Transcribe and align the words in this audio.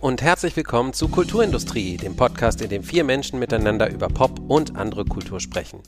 und 0.00 0.22
herzlich 0.22 0.54
willkommen 0.56 0.92
zu 0.92 1.08
Kulturindustrie, 1.08 1.96
dem 1.96 2.14
Podcast, 2.14 2.60
in 2.60 2.68
dem 2.68 2.84
vier 2.84 3.02
Menschen 3.02 3.38
miteinander 3.38 3.90
über 3.90 4.08
Pop 4.08 4.40
und 4.46 4.76
andere 4.76 5.04
Kultur 5.04 5.40
sprechen. 5.40 5.80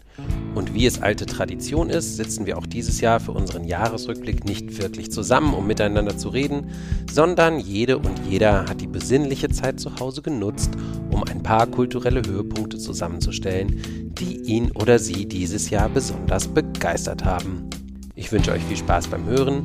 Und 0.55 0.75
wie 0.75 0.87
es 0.87 1.01
alte 1.01 1.27
Tradition 1.27 1.91
ist, 1.91 2.17
sitzen 2.17 2.45
wir 2.45 2.59
auch 2.59 2.67
dieses 2.67 3.01
Jahr 3.01 3.21
für 3.21 3.31
unseren 3.33 3.65
Jahresrückblick 3.65 4.45
nicht 4.45 4.79
wirklich 4.83 5.13
zusammen, 5.13 5.55
um 5.55 5.67
miteinander 5.67 6.17
zu 6.17 6.29
reden, 6.31 6.71
sondern 7.11 7.61
jede 7.61 7.99
und 7.99 8.27
jeder 8.29 8.67
hat 8.69 8.81
die 8.81 8.89
besinnliche 8.89 9.49
Zeit 9.49 9.79
zu 9.79 9.95
Hause 10.01 10.23
genutzt, 10.23 10.71
um 11.11 11.23
ein 11.23 11.43
paar 11.43 11.69
kulturelle 11.69 12.23
Höhepunkte 12.27 12.79
zusammenzustellen, 12.79 14.13
die 14.19 14.41
ihn 14.41 14.73
oder 14.73 14.99
sie 14.99 15.27
dieses 15.27 15.71
Jahr 15.71 15.89
besonders 15.89 16.49
begeistert 16.49 17.25
haben. 17.25 17.71
Ich 18.17 18.33
wünsche 18.33 18.51
euch 18.51 18.63
viel 18.65 18.77
Spaß 18.77 19.07
beim 19.07 19.27
Hören. 19.27 19.65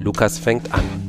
Lukas 0.00 0.38
fängt 0.38 0.72
an. 0.72 1.01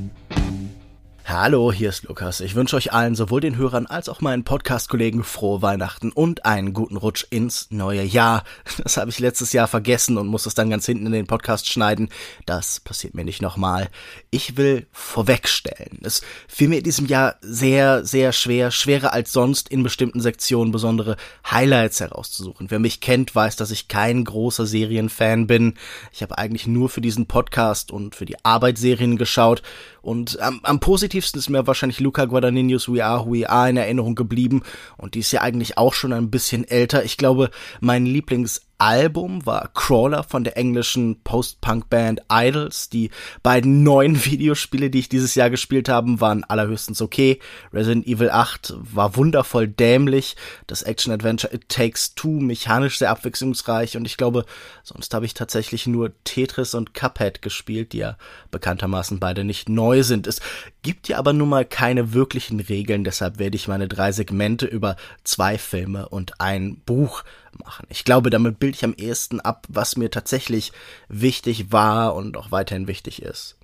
Hallo, 1.35 1.73
hier 1.73 1.89
ist 1.89 2.03
Lukas. 2.03 2.41
Ich 2.41 2.53
wünsche 2.53 2.75
euch 2.75 2.93
allen, 2.93 3.15
sowohl 3.15 3.41
den 3.41 3.57
Hörern 3.57 3.87
als 3.87 4.07
auch 4.07 4.21
meinen 4.21 4.43
Podcast-Kollegen, 4.43 5.23
frohe 5.23 5.63
Weihnachten 5.63 6.11
und 6.11 6.45
einen 6.45 6.73
guten 6.73 6.95
Rutsch 6.95 7.25
ins 7.31 7.71
neue 7.71 8.03
Jahr. 8.03 8.43
Das 8.83 8.97
habe 8.97 9.09
ich 9.09 9.17
letztes 9.17 9.51
Jahr 9.51 9.67
vergessen 9.67 10.19
und 10.19 10.27
muss 10.27 10.45
es 10.45 10.53
dann 10.53 10.69
ganz 10.69 10.85
hinten 10.85 11.07
in 11.07 11.11
den 11.11 11.25
Podcast 11.25 11.67
schneiden. 11.67 12.09
Das 12.45 12.79
passiert 12.79 13.15
mir 13.15 13.25
nicht 13.25 13.41
nochmal. 13.41 13.89
Ich 14.29 14.57
will 14.57 14.85
vorwegstellen. 14.91 15.97
Es 16.03 16.21
fiel 16.47 16.67
mir 16.67 16.77
in 16.77 16.83
diesem 16.83 17.07
Jahr 17.07 17.37
sehr, 17.41 18.05
sehr 18.05 18.31
schwer, 18.31 18.69
schwerer 18.69 19.11
als 19.11 19.33
sonst 19.33 19.69
in 19.69 19.81
bestimmten 19.81 20.21
Sektionen 20.21 20.71
besondere 20.71 21.17
Highlights 21.49 21.99
herauszusuchen. 21.99 22.69
Wer 22.69 22.79
mich 22.79 23.01
kennt, 23.01 23.33
weiß, 23.33 23.55
dass 23.55 23.71
ich 23.71 23.87
kein 23.87 24.23
großer 24.23 24.67
Serienfan 24.67 25.47
bin. 25.47 25.73
Ich 26.11 26.21
habe 26.21 26.37
eigentlich 26.37 26.67
nur 26.67 26.89
für 26.89 27.01
diesen 27.01 27.25
Podcast 27.25 27.91
und 27.91 28.13
für 28.13 28.25
die 28.25 28.45
Arbeitsserien 28.45 29.17
geschaut 29.17 29.63
und 30.03 30.37
am, 30.41 30.59
am 30.63 30.81
positivsten 30.81 31.39
ist 31.39 31.49
mir 31.49 31.65
wahrscheinlich 31.65 32.01
Luca 32.01 32.25
Guadagnino's 32.25 32.91
We 32.91 33.03
Are 33.03 33.25
Who 33.25 33.35
We 33.35 33.49
Are 33.49 33.69
in 33.69 33.77
Erinnerung 33.77 34.15
geblieben. 34.15 34.61
Und 34.97 35.15
die 35.15 35.19
ist 35.19 35.31
ja 35.31 35.39
eigentlich 35.39 35.77
auch 35.77 35.93
schon 35.93 36.11
ein 36.11 36.29
bisschen 36.29 36.67
älter. 36.67 37.05
Ich 37.05 37.15
glaube, 37.15 37.49
mein 37.79 38.05
Lieblings 38.05 38.63
Album 38.83 39.45
war 39.45 39.69
Crawler 39.73 40.23
von 40.23 40.43
der 40.43 40.57
englischen 40.57 41.21
Post-Punk-Band 41.23 42.23
Idols. 42.29 42.89
Die 42.89 43.11
beiden 43.41 43.81
neuen 43.81 44.25
Videospiele, 44.25 44.89
die 44.89 44.99
ich 44.99 45.07
dieses 45.07 45.35
Jahr 45.35 45.49
gespielt 45.49 45.87
habe, 45.87 46.19
waren 46.19 46.43
allerhöchstens 46.43 47.01
okay. 47.01 47.39
Resident 47.71 48.05
Evil 48.05 48.29
8 48.29 48.73
war 48.75 49.15
wundervoll 49.15 49.69
dämlich. 49.69 50.35
Das 50.67 50.81
Action-Adventure 50.81 51.53
It 51.53 51.69
Takes 51.69 52.13
Two 52.15 52.41
mechanisch 52.41 52.97
sehr 52.97 53.09
abwechslungsreich. 53.09 53.95
Und 53.95 54.03
ich 54.03 54.17
glaube, 54.17 54.43
sonst 54.83 55.13
habe 55.13 55.25
ich 55.25 55.33
tatsächlich 55.33 55.87
nur 55.87 56.11
Tetris 56.25 56.73
und 56.73 56.93
Cuphead 56.93 57.41
gespielt, 57.41 57.93
die 57.93 57.99
ja 57.99 58.17
bekanntermaßen 58.51 59.17
beide 59.17 59.45
nicht 59.45 59.69
neu 59.69 60.03
sind. 60.03 60.27
Es 60.27 60.41
gibt 60.81 61.07
ja 61.07 61.19
aber 61.19 61.31
nun 61.31 61.47
mal 61.47 61.63
keine 61.63 62.11
wirklichen 62.11 62.59
Regeln. 62.59 63.05
Deshalb 63.05 63.39
werde 63.39 63.55
ich 63.55 63.69
meine 63.69 63.87
drei 63.87 64.11
Segmente 64.11 64.65
über 64.65 64.97
zwei 65.23 65.57
Filme 65.57 66.09
und 66.09 66.41
ein 66.41 66.81
Buch 66.85 67.23
machen. 67.59 67.85
Ich 67.89 68.05
glaube, 68.05 68.29
damit 68.29 68.59
bilde 68.59 68.77
ich 68.77 68.83
am 68.83 68.93
ehesten 68.93 69.39
ab, 69.39 69.65
was 69.69 69.97
mir 69.97 70.11
tatsächlich 70.11 70.71
wichtig 71.07 71.71
war 71.71 72.15
und 72.15 72.37
auch 72.37 72.51
weiterhin 72.51 72.87
wichtig 72.87 73.21
ist. 73.21 73.57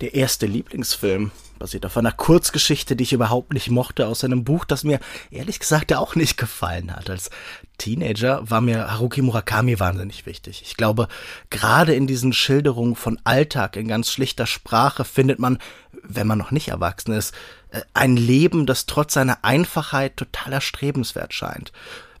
Der 0.00 0.14
erste 0.14 0.46
Lieblingsfilm 0.46 1.30
basiert 1.58 1.86
auf 1.86 1.96
einer 1.96 2.12
Kurzgeschichte, 2.12 2.96
die 2.96 3.04
ich 3.04 3.12
überhaupt 3.12 3.54
nicht 3.54 3.70
mochte, 3.70 4.08
aus 4.08 4.24
einem 4.24 4.44
Buch, 4.44 4.64
das 4.64 4.82
mir 4.82 4.98
ehrlich 5.30 5.60
gesagt 5.60 5.92
auch 5.94 6.16
nicht 6.16 6.36
gefallen 6.36 6.94
hat. 6.94 7.08
Als 7.08 7.30
Teenager 7.78 8.42
war 8.50 8.60
mir 8.60 8.90
Haruki 8.90 9.22
Murakami 9.22 9.78
wahnsinnig 9.78 10.26
wichtig. 10.26 10.62
Ich 10.66 10.76
glaube, 10.76 11.08
gerade 11.50 11.94
in 11.94 12.06
diesen 12.06 12.32
Schilderungen 12.32 12.96
von 12.96 13.20
Alltag 13.24 13.76
in 13.76 13.88
ganz 13.88 14.10
schlichter 14.10 14.46
Sprache 14.46 15.04
findet 15.04 15.38
man, 15.38 15.58
wenn 16.02 16.26
man 16.26 16.38
noch 16.38 16.50
nicht 16.50 16.68
erwachsen 16.68 17.12
ist, 17.12 17.32
äh, 17.70 17.82
ein 17.94 18.16
Leben, 18.16 18.66
das 18.66 18.86
trotz 18.86 19.14
seiner 19.14 19.44
Einfachheit 19.44 20.16
total 20.16 20.54
erstrebenswert 20.54 21.32
scheint 21.32 21.72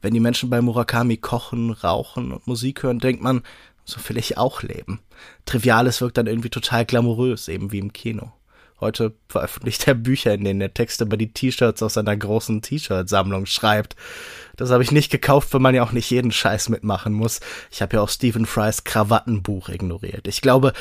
wenn 0.04 0.14
die 0.14 0.20
Menschen 0.20 0.50
bei 0.50 0.60
Murakami 0.60 1.16
kochen, 1.16 1.70
rauchen 1.70 2.30
und 2.30 2.46
Musik 2.46 2.82
hören, 2.82 2.98
denkt 2.98 3.22
man, 3.22 3.42
so 3.84 3.98
will 4.08 4.18
ich 4.18 4.38
auch 4.38 4.62
leben. 4.62 5.00
Triviales 5.46 6.00
wirkt 6.00 6.18
dann 6.18 6.26
irgendwie 6.26 6.50
total 6.50 6.84
glamourös, 6.84 7.48
eben 7.48 7.72
wie 7.72 7.78
im 7.78 7.92
Kino. 7.92 8.32
Heute 8.80 9.14
veröffentlicht 9.28 9.86
er 9.86 9.94
Bücher, 9.94 10.34
in 10.34 10.44
denen 10.44 10.60
er 10.60 10.74
Texte 10.74 11.04
über 11.04 11.16
die 11.16 11.32
T-Shirts 11.32 11.82
aus 11.82 11.94
seiner 11.94 12.16
großen 12.16 12.60
T-Shirt-Sammlung 12.60 13.46
schreibt. 13.46 13.94
Das 14.56 14.70
habe 14.70 14.82
ich 14.82 14.92
nicht 14.92 15.10
gekauft, 15.10 15.52
weil 15.52 15.60
man 15.60 15.74
ja 15.74 15.82
auch 15.82 15.92
nicht 15.92 16.10
jeden 16.10 16.32
Scheiß 16.32 16.68
mitmachen 16.68 17.12
muss. 17.12 17.40
Ich 17.70 17.82
habe 17.82 17.96
ja 17.96 18.02
auch 18.02 18.08
Stephen 18.08 18.46
Frys 18.46 18.84
Krawattenbuch 18.84 19.68
ignoriert. 19.68 20.28
Ich 20.28 20.42
glaube, 20.42 20.72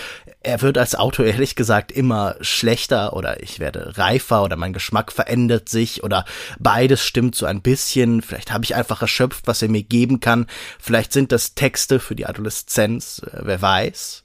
er 0.41 0.61
wird 0.61 0.77
als 0.77 0.95
Autor 0.95 1.25
ehrlich 1.25 1.55
gesagt 1.55 1.91
immer 1.91 2.35
schlechter 2.41 3.13
oder 3.13 3.41
ich 3.41 3.59
werde 3.59 3.97
reifer 3.97 4.43
oder 4.43 4.55
mein 4.55 4.73
Geschmack 4.73 5.11
verändert 5.11 5.69
sich 5.69 6.03
oder 6.03 6.25
beides 6.59 7.03
stimmt 7.03 7.35
so 7.35 7.45
ein 7.45 7.61
bisschen. 7.61 8.21
Vielleicht 8.21 8.51
habe 8.51 8.63
ich 8.63 8.75
einfach 8.75 9.01
erschöpft, 9.01 9.47
was 9.47 9.61
er 9.61 9.69
mir 9.69 9.83
geben 9.83 10.19
kann. 10.19 10.47
Vielleicht 10.79 11.13
sind 11.13 11.31
das 11.31 11.55
Texte 11.55 11.99
für 11.99 12.15
die 12.15 12.25
Adoleszenz, 12.25 13.21
äh, 13.23 13.39
wer 13.43 13.61
weiß. 13.61 14.22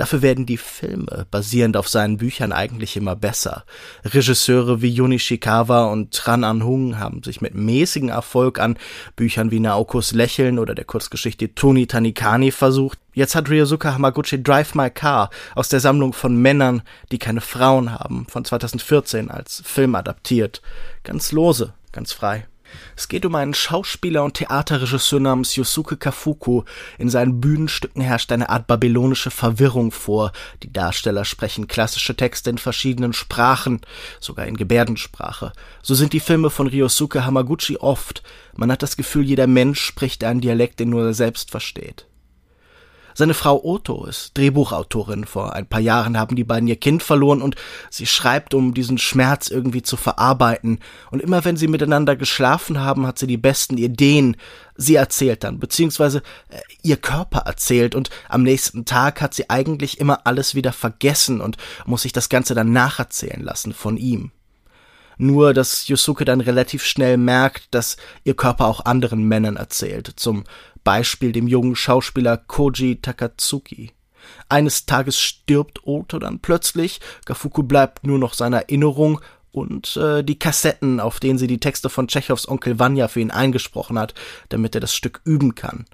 Dafür 0.00 0.22
werden 0.22 0.46
die 0.46 0.56
Filme, 0.56 1.26
basierend 1.30 1.76
auf 1.76 1.86
seinen 1.86 2.16
Büchern, 2.16 2.52
eigentlich 2.52 2.96
immer 2.96 3.14
besser. 3.16 3.66
Regisseure 4.02 4.80
wie 4.80 4.88
Yuni 4.88 5.18
Shikawa 5.18 5.92
und 5.92 6.14
Tran 6.14 6.42
An 6.42 6.64
Hung 6.64 6.98
haben 6.98 7.22
sich 7.22 7.42
mit 7.42 7.54
mäßigem 7.54 8.08
Erfolg 8.08 8.58
an 8.58 8.78
Büchern 9.14 9.50
wie 9.50 9.60
Naokos 9.60 10.12
Lächeln 10.12 10.58
oder 10.58 10.74
der 10.74 10.86
Kurzgeschichte 10.86 11.54
Toni 11.54 11.86
Tanikani 11.86 12.50
versucht. 12.50 12.98
Jetzt 13.12 13.34
hat 13.34 13.50
Ryosuke 13.50 13.92
Hamaguchi 13.92 14.42
Drive 14.42 14.74
My 14.74 14.88
Car 14.88 15.28
aus 15.54 15.68
der 15.68 15.80
Sammlung 15.80 16.14
von 16.14 16.34
Männern, 16.34 16.80
die 17.12 17.18
keine 17.18 17.42
Frauen 17.42 17.92
haben, 17.92 18.26
von 18.26 18.46
2014 18.46 19.30
als 19.30 19.62
Film 19.66 19.94
adaptiert. 19.94 20.62
Ganz 21.04 21.30
lose, 21.30 21.74
ganz 21.92 22.14
frei. 22.14 22.46
Es 22.96 23.08
geht 23.08 23.24
um 23.24 23.34
einen 23.34 23.54
Schauspieler 23.54 24.24
und 24.24 24.34
Theaterregisseur 24.34 25.20
namens 25.20 25.56
Yosuke 25.56 25.96
Kafuku. 25.96 26.62
In 26.98 27.08
seinen 27.08 27.40
Bühnenstücken 27.40 28.02
herrscht 28.02 28.32
eine 28.32 28.50
Art 28.50 28.66
babylonische 28.66 29.30
Verwirrung 29.30 29.92
vor. 29.92 30.32
Die 30.62 30.72
Darsteller 30.72 31.24
sprechen 31.24 31.66
klassische 31.66 32.16
Texte 32.16 32.50
in 32.50 32.58
verschiedenen 32.58 33.12
Sprachen, 33.12 33.80
sogar 34.20 34.46
in 34.46 34.56
Gebärdensprache. 34.56 35.52
So 35.82 35.94
sind 35.94 36.12
die 36.12 36.20
Filme 36.20 36.50
von 36.50 36.66
Ryosuke 36.66 37.24
Hamaguchi 37.24 37.76
oft. 37.76 38.22
Man 38.56 38.70
hat 38.70 38.82
das 38.82 38.96
Gefühl, 38.96 39.24
jeder 39.24 39.46
Mensch 39.46 39.80
spricht 39.80 40.22
einen 40.24 40.40
Dialekt, 40.40 40.80
den 40.80 40.90
nur 40.90 41.06
er 41.06 41.14
selbst 41.14 41.50
versteht. 41.50 42.06
Seine 43.14 43.34
Frau 43.34 43.62
Otto 43.64 44.04
ist 44.06 44.36
Drehbuchautorin. 44.36 45.24
Vor 45.24 45.54
ein 45.54 45.66
paar 45.66 45.80
Jahren 45.80 46.18
haben 46.18 46.36
die 46.36 46.44
beiden 46.44 46.68
ihr 46.68 46.76
Kind 46.76 47.02
verloren 47.02 47.42
und 47.42 47.56
sie 47.90 48.06
schreibt, 48.06 48.54
um 48.54 48.74
diesen 48.74 48.98
Schmerz 48.98 49.48
irgendwie 49.48 49.82
zu 49.82 49.96
verarbeiten. 49.96 50.80
Und 51.10 51.20
immer 51.20 51.44
wenn 51.44 51.56
sie 51.56 51.68
miteinander 51.68 52.16
geschlafen 52.16 52.80
haben, 52.80 53.06
hat 53.06 53.18
sie 53.18 53.26
die 53.26 53.36
besten 53.36 53.76
Ideen. 53.76 54.36
Sie 54.76 54.94
erzählt 54.94 55.44
dann, 55.44 55.58
beziehungsweise 55.58 56.22
äh, 56.48 56.58
ihr 56.82 56.96
Körper 56.96 57.40
erzählt 57.40 57.94
und 57.94 58.10
am 58.28 58.42
nächsten 58.42 58.84
Tag 58.84 59.20
hat 59.20 59.34
sie 59.34 59.50
eigentlich 59.50 60.00
immer 60.00 60.26
alles 60.26 60.54
wieder 60.54 60.72
vergessen 60.72 61.40
und 61.40 61.56
muss 61.84 62.02
sich 62.02 62.12
das 62.12 62.28
Ganze 62.28 62.54
dann 62.54 62.72
nacherzählen 62.72 63.42
lassen 63.42 63.74
von 63.74 63.96
ihm. 63.96 64.32
Nur, 65.22 65.52
dass 65.52 65.86
Yusuke 65.86 66.24
dann 66.24 66.40
relativ 66.40 66.82
schnell 66.82 67.18
merkt, 67.18 67.74
dass 67.74 67.98
ihr 68.24 68.32
Körper 68.32 68.64
auch 68.64 68.86
anderen 68.86 69.24
Männern 69.24 69.56
erzählt. 69.56 70.14
Zum 70.16 70.44
Beispiel 70.90 71.30
dem 71.30 71.46
jungen 71.46 71.76
Schauspieler 71.76 72.36
Koji 72.36 72.96
Takatsuki. 73.00 73.92
Eines 74.48 74.86
Tages 74.86 75.20
stirbt 75.20 75.86
Oto 75.86 76.18
dann 76.18 76.40
plötzlich, 76.40 76.98
Gafuku 77.26 77.62
bleibt 77.62 78.04
nur 78.04 78.18
noch 78.18 78.34
seine 78.34 78.56
Erinnerung 78.56 79.20
und 79.52 79.96
äh, 79.96 80.24
die 80.24 80.36
Kassetten, 80.36 80.98
auf 80.98 81.20
denen 81.20 81.38
sie 81.38 81.46
die 81.46 81.60
Texte 81.60 81.90
von 81.90 82.08
Tschechows 82.08 82.48
Onkel 82.48 82.80
Vanya 82.80 83.06
für 83.06 83.20
ihn 83.20 83.30
eingesprochen 83.30 84.00
hat, 84.00 84.14
damit 84.48 84.74
er 84.74 84.80
das 84.80 84.92
Stück 84.92 85.20
üben 85.24 85.54
kann. 85.54 85.84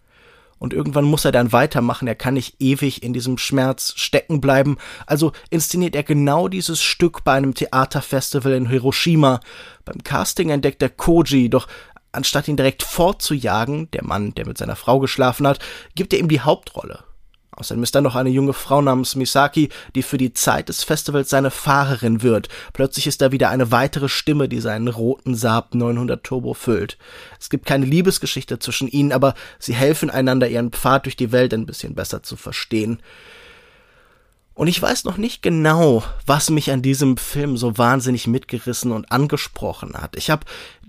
Und 0.58 0.72
irgendwann 0.72 1.04
muss 1.04 1.26
er 1.26 1.32
dann 1.32 1.52
weitermachen, 1.52 2.08
er 2.08 2.14
kann 2.14 2.32
nicht 2.32 2.56
ewig 2.58 3.02
in 3.02 3.12
diesem 3.12 3.36
Schmerz 3.36 3.92
stecken 3.96 4.40
bleiben, 4.40 4.78
also 5.04 5.32
inszeniert 5.50 5.94
er 5.94 6.04
genau 6.04 6.48
dieses 6.48 6.80
Stück 6.80 7.22
bei 7.22 7.34
einem 7.34 7.52
Theaterfestival 7.52 8.54
in 8.54 8.70
Hiroshima. 8.70 9.40
Beim 9.84 10.02
Casting 10.02 10.48
entdeckt 10.48 10.80
er 10.80 10.88
Koji, 10.88 11.50
doch 11.50 11.68
anstatt 12.16 12.48
ihn 12.48 12.56
direkt 12.56 12.82
fortzujagen, 12.82 13.90
der 13.92 14.04
Mann, 14.04 14.34
der 14.34 14.46
mit 14.46 14.58
seiner 14.58 14.76
Frau 14.76 14.98
geschlafen 14.98 15.46
hat, 15.46 15.58
gibt 15.94 16.12
er 16.12 16.18
ihm 16.18 16.28
die 16.28 16.40
Hauptrolle. 16.40 17.04
Außerdem 17.56 17.82
ist 17.82 17.94
da 17.94 18.02
noch 18.02 18.16
eine 18.16 18.28
junge 18.28 18.52
Frau 18.52 18.82
namens 18.82 19.16
Misaki, 19.16 19.70
die 19.94 20.02
für 20.02 20.18
die 20.18 20.34
Zeit 20.34 20.68
des 20.68 20.84
Festivals 20.84 21.30
seine 21.30 21.50
Fahrerin 21.50 22.20
wird. 22.20 22.48
Plötzlich 22.74 23.06
ist 23.06 23.22
da 23.22 23.32
wieder 23.32 23.48
eine 23.48 23.70
weitere 23.70 24.10
Stimme, 24.10 24.46
die 24.46 24.60
seinen 24.60 24.88
roten 24.88 25.34
Saab 25.34 25.74
900 25.74 26.22
Turbo 26.22 26.52
füllt. 26.52 26.98
Es 27.40 27.48
gibt 27.48 27.64
keine 27.64 27.86
Liebesgeschichte 27.86 28.58
zwischen 28.58 28.88
ihnen, 28.88 29.10
aber 29.10 29.34
sie 29.58 29.74
helfen 29.74 30.10
einander, 30.10 30.48
ihren 30.48 30.70
Pfad 30.70 31.06
durch 31.06 31.16
die 31.16 31.32
Welt 31.32 31.54
ein 31.54 31.64
bisschen 31.64 31.94
besser 31.94 32.22
zu 32.22 32.36
verstehen. 32.36 33.00
Und 34.52 34.68
ich 34.68 34.80
weiß 34.80 35.04
noch 35.04 35.16
nicht 35.16 35.42
genau, 35.42 36.02
was 36.26 36.50
mich 36.50 36.70
an 36.70 36.82
diesem 36.82 37.16
Film 37.16 37.56
so 37.56 37.76
wahnsinnig 37.78 38.26
mitgerissen 38.26 38.92
und 38.92 39.10
angesprochen 39.12 39.94
hat. 39.94 40.16
Ich 40.16 40.30
habe 40.30 40.46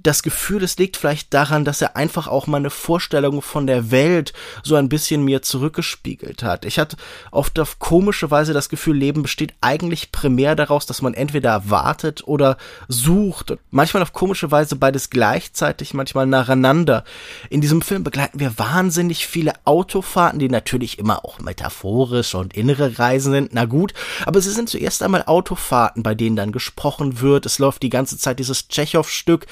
das 0.08 0.24
Gefühl, 0.24 0.64
es 0.64 0.78
liegt 0.78 0.96
vielleicht 0.96 1.34
daran, 1.34 1.66
dass 1.66 1.82
er 1.82 1.98
einfach 1.98 2.28
auch 2.28 2.48
meine 2.48 2.70
Vorstellung 2.70 3.42
von 3.42 3.68
der 3.68 3.92
Welt 3.92 4.32
so 4.64 4.76
ein 4.76 4.88
bisschen 4.88 5.24
mir 5.24 5.42
zurückgespiegelt 5.42 6.44
hat. 6.44 6.64
Ich 6.64 6.80
hatte 6.80 6.96
oft 7.32 7.60
auf 7.60 7.80
komische 7.80 8.32
Weise 8.32 8.54
das 8.54 8.70
Gefühl, 8.70 8.96
Leben 8.96 9.22
besteht 9.22 9.54
eigentlich 9.60 10.14
primär 10.14 10.56
daraus, 10.56 10.86
dass 10.86 11.02
man 11.02 11.14
entweder 11.14 11.70
wartet 11.70 12.26
oder 12.26 12.58
sucht. 12.88 13.58
Manchmal 13.70 14.02
auf 14.02 14.14
komische 14.14 14.50
Weise 14.50 14.78
beides 14.78 15.10
gleichzeitig, 15.10 15.94
manchmal 15.94 16.26
nacheinander. 16.26 17.04
In 17.50 17.60
diesem 17.60 17.82
Film 17.82 18.06
begleiten 18.06 18.40
wir 18.40 18.58
wahnsinnig 18.58 19.28
viele 19.28 19.54
Autofahrten, 19.66 20.40
die 20.40 20.48
natürlich 20.48 21.00
immer 21.00 21.26
auch 21.26 21.40
metaphorisch 21.40 22.34
und 22.34 22.56
innere 22.56 22.98
Reisen 22.98 23.34
sind. 23.34 23.54
Na 23.54 23.66
gut, 23.66 23.94
aber 24.26 24.40
sie 24.40 24.52
sind 24.52 24.70
zuerst 24.70 25.04
einmal 25.04 25.24
Autofahrten, 25.26 26.02
bei 26.02 26.16
denen 26.16 26.38
dann 26.38 26.54
gesprochen 26.54 27.20
wird. 27.20 27.46
Es 27.46 27.60
läuft 27.60 27.84
die 27.84 27.90
ganze 27.90 28.18
Zeit 28.18 28.40
dieses 28.40 28.70
Tschechow-Stück. 28.70 29.48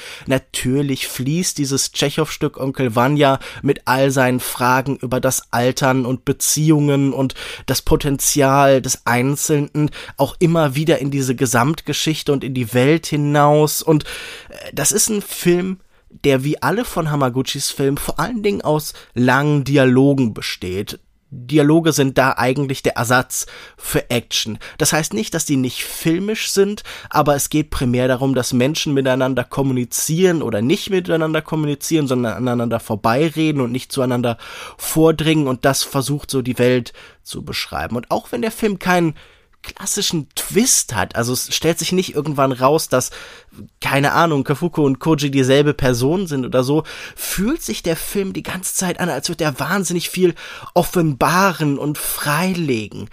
Natürlich 0.54 1.08
fließt 1.08 1.58
dieses 1.58 1.92
Tschechow-Stück 1.92 2.58
Onkel 2.58 2.96
Vanya 2.96 3.40
mit 3.62 3.82
all 3.86 4.10
seinen 4.10 4.40
Fragen 4.40 4.96
über 4.98 5.20
das 5.20 5.52
Altern 5.52 6.06
und 6.06 6.24
Beziehungen 6.24 7.14
und 7.14 7.36
das 7.66 7.82
Potenzial 7.82 8.82
des 8.82 9.06
Einzelnen 9.06 9.92
auch 10.18 10.36
immer 10.40 10.76
wieder 10.76 11.00
in 11.00 11.12
diese 11.12 11.36
Gesamtgeschichte 11.36 12.32
und 12.32 12.44
in 12.44 12.54
die 12.54 12.74
Welt 12.74 13.06
hinaus. 13.06 13.82
Und 13.82 14.06
äh, 14.50 14.72
das 14.74 14.92
ist 14.92 15.10
ein 15.10 15.22
Film, 15.22 15.80
der 16.10 16.44
wie 16.44 16.62
alle 16.62 16.86
von 16.86 17.12
Hamaguchis 17.12 17.72
Filmen 17.72 17.98
vor 17.98 18.20
allen 18.20 18.42
Dingen 18.42 18.62
aus 18.62 18.94
langen 19.14 19.66
Dialogen 19.66 20.34
besteht. 20.34 21.00
Dialoge 21.36 21.92
sind 21.92 22.18
da 22.18 22.34
eigentlich 22.38 22.82
der 22.82 22.96
Ersatz 22.96 23.46
für 23.78 24.10
Action. 24.10 24.58
Das 24.78 24.94
heißt 24.94 25.14
nicht, 25.14 25.34
dass 25.34 25.46
die 25.46 25.58
nicht 25.58 25.84
filmisch 25.84 26.50
sind, 26.52 26.84
aber 27.10 27.36
es 27.36 27.50
geht 27.50 27.70
primär 27.70 28.08
darum, 28.08 28.36
dass 28.36 28.54
Menschen 28.54 28.94
miteinander 28.94 29.44
kommunizieren 29.44 30.42
oder 30.42 30.62
nicht 30.62 30.90
miteinander 30.90 31.42
kommunizieren, 31.42 32.08
sondern 32.08 32.34
aneinander 32.34 32.80
vorbeireden 32.80 33.62
und 33.62 33.72
nicht 33.72 33.92
zueinander 33.92 34.38
vordringen 34.78 35.48
und 35.48 35.66
das 35.66 35.84
versucht 35.84 36.32
so 36.32 36.42
die 36.42 36.58
Welt 36.58 36.94
zu 37.24 37.44
beschreiben. 37.44 37.96
Und 37.96 38.12
auch 38.12 38.32
wenn 38.32 38.42
der 38.42 38.52
Film 38.52 38.80
keinen 38.80 39.16
klassischen 39.66 40.30
Twist 40.36 40.96
hat. 40.96 41.16
Also 41.16 41.34
es 41.34 41.54
stellt 41.54 41.80
sich 41.80 41.92
nicht 41.92 42.16
irgendwann 42.16 42.52
raus, 42.52 42.88
dass, 42.88 43.12
keine 43.82 44.14
Ahnung, 44.14 44.44
Kafuko 44.44 44.84
und 44.84 45.00
Koji 45.00 45.32
dieselbe 45.32 45.74
Person 45.74 46.28
sind 46.28 46.46
oder 46.46 46.64
so, 46.64 46.84
fühlt 47.16 47.62
sich 47.62 47.84
der 47.84 47.96
Film 47.96 48.34
die 48.34 48.44
ganze 48.44 48.76
Zeit 48.76 49.00
an, 49.00 49.10
als 49.10 49.30
würde 49.30 49.44
er 49.44 49.60
wahnsinnig 49.60 50.10
viel 50.10 50.36
offenbaren 50.74 51.78
und 51.78 51.98
freilegen 51.98 53.10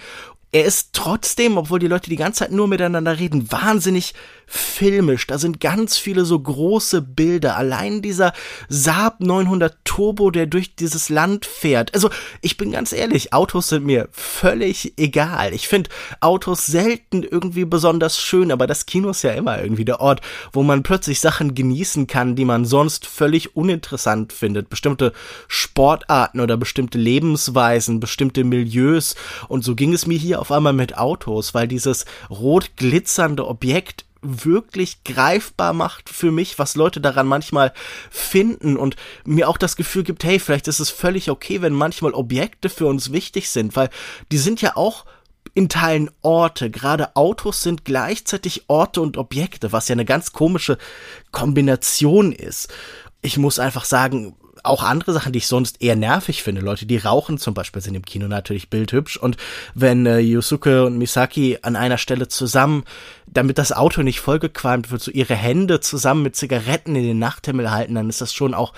er 0.52 0.66
ist 0.66 0.90
trotzdem, 0.92 1.56
obwohl 1.56 1.78
die 1.78 1.88
Leute 1.88 2.10
die 2.10 2.16
ganze 2.16 2.40
Zeit 2.40 2.52
nur 2.52 2.68
miteinander 2.68 3.18
reden, 3.18 3.50
wahnsinnig 3.50 4.12
filmisch. 4.52 5.26
Da 5.26 5.38
sind 5.38 5.60
ganz 5.60 5.96
viele 5.96 6.26
so 6.26 6.38
große 6.38 7.00
Bilder. 7.00 7.56
Allein 7.56 8.02
dieser 8.02 8.34
Saab 8.68 9.20
900 9.20 9.78
Turbo, 9.84 10.30
der 10.30 10.46
durch 10.46 10.76
dieses 10.76 11.08
Land 11.08 11.46
fährt. 11.46 11.94
Also, 11.94 12.10
ich 12.42 12.58
bin 12.58 12.72
ganz 12.72 12.92
ehrlich, 12.92 13.32
Autos 13.32 13.68
sind 13.68 13.86
mir 13.86 14.08
völlig 14.12 14.92
egal. 14.98 15.54
Ich 15.54 15.68
finde 15.68 15.88
Autos 16.20 16.66
selten 16.66 17.22
irgendwie 17.22 17.64
besonders 17.64 18.20
schön, 18.20 18.52
aber 18.52 18.66
das 18.66 18.84
Kino 18.84 19.10
ist 19.10 19.22
ja 19.22 19.32
immer 19.32 19.60
irgendwie 19.62 19.86
der 19.86 20.00
Ort, 20.00 20.20
wo 20.52 20.62
man 20.62 20.82
plötzlich 20.82 21.20
Sachen 21.20 21.54
genießen 21.54 22.06
kann, 22.06 22.36
die 22.36 22.44
man 22.44 22.66
sonst 22.66 23.06
völlig 23.06 23.56
uninteressant 23.56 24.34
findet. 24.34 24.68
Bestimmte 24.68 25.14
Sportarten 25.48 26.40
oder 26.40 26.58
bestimmte 26.58 26.98
Lebensweisen, 26.98 28.00
bestimmte 28.00 28.44
Milieus. 28.44 29.14
Und 29.48 29.64
so 29.64 29.74
ging 29.74 29.94
es 29.94 30.06
mir 30.06 30.18
hier 30.18 30.40
auf 30.40 30.52
einmal 30.52 30.74
mit 30.74 30.98
Autos, 30.98 31.54
weil 31.54 31.68
dieses 31.68 32.04
rot 32.28 32.72
glitzernde 32.76 33.46
Objekt 33.46 34.04
wirklich 34.22 35.04
greifbar 35.04 35.72
macht 35.72 36.08
für 36.08 36.30
mich, 36.30 36.58
was 36.58 36.76
Leute 36.76 37.00
daran 37.00 37.26
manchmal 37.26 37.72
finden 38.10 38.76
und 38.76 38.96
mir 39.24 39.48
auch 39.48 39.58
das 39.58 39.76
Gefühl 39.76 40.04
gibt, 40.04 40.24
hey, 40.24 40.38
vielleicht 40.38 40.68
ist 40.68 40.80
es 40.80 40.90
völlig 40.90 41.30
okay, 41.30 41.60
wenn 41.60 41.72
manchmal 41.72 42.14
Objekte 42.14 42.68
für 42.68 42.86
uns 42.86 43.12
wichtig 43.12 43.50
sind, 43.50 43.76
weil 43.76 43.90
die 44.30 44.38
sind 44.38 44.62
ja 44.62 44.76
auch 44.76 45.04
in 45.54 45.68
Teilen 45.68 46.10
Orte. 46.22 46.70
Gerade 46.70 47.14
Autos 47.16 47.62
sind 47.62 47.84
gleichzeitig 47.84 48.64
Orte 48.68 49.00
und 49.00 49.16
Objekte, 49.18 49.72
was 49.72 49.88
ja 49.88 49.94
eine 49.94 50.04
ganz 50.04 50.32
komische 50.32 50.78
Kombination 51.30 52.32
ist. 52.32 52.72
Ich 53.20 53.38
muss 53.38 53.58
einfach 53.58 53.84
sagen, 53.84 54.34
auch 54.62 54.82
andere 54.82 55.12
Sachen, 55.12 55.32
die 55.32 55.38
ich 55.38 55.46
sonst 55.46 55.82
eher 55.82 55.96
nervig 55.96 56.42
finde. 56.42 56.60
Leute, 56.60 56.86
die 56.86 56.96
rauchen 56.96 57.38
zum 57.38 57.54
Beispiel, 57.54 57.82
sind 57.82 57.94
im 57.94 58.04
Kino 58.04 58.28
natürlich 58.28 58.70
bildhübsch. 58.70 59.16
Und 59.16 59.36
wenn 59.74 60.06
äh, 60.06 60.18
Yusuke 60.18 60.84
und 60.84 60.98
Misaki 60.98 61.58
an 61.62 61.76
einer 61.76 61.98
Stelle 61.98 62.28
zusammen, 62.28 62.84
damit 63.26 63.58
das 63.58 63.72
Auto 63.72 64.02
nicht 64.02 64.20
vollgequalmt 64.20 64.90
wird, 64.90 65.02
so 65.02 65.10
ihre 65.10 65.34
Hände 65.34 65.80
zusammen 65.80 66.22
mit 66.22 66.36
Zigaretten 66.36 66.96
in 66.96 67.04
den 67.04 67.18
Nachthimmel 67.18 67.70
halten, 67.70 67.94
dann 67.94 68.08
ist 68.08 68.20
das 68.20 68.32
schon 68.32 68.54
auch 68.54 68.72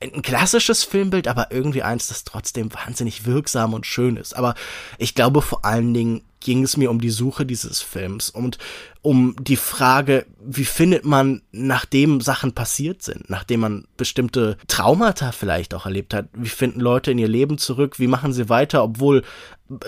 ein 0.00 0.22
klassisches 0.22 0.84
Filmbild, 0.84 1.28
aber 1.28 1.48
irgendwie 1.50 1.82
eins, 1.82 2.08
das 2.08 2.24
trotzdem 2.24 2.72
wahnsinnig 2.74 3.24
wirksam 3.24 3.72
und 3.72 3.86
schön 3.86 4.16
ist. 4.16 4.36
Aber 4.36 4.54
ich 4.98 5.14
glaube 5.14 5.42
vor 5.42 5.64
allen 5.64 5.94
Dingen 5.94 6.22
ging 6.44 6.62
es 6.62 6.76
mir 6.76 6.90
um 6.90 7.00
die 7.00 7.10
Suche 7.10 7.46
dieses 7.46 7.80
Films 7.80 8.30
und 8.30 8.58
um 9.02 9.34
die 9.40 9.56
Frage, 9.56 10.26
wie 10.40 10.64
findet 10.64 11.04
man, 11.04 11.42
nachdem 11.50 12.20
Sachen 12.20 12.52
passiert 12.52 13.02
sind, 13.02 13.28
nachdem 13.28 13.60
man 13.60 13.84
bestimmte 13.96 14.56
Traumata 14.68 15.32
vielleicht 15.32 15.74
auch 15.74 15.86
erlebt 15.86 16.14
hat, 16.14 16.28
wie 16.34 16.48
finden 16.48 16.80
Leute 16.80 17.10
in 17.10 17.18
ihr 17.18 17.28
Leben 17.28 17.58
zurück, 17.58 17.98
wie 17.98 18.06
machen 18.06 18.32
sie 18.32 18.48
weiter, 18.48 18.84
obwohl 18.84 19.22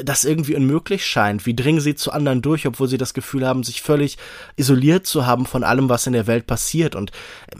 das 0.02 0.24
irgendwie 0.24 0.54
unmöglich 0.54 1.06
scheint, 1.06 1.46
wie 1.46 1.54
dringen 1.54 1.80
sie 1.80 1.94
zu 1.94 2.12
anderen 2.12 2.42
durch, 2.42 2.66
obwohl 2.66 2.88
sie 2.88 2.98
das 2.98 3.14
Gefühl 3.14 3.46
haben, 3.46 3.62
sich 3.62 3.82
völlig 3.82 4.18
isoliert 4.56 5.06
zu 5.06 5.26
haben 5.26 5.46
von 5.46 5.64
allem, 5.64 5.88
was 5.88 6.06
in 6.06 6.12
der 6.12 6.26
Welt 6.26 6.46
passiert. 6.46 6.94
Und 6.94 7.12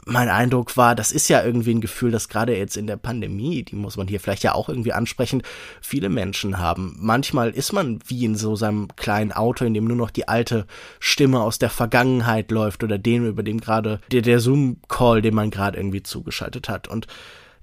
mein 0.05 0.29
Eindruck 0.29 0.77
war, 0.77 0.95
das 0.95 1.11
ist 1.11 1.27
ja 1.27 1.43
irgendwie 1.43 1.73
ein 1.73 1.81
Gefühl, 1.81 2.11
das 2.11 2.29
gerade 2.29 2.55
jetzt 2.55 2.77
in 2.77 2.87
der 2.87 2.97
Pandemie, 2.97 3.63
die 3.63 3.75
muss 3.75 3.97
man 3.97 4.07
hier 4.07 4.19
vielleicht 4.19 4.43
ja 4.43 4.53
auch 4.53 4.69
irgendwie 4.69 4.93
ansprechen, 4.93 5.43
viele 5.81 6.09
Menschen 6.09 6.57
haben. 6.57 6.95
Manchmal 6.99 7.51
ist 7.51 7.73
man 7.73 7.99
wie 8.07 8.25
in 8.25 8.35
so 8.35 8.55
seinem 8.55 8.87
kleinen 8.95 9.31
Auto, 9.31 9.65
in 9.65 9.73
dem 9.73 9.85
nur 9.85 9.97
noch 9.97 10.11
die 10.11 10.27
alte 10.27 10.65
Stimme 10.99 11.41
aus 11.41 11.59
der 11.59 11.69
Vergangenheit 11.69 12.51
läuft 12.51 12.83
oder 12.83 12.97
dem, 12.97 13.27
über 13.27 13.43
dem 13.43 13.59
gerade 13.59 13.99
der, 14.11 14.21
der 14.21 14.39
Zoom-Call, 14.39 15.21
den 15.21 15.35
man 15.35 15.51
gerade 15.51 15.77
irgendwie 15.77 16.03
zugeschaltet 16.03 16.69
hat. 16.69 16.87
Und 16.87 17.07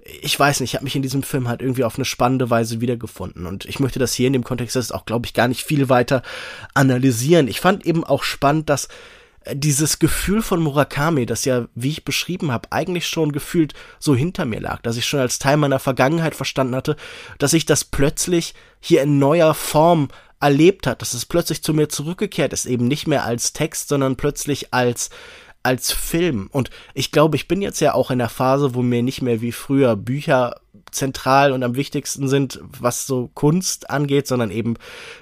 ich 0.05 0.39
weiß 0.39 0.61
nicht, 0.61 0.71
ich 0.71 0.75
habe 0.75 0.85
mich 0.85 0.97
in 0.97 1.03
diesem 1.03 1.23
Film 1.23 1.49
halt 1.49 1.63
irgendwie 1.63 1.85
auf 1.85 1.97
eine 1.97 2.05
spannende 2.05 2.51
Weise 2.51 2.81
wiedergefunden. 2.81 3.47
Und 3.47 3.67
ich 3.67 3.79
möchte 3.79 3.99
das 3.99 4.13
hier 4.13 4.27
in 4.27 4.33
dem 4.33 4.45
Kontext 4.45 4.75
jetzt 4.75 4.93
auch, 4.93 5.05
glaube 5.05 5.27
ich, 5.27 5.35
gar 5.35 5.47
nicht 5.47 5.63
viel 5.63 5.89
weiter 5.89 6.23
analysieren. 6.75 7.47
Ich 7.47 7.61
fand 7.61 7.87
eben 7.87 8.03
auch 8.03 8.25
spannend, 8.25 8.69
dass 8.69 8.89
äh, 9.45 9.55
dieses 9.55 10.01
Gefühl 10.01 10.43
von 10.43 10.61
Murakami, 10.61 11.25
das 11.25 11.45
ja, 11.45 11.67
wie 11.77 11.91
ich 11.91 12.05
beschrieben 12.05 12.51
habe, 12.51 12.73
eigentlich 12.73 13.07
schon 13.07 13.31
gefühlt 13.31 13.75
so 14.01 14.17
hinter 14.17 14.45
mir 14.45 14.61
lag, 14.61 14.83
dass 14.83 14.97
ich 14.97 15.07
schon 15.07 15.21
als 15.21 15.39
Teil 15.39 15.57
meiner 15.57 15.79
Vergangenheit 15.79 16.35
verstanden 16.35 16.75
hatte, 16.75 16.97
dass 17.39 17.53
ich 17.53 17.65
das 17.65 17.85
plötzlich 17.85 18.55
hier 18.81 19.03
in 19.03 19.21
neuer 19.21 19.55
Form 19.55 20.09
erlebt 20.41 20.89
hat, 20.89 21.01
dass 21.01 21.15
es 21.15 21.27
plötzlich 21.27 21.63
zu 21.63 21.73
mir 21.73 21.89
zurückgekehrt 21.89 22.53
ist, 22.53 22.67
eben 22.67 22.89
nicht 22.89 23.07
mehr 23.07 23.25
als 23.25 23.53
Text, 23.53 23.89
sondern 23.89 24.17
plötzlich 24.17 24.75
als 24.75 25.11
als 25.63 25.93
Film. 25.93 26.49
Und 26.51 26.71
ich 26.95 27.13
glaube, 27.13 27.37
ich 27.37 27.49
bin 27.49 27.63
jetzt 27.63 27.81
ja 27.81 27.95
auch 27.95 28.11
in 28.11 28.19
der 28.19 28.29
Phase, 28.29 28.75
wo 28.75 28.83
mir 28.83 29.03
nicht 29.03 29.23
mehr 29.23 29.41
wie 29.41 29.53
früher 29.53 29.97
Bücher 29.97 30.57
zentral 30.91 31.53
und 31.53 31.63
am 31.63 31.77
wichtigsten 31.77 32.29
sind, 32.29 32.61
was 32.63 33.07
so 33.07 33.31
Kunst 33.35 33.91
angeht, 33.91 34.27
sondern 34.27 34.51
eben 34.51 34.75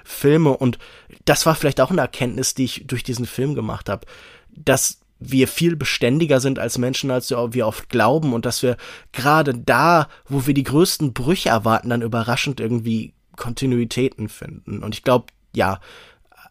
Filme. 0.03 0.55
Und 0.57 0.79
das 1.25 1.45
war 1.45 1.55
vielleicht 1.55 1.81
auch 1.81 1.91
eine 1.91 2.01
Erkenntnis, 2.01 2.53
die 2.53 2.65
ich 2.65 2.83
durch 2.87 3.03
diesen 3.03 3.25
Film 3.25 3.55
gemacht 3.55 3.89
habe, 3.89 4.05
dass 4.49 4.99
wir 5.19 5.47
viel 5.47 5.75
beständiger 5.75 6.39
sind 6.39 6.57
als 6.57 6.79
Menschen, 6.79 7.11
als 7.11 7.29
wir 7.29 7.67
oft 7.67 7.89
glauben 7.89 8.33
und 8.33 8.45
dass 8.45 8.63
wir 8.63 8.75
gerade 9.11 9.53
da, 9.53 10.07
wo 10.27 10.47
wir 10.47 10.55
die 10.55 10.63
größten 10.63 11.13
Brüche 11.13 11.49
erwarten, 11.49 11.89
dann 11.89 12.01
überraschend 12.01 12.59
irgendwie 12.59 13.13
Kontinuitäten 13.35 14.29
finden. 14.29 14.81
Und 14.81 14.95
ich 14.95 15.03
glaube, 15.03 15.27
ja, 15.55 15.79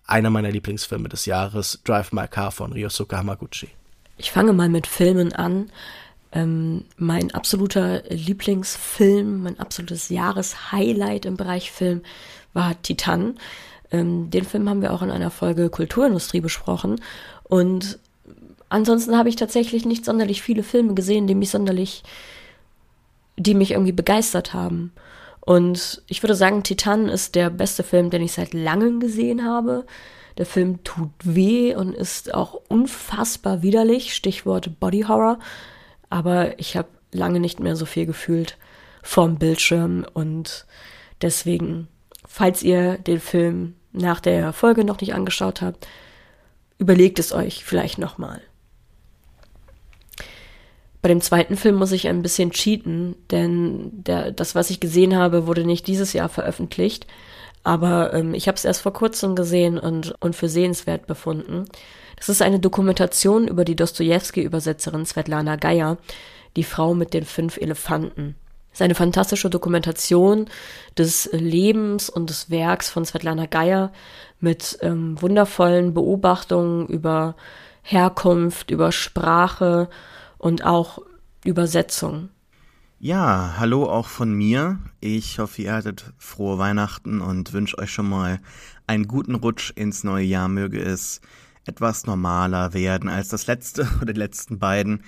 einer 0.07 0.31
meiner 0.31 0.51
Lieblingsfilme 0.51 1.09
des 1.09 1.27
Jahres, 1.27 1.81
Drive 1.85 2.13
My 2.13 2.29
Car 2.29 2.53
von 2.53 2.73
Ryosuke 2.73 3.17
Hamaguchi. 3.17 3.69
Ich 4.21 4.33
fange 4.33 4.53
mal 4.53 4.69
mit 4.69 4.87
Filmen 4.87 5.33
an. 5.33 5.71
Ähm, 6.31 6.85
mein 6.99 7.31
absoluter 7.33 8.03
Lieblingsfilm, 8.11 9.43
mein 9.43 9.59
absolutes 9.59 10.11
Jahreshighlight 10.11 11.25
im 11.25 11.39
Bereich 11.39 11.73
Film 11.73 12.03
war 12.53 12.81
Titan. 12.83 13.39
Ähm, 13.91 14.31
den 14.31 14.45
Film 14.45 14.69
haben 14.69 14.83
wir 14.83 14.93
auch 14.93 15.01
in 15.01 15.11
einer 15.11 15.31
Folge 15.31 15.71
Kulturindustrie 15.71 16.43
besprochen. 16.43 17.01
Und 17.45 17.99
ansonsten 18.69 19.17
habe 19.17 19.31
ich 19.31 19.37
tatsächlich 19.37 19.87
nicht 19.87 20.05
sonderlich 20.05 20.43
viele 20.43 20.65
Filme 20.65 20.93
gesehen, 20.93 21.27
die 21.27 21.35
mich 21.35 21.49
sonderlich, 21.49 22.03
die 23.39 23.55
mich 23.55 23.71
irgendwie 23.71 23.93
begeistert 23.93 24.53
haben. 24.53 24.93
Und 25.41 26.03
ich 26.09 26.23
würde 26.23 26.35
sagen, 26.35 26.63
Titan 26.63 27.09
ist 27.09 27.37
der 27.37 27.49
beste 27.49 27.83
Film, 27.83 28.11
den 28.11 28.21
ich 28.21 28.33
seit 28.33 28.53
langem 28.53 29.01
gesehen 29.01 29.47
habe. 29.47 29.87
Der 30.41 30.47
Film 30.47 30.83
tut 30.85 31.11
weh 31.23 31.75
und 31.75 31.95
ist 31.95 32.33
auch 32.33 32.55
unfassbar 32.55 33.61
widerlich, 33.61 34.15
Stichwort 34.15 34.81
Body 34.81 35.03
Horror. 35.03 35.39
Aber 36.09 36.59
ich 36.59 36.79
habe 36.79 36.89
lange 37.13 37.41
nicht 37.41 37.61
mehr 37.61 37.77
so 37.77 37.85
viel 37.85 38.07
gefühlt 38.07 38.57
vorm 39.03 39.37
Bildschirm 39.37 40.07
und 40.15 40.65
deswegen, 41.21 41.89
falls 42.27 42.63
ihr 42.63 42.97
den 42.97 43.21
Film 43.21 43.75
nach 43.93 44.19
der 44.19 44.55
Folge 44.55 44.83
noch 44.87 45.03
nicht 45.03 45.13
angeschaut 45.13 45.61
habt, 45.61 45.87
überlegt 46.79 47.19
es 47.19 47.35
euch 47.35 47.63
vielleicht 47.63 47.99
nochmal. 47.99 48.41
Bei 51.03 51.11
dem 51.11 51.21
zweiten 51.21 51.59
Film 51.59 51.77
muss 51.77 51.93
ich 51.93 52.09
ein 52.09 52.23
bisschen 52.23 52.51
cheaten, 52.53 53.15
denn 53.31 53.91
der, 54.05 54.33
das, 54.33 54.55
was 54.55 54.71
ich 54.71 54.81
gesehen 54.81 55.17
habe, 55.17 55.47
wurde 55.47 55.67
nicht 55.67 55.87
dieses 55.87 56.15
Jahr 56.15 56.31
veröffentlicht. 56.31 57.07
Aber 57.63 58.15
ähm, 58.15 58.35
ich 58.35 58.49
habe 58.49 58.57
es 58.57 58.65
erst 58.65 58.83
vor 58.83 58.93
kurzem 58.93 59.35
gesehen 59.35 59.79
und, 59.79 60.15
und 60.21 60.35
für 60.35 60.49
sehenswert 60.49 61.07
befunden. 61.07 61.67
Das 62.17 62.29
ist 62.29 62.43
eine 62.43 62.61
Dokumentation 62.61 63.49
über 63.49 63.65
die 63.65 63.77
Dostoevsky-Übersetzerin 63.77 65.07
Svetlana 65.07 65.57
Geier, 65.57 65.99
die 66.57 66.65
Frau 66.65 66.95
mit 66.95 67.15
den 67.15 67.25
fünf 67.25 67.57
Elefanten. 67.57 68.35
Es 68.73 68.79
ist 68.79 68.83
eine 68.83 68.95
fantastische 68.95 69.51
Dokumentation 69.51 70.47
des 70.97 71.29
Lebens 71.33 72.09
und 72.09 72.31
des 72.31 72.51
Werks 72.51 72.89
von 72.89 73.05
Svetlana 73.05 73.47
Geier 73.47 73.93
mit 74.39 74.79
ähm, 74.81 75.21
wundervollen 75.21 75.93
Beobachtungen 75.93 76.87
über 76.87 77.35
Herkunft, 77.83 78.71
über 78.71 78.93
Sprache 78.93 79.89
und 80.39 80.65
auch 80.65 81.01
Übersetzung. 81.45 82.29
Ja, 83.03 83.55
hallo 83.57 83.89
auch 83.89 84.09
von 84.09 84.35
mir. 84.35 84.79
Ich 85.01 85.39
hoffe, 85.39 85.63
ihr 85.63 85.73
hattet 85.73 86.13
frohe 86.19 86.59
Weihnachten 86.59 87.23
und 87.23 87.55
wünsche 87.55 87.79
euch 87.79 87.91
schon 87.91 88.07
mal 88.07 88.41
einen 88.87 89.09
guten 89.09 89.37
Rutsch 89.37 89.73
ins 89.75 90.05
neue 90.05 90.27
Jahr. 90.27 90.51
Möge 90.51 90.83
es 90.83 91.23
etwas 91.65 92.05
normaler 92.05 92.75
werden 92.75 93.09
als 93.09 93.29
das 93.29 93.47
letzte 93.47 93.89
oder 94.03 94.13
die 94.13 94.19
letzten 94.19 94.59
beiden. 94.59 95.03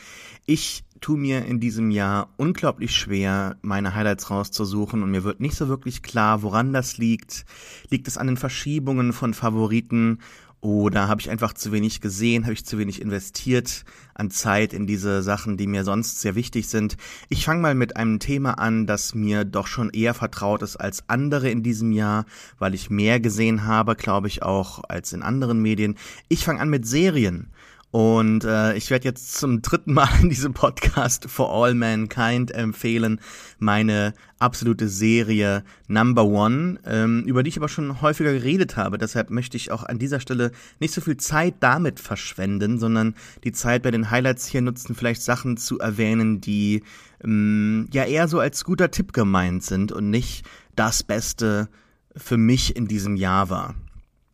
Ich 0.46 0.84
tue 1.02 1.18
mir 1.18 1.44
in 1.44 1.60
diesem 1.60 1.90
Jahr 1.90 2.30
unglaublich 2.38 2.96
schwer, 2.96 3.58
meine 3.60 3.94
Highlights 3.94 4.30
rauszusuchen 4.30 5.02
und 5.02 5.10
mir 5.10 5.22
wird 5.22 5.40
nicht 5.40 5.54
so 5.54 5.68
wirklich 5.68 6.02
klar, 6.02 6.40
woran 6.40 6.72
das 6.72 6.96
liegt. 6.96 7.44
Liegt 7.90 8.08
es 8.08 8.16
an 8.16 8.26
den 8.26 8.38
Verschiebungen 8.38 9.12
von 9.12 9.34
Favoriten 9.34 10.20
oder 10.62 11.08
habe 11.08 11.20
ich 11.20 11.28
einfach 11.28 11.52
zu 11.52 11.72
wenig 11.72 12.00
gesehen, 12.00 12.44
habe 12.44 12.52
ich 12.54 12.64
zu 12.64 12.78
wenig 12.78 13.02
investiert 13.02 13.84
an 14.14 14.30
Zeit 14.30 14.72
in 14.72 14.86
diese 14.86 15.22
Sachen, 15.22 15.56
die 15.56 15.66
mir 15.66 15.82
sonst 15.82 16.20
sehr 16.20 16.36
wichtig 16.36 16.68
sind. 16.68 16.96
Ich 17.28 17.44
fange 17.44 17.60
mal 17.60 17.74
mit 17.74 17.96
einem 17.96 18.20
Thema 18.20 18.58
an, 18.58 18.86
das 18.86 19.12
mir 19.12 19.44
doch 19.44 19.66
schon 19.66 19.90
eher 19.90 20.14
vertraut 20.14 20.62
ist 20.62 20.76
als 20.76 21.08
andere 21.08 21.50
in 21.50 21.64
diesem 21.64 21.90
Jahr, 21.90 22.26
weil 22.60 22.74
ich 22.74 22.90
mehr 22.90 23.18
gesehen 23.18 23.66
habe, 23.66 23.96
glaube 23.96 24.28
ich 24.28 24.44
auch, 24.44 24.84
als 24.88 25.12
in 25.12 25.22
anderen 25.22 25.60
Medien. 25.60 25.96
Ich 26.28 26.44
fange 26.44 26.60
an 26.60 26.70
mit 26.70 26.86
Serien. 26.86 27.50
Und 27.92 28.44
äh, 28.44 28.74
ich 28.74 28.88
werde 28.88 29.04
jetzt 29.04 29.34
zum 29.34 29.60
dritten 29.60 29.92
Mal 29.92 30.08
in 30.22 30.30
diesem 30.30 30.54
Podcast 30.54 31.26
For 31.28 31.52
All 31.52 31.74
Mankind 31.74 32.50
empfehlen, 32.50 33.20
meine 33.58 34.14
absolute 34.38 34.88
Serie 34.88 35.62
Number 35.88 36.24
One, 36.24 36.80
ähm, 36.86 37.24
über 37.26 37.42
die 37.42 37.50
ich 37.50 37.58
aber 37.58 37.68
schon 37.68 38.00
häufiger 38.00 38.32
geredet 38.32 38.78
habe. 38.78 38.96
Deshalb 38.96 39.28
möchte 39.28 39.58
ich 39.58 39.70
auch 39.70 39.82
an 39.82 39.98
dieser 39.98 40.20
Stelle 40.20 40.52
nicht 40.80 40.94
so 40.94 41.02
viel 41.02 41.18
Zeit 41.18 41.56
damit 41.60 42.00
verschwenden, 42.00 42.78
sondern 42.78 43.14
die 43.44 43.52
Zeit 43.52 43.82
bei 43.82 43.90
den 43.90 44.10
Highlights 44.10 44.46
hier 44.46 44.62
nutzen, 44.62 44.94
vielleicht 44.94 45.20
Sachen 45.20 45.58
zu 45.58 45.78
erwähnen, 45.78 46.40
die 46.40 46.82
ähm, 47.22 47.88
ja 47.92 48.04
eher 48.04 48.26
so 48.26 48.40
als 48.40 48.64
guter 48.64 48.90
Tipp 48.90 49.12
gemeint 49.12 49.64
sind 49.64 49.92
und 49.92 50.08
nicht 50.08 50.46
das 50.76 51.02
Beste 51.02 51.68
für 52.16 52.38
mich 52.38 52.74
in 52.74 52.88
diesem 52.88 53.16
Jahr 53.16 53.50
war. 53.50 53.74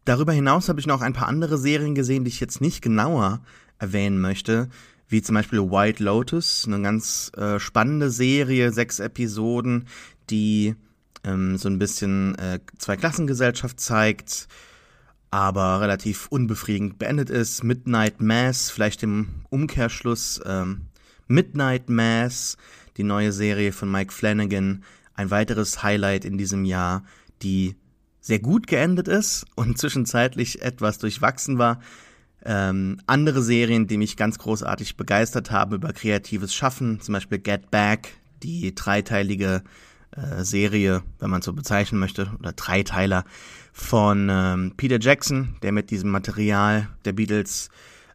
Darüber 0.09 0.33
hinaus 0.33 0.71
habe 0.71 0.81
ich 0.81 0.87
noch 0.87 1.03
ein 1.03 1.13
paar 1.13 1.29
andere 1.29 1.59
Serien 1.59 1.95
gesehen, 1.95 2.25
die 2.25 2.31
ich 2.31 2.41
jetzt 2.41 2.63
nicht 2.63 2.81
genauer 2.81 3.43
erwähnen 3.79 4.19
möchte, 4.23 4.71
wie 5.07 5.21
zum 5.21 5.35
Beispiel 5.35 5.61
White 5.61 6.03
Lotus, 6.03 6.65
eine 6.67 6.81
ganz 6.81 7.31
äh, 7.37 7.61
spannende 7.61 8.11
Serie, 8.11 8.73
sechs 8.73 9.01
Episoden, 9.01 9.87
die 10.31 10.77
ähm, 11.25 11.59
so 11.59 11.69
ein 11.69 11.79
bisschen 11.79 12.37
äh, 12.37 12.59
Zweiklassengesellschaft 12.79 13.81
zeigt, 13.81 14.49
aber 15.31 15.83
relativ 15.83 16.29
unbefriedigend 16.29 16.99
beendet 16.99 17.29
ist. 17.29 17.63
Midnight 17.63 18.23
Mass, 18.23 18.71
vielleicht 18.71 19.03
im 19.03 19.29
Umkehrschluss 19.51 20.41
ähm, 20.47 20.87
Midnight 21.27 21.91
Mass, 21.91 22.57
die 22.97 23.05
neue 23.05 23.33
Serie 23.33 23.73
von 23.73 23.93
Mike 23.93 24.15
Flanagan, 24.15 24.85
ein 25.13 25.31
weiteres 25.31 25.83
Highlight 25.83 26.25
in 26.25 26.39
diesem 26.39 26.65
Jahr, 26.65 27.05
die 27.43 27.77
sehr 28.29 28.39
gut 28.41 28.67
geendet 28.67 29.09
ist 29.09 29.47
und 29.55 29.79
zwischenzeitlich 29.79 30.61
etwas 30.61 30.99
durchwachsen 30.99 31.57
war. 31.59 31.81
Ähm, 32.45 33.01
andere 33.07 33.43
Serien, 33.43 33.87
die 33.87 33.97
mich 33.97 34.19
ganz 34.19 34.39
großartig 34.39 34.97
begeistert 34.97 35.51
haben 35.51 35.75
über 35.75 35.95
kreatives 35.95 36.55
Schaffen, 36.55 37.01
zum 37.01 37.15
Beispiel 37.15 37.39
Get 37.39 37.71
Back, 37.71 38.19
die 38.43 38.75
dreiteilige 38.75 39.63
äh, 40.11 40.45
Serie, 40.45 41.03
wenn 41.19 41.31
man 41.31 41.41
so 41.41 41.55
bezeichnen 41.55 41.99
möchte, 41.99 42.31
oder 42.39 42.53
Dreiteiler 42.53 43.25
von 43.73 44.29
ähm, 44.31 44.75
Peter 44.77 45.01
Jackson, 45.01 45.57
der 45.63 45.73
mit 45.73 45.91
diesem 45.91 46.11
Material 46.11 46.89
der 47.07 47.15
Beatles 47.15 47.71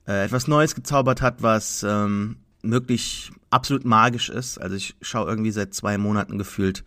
äh, 0.07 0.25
etwas 0.25 0.47
Neues 0.47 0.75
gezaubert 0.75 1.23
hat, 1.23 1.41
was 1.41 1.81
ähm, 1.81 2.37
wirklich 2.61 3.31
absolut 3.49 3.83
magisch 3.83 4.29
ist. 4.29 4.59
Also 4.59 4.75
ich 4.75 4.95
schaue 5.01 5.27
irgendwie 5.27 5.51
seit 5.51 5.73
zwei 5.73 5.97
Monaten 5.97 6.37
gefühlt 6.37 6.83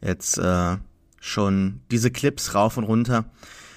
jetzt 0.00 0.38
äh, 0.38 0.76
schon 1.22 1.80
diese 1.90 2.10
Clips 2.10 2.54
rauf 2.54 2.76
und 2.76 2.84
runter. 2.84 3.24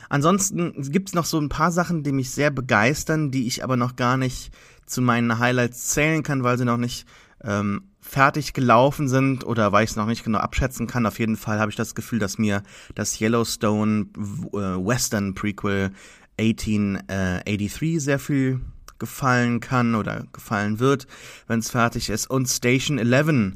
Ansonsten 0.10 0.74
gibt's 0.92 1.14
noch 1.14 1.26
so 1.26 1.40
ein 1.40 1.50
paar 1.50 1.72
Sachen, 1.72 2.04
die 2.04 2.12
mich 2.12 2.32
sehr 2.32 2.50
begeistern, 2.50 3.32
die 3.32 3.48
ich 3.48 3.64
aber 3.64 3.78
noch 3.78 3.96
gar 3.96 4.18
nicht 4.18 4.52
zu 4.86 5.02
meinen 5.02 5.40
Highlights 5.40 5.90
zählen 5.90 6.24
kann, 6.24 6.44
weil 6.44 6.58
sie 6.58 6.66
noch 6.66 6.78
nicht 6.78 7.08
ähm, 7.44 7.84
fertig 8.02 8.54
gelaufen 8.54 9.08
sind 9.08 9.46
oder 9.46 9.72
weil 9.72 9.84
ich 9.84 9.92
es 9.92 9.96
noch 9.96 10.08
nicht 10.08 10.24
genau 10.24 10.40
abschätzen 10.40 10.88
kann. 10.88 11.06
Auf 11.06 11.20
jeden 11.20 11.38
Fall 11.38 11.60
habe 11.60 11.70
ich 11.70 11.76
das 11.76 11.96
Gefühl, 11.96 12.20
dass 12.20 12.38
mir 12.38 12.64
das 12.96 13.20
Yellowstone 13.22 14.08
äh, 14.54 14.58
Western 14.58 15.36
Prequel 15.36 15.92
1883 16.40 18.04
sehr 18.04 18.20
viel 18.20 18.60
gefallen 18.98 19.60
kann 19.60 19.94
oder 19.94 20.26
gefallen 20.34 20.80
wird, 20.80 21.06
wenn 21.48 21.60
es 21.60 21.70
fertig 21.70 22.10
ist. 22.10 22.28
Und 22.30 22.48
Station 22.48 22.98
11, 22.98 23.54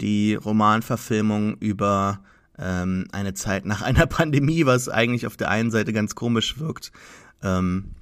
die 0.00 0.34
Romanverfilmung 0.34 1.56
über 1.58 2.20
ähm, 2.58 3.06
eine 3.12 3.34
Zeit 3.34 3.64
nach 3.64 3.82
einer 3.82 4.06
Pandemie, 4.06 4.66
was 4.66 4.88
eigentlich 4.88 5.26
auf 5.26 5.36
der 5.36 5.50
einen 5.50 5.70
Seite 5.70 5.92
ganz 5.92 6.14
komisch 6.14 6.58
wirkt. 6.58 6.92
Ähm, 7.42 7.94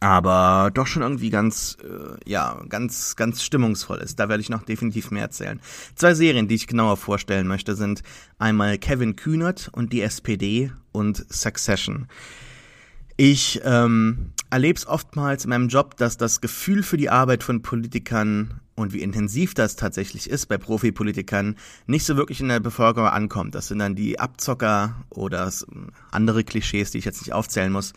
aber 0.00 0.70
doch 0.72 0.86
schon 0.86 1.02
irgendwie 1.02 1.30
ganz, 1.30 1.76
äh, 1.82 2.30
ja, 2.30 2.62
ganz, 2.68 3.16
ganz 3.16 3.42
stimmungsvoll 3.42 3.98
ist. 3.98 4.20
Da 4.20 4.28
werde 4.28 4.40
ich 4.40 4.48
noch 4.48 4.62
definitiv 4.62 5.10
mehr 5.10 5.22
erzählen. 5.22 5.60
Zwei 5.96 6.14
Serien, 6.14 6.46
die 6.46 6.54
ich 6.54 6.68
genauer 6.68 6.96
vorstellen 6.96 7.48
möchte, 7.48 7.74
sind 7.74 8.02
einmal 8.38 8.78
Kevin 8.78 9.16
Kühnert 9.16 9.70
und 9.72 9.92
die 9.92 10.02
SPD 10.02 10.70
und 10.92 11.26
Succession. 11.32 12.06
Ich 13.16 13.60
ähm, 13.64 14.32
erlebe 14.50 14.76
es 14.76 14.86
oftmals 14.86 15.44
in 15.44 15.50
meinem 15.50 15.68
Job, 15.68 15.96
dass 15.96 16.16
das 16.16 16.40
Gefühl 16.40 16.84
für 16.84 16.96
die 16.96 17.10
Arbeit 17.10 17.42
von 17.42 17.62
Politikern 17.62 18.60
und 18.78 18.92
wie 18.92 19.02
intensiv 19.02 19.54
das 19.54 19.76
tatsächlich 19.76 20.30
ist 20.30 20.46
bei 20.46 20.58
Profipolitikern, 20.58 21.56
nicht 21.86 22.04
so 22.04 22.16
wirklich 22.16 22.40
in 22.40 22.48
der 22.48 22.60
Bevölkerung 22.60 23.08
ankommt. 23.08 23.54
Das 23.54 23.68
sind 23.68 23.80
dann 23.80 23.94
die 23.94 24.18
Abzocker 24.18 25.04
oder 25.10 25.52
andere 26.10 26.44
Klischees, 26.44 26.90
die 26.90 26.98
ich 26.98 27.04
jetzt 27.04 27.20
nicht 27.20 27.32
aufzählen 27.32 27.72
muss. 27.72 27.92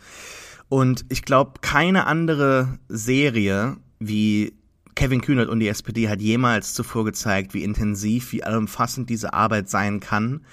Und 0.68 1.04
ich 1.08 1.22
glaube, 1.22 1.60
keine 1.60 2.06
andere 2.06 2.78
Serie 2.88 3.76
wie 3.98 4.54
Kevin 4.94 5.20
Kühnert 5.20 5.48
und 5.48 5.60
die 5.60 5.68
SPD 5.68 6.08
hat 6.08 6.20
jemals 6.20 6.74
zuvor 6.74 7.04
gezeigt, 7.04 7.54
wie 7.54 7.62
intensiv, 7.62 8.32
wie 8.32 8.44
allumfassend 8.44 9.08
diese 9.08 9.32
Arbeit 9.32 9.68
sein 9.68 10.00
kann, 10.00 10.44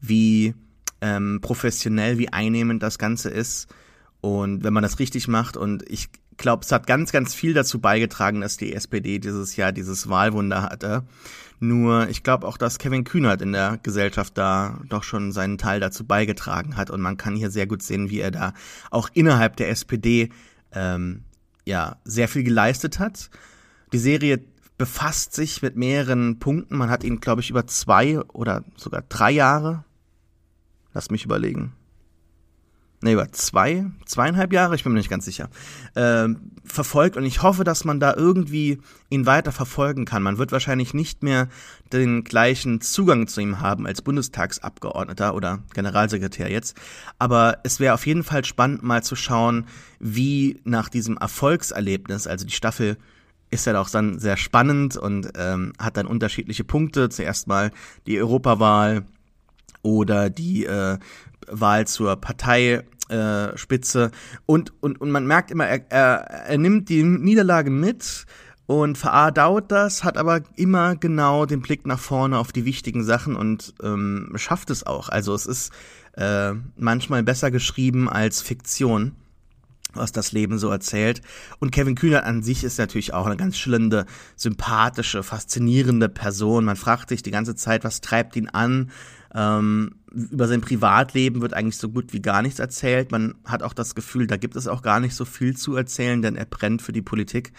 wie 0.00 0.54
ähm, 1.00 1.40
professionell, 1.40 2.18
wie 2.18 2.32
einnehmend 2.32 2.82
das 2.82 2.98
Ganze 2.98 3.30
ist. 3.30 3.68
Und 4.20 4.64
wenn 4.64 4.72
man 4.72 4.82
das 4.82 4.98
richtig 4.98 5.28
macht, 5.28 5.56
und 5.56 5.88
ich 5.88 6.08
glaube, 6.40 6.64
es 6.64 6.72
hat 6.72 6.88
ganz, 6.88 7.12
ganz 7.12 7.34
viel 7.34 7.54
dazu 7.54 7.78
beigetragen, 7.80 8.40
dass 8.40 8.56
die 8.56 8.74
SPD 8.74 9.20
dieses 9.20 9.54
Jahr 9.54 9.70
dieses 9.70 10.08
Wahlwunder 10.08 10.62
hatte. 10.62 11.04
Nur 11.60 12.08
ich 12.08 12.22
glaube 12.22 12.48
auch, 12.48 12.56
dass 12.56 12.78
Kevin 12.78 13.04
Kühnert 13.04 13.42
in 13.42 13.52
der 13.52 13.78
Gesellschaft 13.82 14.36
da 14.36 14.80
doch 14.88 15.04
schon 15.04 15.30
seinen 15.30 15.58
Teil 15.58 15.78
dazu 15.78 16.04
beigetragen 16.04 16.76
hat. 16.76 16.90
Und 16.90 17.02
man 17.02 17.18
kann 17.18 17.36
hier 17.36 17.50
sehr 17.50 17.66
gut 17.66 17.82
sehen, 17.82 18.10
wie 18.10 18.20
er 18.20 18.30
da 18.30 18.54
auch 18.90 19.10
innerhalb 19.12 19.56
der 19.56 19.68
SPD 19.68 20.30
ähm, 20.72 21.22
ja 21.66 21.96
sehr 22.04 22.28
viel 22.28 22.42
geleistet 22.42 22.98
hat. 22.98 23.30
Die 23.92 23.98
Serie 23.98 24.42
befasst 24.78 25.34
sich 25.34 25.60
mit 25.60 25.76
mehreren 25.76 26.38
Punkten. 26.38 26.78
Man 26.78 26.88
hat 26.88 27.04
ihn, 27.04 27.20
glaube 27.20 27.42
ich, 27.42 27.50
über 27.50 27.66
zwei 27.66 28.18
oder 28.20 28.64
sogar 28.76 29.02
drei 29.10 29.30
Jahre, 29.30 29.84
lass 30.94 31.10
mich 31.10 31.26
überlegen, 31.26 31.74
nee, 33.02 33.12
über 33.12 33.32
zwei, 33.32 33.86
zweieinhalb 34.04 34.52
Jahre, 34.52 34.74
ich 34.74 34.84
bin 34.84 34.92
mir 34.92 34.98
nicht 34.98 35.10
ganz 35.10 35.24
sicher, 35.24 35.48
äh, 35.94 36.28
verfolgt 36.64 37.16
und 37.16 37.24
ich 37.24 37.42
hoffe, 37.42 37.64
dass 37.64 37.84
man 37.84 38.00
da 38.00 38.14
irgendwie 38.14 38.80
ihn 39.08 39.26
weiter 39.26 39.52
verfolgen 39.52 40.04
kann. 40.04 40.22
Man 40.22 40.38
wird 40.38 40.52
wahrscheinlich 40.52 40.94
nicht 40.94 41.22
mehr 41.22 41.48
den 41.92 42.24
gleichen 42.24 42.80
Zugang 42.80 43.26
zu 43.26 43.40
ihm 43.40 43.60
haben 43.60 43.86
als 43.86 44.02
Bundestagsabgeordneter 44.02 45.34
oder 45.34 45.60
Generalsekretär 45.74 46.50
jetzt, 46.50 46.76
aber 47.18 47.58
es 47.64 47.80
wäre 47.80 47.94
auf 47.94 48.06
jeden 48.06 48.22
Fall 48.22 48.44
spannend 48.44 48.82
mal 48.82 49.02
zu 49.02 49.16
schauen, 49.16 49.66
wie 49.98 50.60
nach 50.64 50.88
diesem 50.88 51.16
Erfolgserlebnis, 51.16 52.26
also 52.26 52.46
die 52.46 52.52
Staffel 52.52 52.96
ist 53.50 53.66
ja 53.66 53.80
auch 53.80 53.90
dann 53.90 54.18
sehr 54.18 54.36
spannend 54.36 54.96
und 54.96 55.32
ähm, 55.36 55.72
hat 55.78 55.96
dann 55.96 56.06
unterschiedliche 56.06 56.62
Punkte. 56.62 57.08
Zuerst 57.08 57.48
mal 57.48 57.72
die 58.06 58.20
Europawahl 58.20 59.04
oder 59.82 60.30
die 60.30 60.66
äh, 60.66 60.98
Wahl 61.50 61.86
zur 61.86 62.16
Parteispitze. 62.16 64.04
Äh, 64.04 64.10
und, 64.46 64.72
und, 64.82 65.00
und 65.00 65.10
man 65.10 65.26
merkt 65.26 65.50
immer, 65.50 65.66
er, 65.66 65.90
er, 65.90 66.14
er 66.48 66.58
nimmt 66.58 66.88
die 66.88 67.02
Niederlage 67.02 67.70
mit 67.70 68.26
Und 68.66 68.98
verdaut 68.98 69.72
das, 69.72 70.04
hat 70.04 70.16
aber 70.16 70.42
immer 70.54 70.94
genau 70.94 71.44
den 71.44 71.60
Blick 71.60 71.86
nach 71.86 71.98
vorne 71.98 72.38
auf 72.38 72.52
die 72.52 72.64
wichtigen 72.64 73.02
Sachen 73.02 73.34
und 73.34 73.74
ähm, 73.82 74.32
schafft 74.36 74.70
es 74.70 74.86
auch. 74.86 75.08
Also 75.08 75.34
es 75.34 75.46
ist 75.46 75.72
äh, 76.16 76.52
manchmal 76.76 77.24
besser 77.24 77.50
geschrieben 77.50 78.08
als 78.08 78.42
Fiktion 78.42 79.16
was 79.94 80.12
das 80.12 80.32
Leben 80.32 80.58
so 80.58 80.70
erzählt. 80.70 81.20
Und 81.58 81.72
Kevin 81.72 81.94
Kühner 81.94 82.24
an 82.24 82.42
sich 82.42 82.64
ist 82.64 82.78
natürlich 82.78 83.14
auch 83.14 83.26
eine 83.26 83.36
ganz 83.36 83.58
schillernde, 83.58 84.06
sympathische, 84.36 85.22
faszinierende 85.22 86.08
Person. 86.08 86.64
Man 86.64 86.76
fragt 86.76 87.08
sich 87.08 87.22
die 87.22 87.30
ganze 87.30 87.54
Zeit, 87.54 87.84
was 87.84 88.00
treibt 88.00 88.36
ihn 88.36 88.48
an? 88.48 88.90
Ähm, 89.34 89.96
über 90.12 90.48
sein 90.48 90.60
Privatleben 90.60 91.40
wird 91.40 91.54
eigentlich 91.54 91.76
so 91.76 91.88
gut 91.88 92.12
wie 92.12 92.20
gar 92.20 92.42
nichts 92.42 92.58
erzählt. 92.58 93.12
Man 93.12 93.34
hat 93.44 93.62
auch 93.62 93.72
das 93.72 93.94
Gefühl, 93.94 94.26
da 94.26 94.36
gibt 94.36 94.56
es 94.56 94.66
auch 94.66 94.82
gar 94.82 95.00
nicht 95.00 95.14
so 95.14 95.24
viel 95.24 95.56
zu 95.56 95.76
erzählen, 95.76 96.22
denn 96.22 96.36
er 96.36 96.46
brennt 96.46 96.82
für 96.82 96.92
die 96.92 97.02
Politik. 97.02 97.52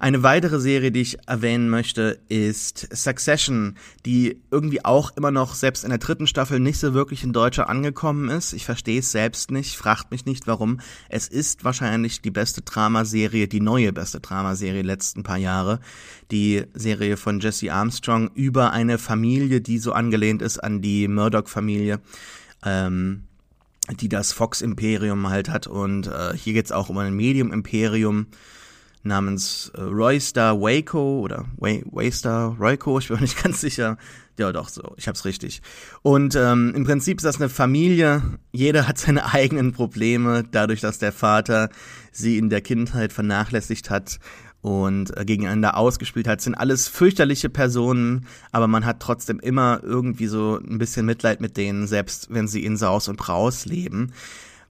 Eine 0.00 0.22
weitere 0.22 0.60
Serie, 0.60 0.92
die 0.92 1.00
ich 1.00 1.18
erwähnen 1.26 1.68
möchte, 1.68 2.20
ist 2.28 2.88
Succession, 2.94 3.76
die 4.06 4.40
irgendwie 4.50 4.84
auch 4.84 5.16
immer 5.16 5.30
noch 5.30 5.54
selbst 5.54 5.82
in 5.82 5.90
der 5.90 5.98
dritten 5.98 6.26
Staffel 6.26 6.60
nicht 6.60 6.78
so 6.78 6.94
wirklich 6.94 7.24
in 7.24 7.32
Deutscher 7.32 7.68
angekommen 7.68 8.28
ist. 8.28 8.52
Ich 8.52 8.64
verstehe 8.64 9.00
es 9.00 9.10
selbst 9.10 9.50
nicht, 9.50 9.76
fragt 9.76 10.12
mich 10.12 10.24
nicht 10.24 10.46
warum. 10.46 10.80
Es 11.08 11.26
ist 11.26 11.64
wahrscheinlich 11.64 12.22
die 12.22 12.30
beste 12.30 12.62
Dramaserie, 12.62 13.48
die 13.48 13.60
neue 13.60 13.92
beste 13.92 14.20
Dramaserie 14.20 14.82
letzten 14.82 15.24
paar 15.24 15.38
Jahre. 15.38 15.80
Die 16.30 16.64
Serie 16.74 17.16
von 17.16 17.40
Jesse 17.40 17.72
Armstrong 17.72 18.30
über 18.34 18.72
eine 18.72 18.98
Familie, 18.98 19.60
die 19.60 19.78
so 19.78 19.92
angelehnt 19.92 20.42
ist 20.42 20.58
an 20.58 20.80
die 20.80 21.08
Murdoch-Familie. 21.08 22.00
Ähm, 22.64 23.24
die 24.00 24.10
das 24.10 24.32
Fox-Imperium 24.32 25.30
halt 25.30 25.48
hat. 25.48 25.66
Und 25.66 26.08
äh, 26.08 26.36
hier 26.36 26.52
geht's 26.52 26.72
auch 26.72 26.90
um 26.90 26.98
ein 26.98 27.14
Medium-Imperium 27.14 28.26
namens 29.02 29.70
äh, 29.74 29.80
Roystar 29.80 30.60
Waco 30.60 31.20
oder 31.20 31.46
Way, 31.56 31.84
Waystar 31.90 32.56
Royco, 32.58 32.98
ich 33.00 33.08
bin 33.08 33.16
mir 33.16 33.22
nicht 33.22 33.42
ganz 33.42 33.60
sicher. 33.60 33.96
Ja, 34.38 34.52
doch, 34.52 34.68
so, 34.68 34.94
ich 34.96 35.08
hab's 35.08 35.24
richtig. 35.24 35.62
Und 36.02 36.36
ähm, 36.36 36.72
im 36.76 36.84
Prinzip 36.84 37.18
ist 37.18 37.24
das 37.24 37.40
eine 37.40 37.48
Familie, 37.48 38.22
jeder 38.52 38.86
hat 38.86 38.98
seine 38.98 39.26
eigenen 39.32 39.72
Probleme, 39.72 40.44
dadurch, 40.48 40.80
dass 40.80 40.98
der 40.98 41.12
Vater 41.12 41.70
sie 42.12 42.38
in 42.38 42.48
der 42.48 42.60
Kindheit 42.60 43.12
vernachlässigt 43.12 43.90
hat 43.90 44.20
und 44.60 45.16
äh, 45.16 45.24
gegeneinander 45.24 45.76
ausgespielt 45.76 46.28
hat, 46.28 46.40
sind 46.40 46.54
alles 46.54 46.88
fürchterliche 46.88 47.48
Personen, 47.48 48.26
aber 48.52 48.68
man 48.68 48.84
hat 48.84 49.00
trotzdem 49.00 49.40
immer 49.40 49.80
irgendwie 49.82 50.26
so 50.26 50.58
ein 50.58 50.78
bisschen 50.78 51.06
Mitleid 51.06 51.40
mit 51.40 51.56
denen, 51.56 51.86
selbst 51.86 52.28
wenn 52.30 52.48
sie 52.48 52.64
in 52.64 52.76
Saus 52.76 53.08
und 53.08 53.16
Braus 53.16 53.66
leben. 53.66 54.12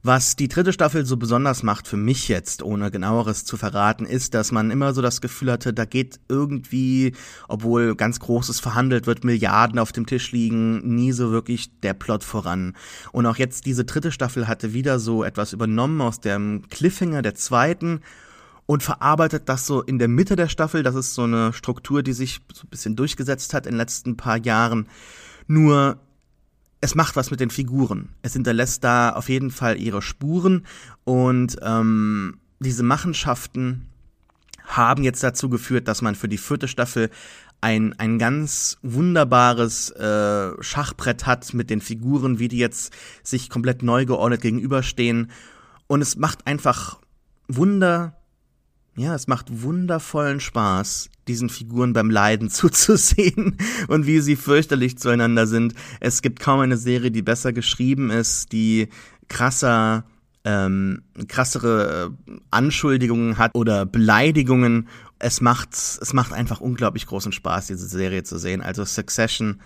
Was 0.01 0.37
die 0.37 0.47
dritte 0.47 0.71
Staffel 0.71 1.05
so 1.05 1.17
besonders 1.17 1.61
macht 1.61 1.85
für 1.85 1.97
mich 1.97 2.29
jetzt, 2.29 2.63
ohne 2.63 2.89
genaueres 2.89 3.43
zu 3.43 3.57
verraten, 3.57 4.05
ist, 4.05 4.33
dass 4.33 4.53
man 4.53 4.71
immer 4.71 4.93
so 4.93 5.01
das 5.01 5.19
Gefühl 5.19 5.51
hatte, 5.51 5.73
da 5.73 5.83
geht 5.83 6.21
irgendwie, 6.29 7.13
obwohl 7.49 7.95
ganz 7.95 8.21
Großes 8.21 8.61
verhandelt 8.61 9.07
wird, 9.07 9.25
Milliarden 9.25 9.77
auf 9.77 9.91
dem 9.91 10.05
Tisch 10.05 10.31
liegen, 10.31 10.95
nie 10.95 11.11
so 11.11 11.31
wirklich 11.31 11.77
der 11.81 11.93
Plot 11.93 12.23
voran. 12.23 12.77
Und 13.11 13.25
auch 13.25 13.35
jetzt 13.35 13.65
diese 13.65 13.83
dritte 13.83 14.13
Staffel 14.13 14.47
hatte 14.47 14.73
wieder 14.73 14.99
so 14.99 15.25
etwas 15.25 15.51
übernommen 15.51 15.99
aus 15.99 16.21
dem 16.21 16.61
Cliffhanger 16.69 17.21
der 17.21 17.35
zweiten 17.35 17.99
und 18.65 18.83
verarbeitet 18.83 19.49
das 19.49 19.67
so 19.67 19.81
in 19.81 19.99
der 19.99 20.07
Mitte 20.07 20.37
der 20.37 20.47
Staffel. 20.47 20.81
Das 20.81 20.95
ist 20.95 21.13
so 21.13 21.23
eine 21.23 21.51
Struktur, 21.51 22.03
die 22.03 22.13
sich 22.13 22.39
so 22.53 22.63
ein 22.63 22.69
bisschen 22.69 22.95
durchgesetzt 22.95 23.53
hat 23.53 23.65
in 23.65 23.73
den 23.73 23.79
letzten 23.79 24.15
paar 24.15 24.37
Jahren. 24.37 24.87
Nur 25.47 25.99
es 26.81 26.95
macht 26.95 27.15
was 27.15 27.31
mit 27.31 27.39
den 27.39 27.49
Figuren. 27.49 28.09
Es 28.21 28.33
hinterlässt 28.33 28.83
da 28.83 29.11
auf 29.11 29.29
jeden 29.29 29.51
Fall 29.51 29.77
ihre 29.77 30.01
Spuren 30.01 30.65
und 31.03 31.57
ähm, 31.61 32.39
diese 32.59 32.83
Machenschaften 32.83 33.87
haben 34.65 35.03
jetzt 35.03 35.23
dazu 35.23 35.49
geführt, 35.49 35.87
dass 35.87 36.01
man 36.01 36.15
für 36.15 36.27
die 36.27 36.37
vierte 36.37 36.67
Staffel 36.67 37.09
ein, 37.61 37.93
ein 37.99 38.19
ganz 38.19 38.77
wunderbares 38.81 39.89
äh, 39.91 40.51
Schachbrett 40.61 41.25
hat 41.25 41.53
mit 41.53 41.69
den 41.69 41.81
Figuren, 41.81 42.39
wie 42.39 42.47
die 42.47 42.57
jetzt 42.57 42.93
sich 43.23 43.49
komplett 43.49 43.83
neu 43.83 44.05
geordnet 44.05 44.41
gegenüberstehen. 44.41 45.31
Und 45.87 46.01
es 46.01 46.15
macht 46.15 46.47
einfach 46.47 46.99
Wunder, 47.47 48.15
ja, 48.95 49.15
es 49.15 49.27
macht 49.27 49.63
wundervollen 49.63 50.39
Spaß, 50.39 51.09
diesen 51.29 51.49
Figuren 51.49 51.93
beim 51.93 52.09
Leiden 52.09 52.49
zuzusehen 52.49 53.57
und 53.87 54.05
wie 54.05 54.19
sie 54.19 54.35
fürchterlich 54.35 54.97
zueinander 54.97 55.47
sind. 55.47 55.73
Es 55.99 56.21
gibt 56.21 56.39
kaum 56.39 56.59
eine 56.59 56.77
Serie, 56.77 57.11
die 57.11 57.21
besser 57.21 57.53
geschrieben 57.53 58.09
ist, 58.09 58.51
die 58.51 58.89
krasser 59.29 60.03
ähm, 60.45 61.03
krassere 61.27 62.11
äh, 62.27 62.31
Anschuldigungen 62.49 63.37
hat 63.37 63.53
oder 63.53 63.85
Beleidigungen. 63.85 64.87
Es 65.19 65.41
macht, 65.41 65.73
es 65.73 66.13
macht 66.13 66.33
einfach 66.33 66.61
unglaublich 66.61 67.05
großen 67.05 67.31
Spaß, 67.31 67.67
diese 67.67 67.87
Serie 67.87 68.23
zu 68.23 68.37
sehen. 68.37 68.61
Also 68.61 68.85
Succession, 68.85 69.59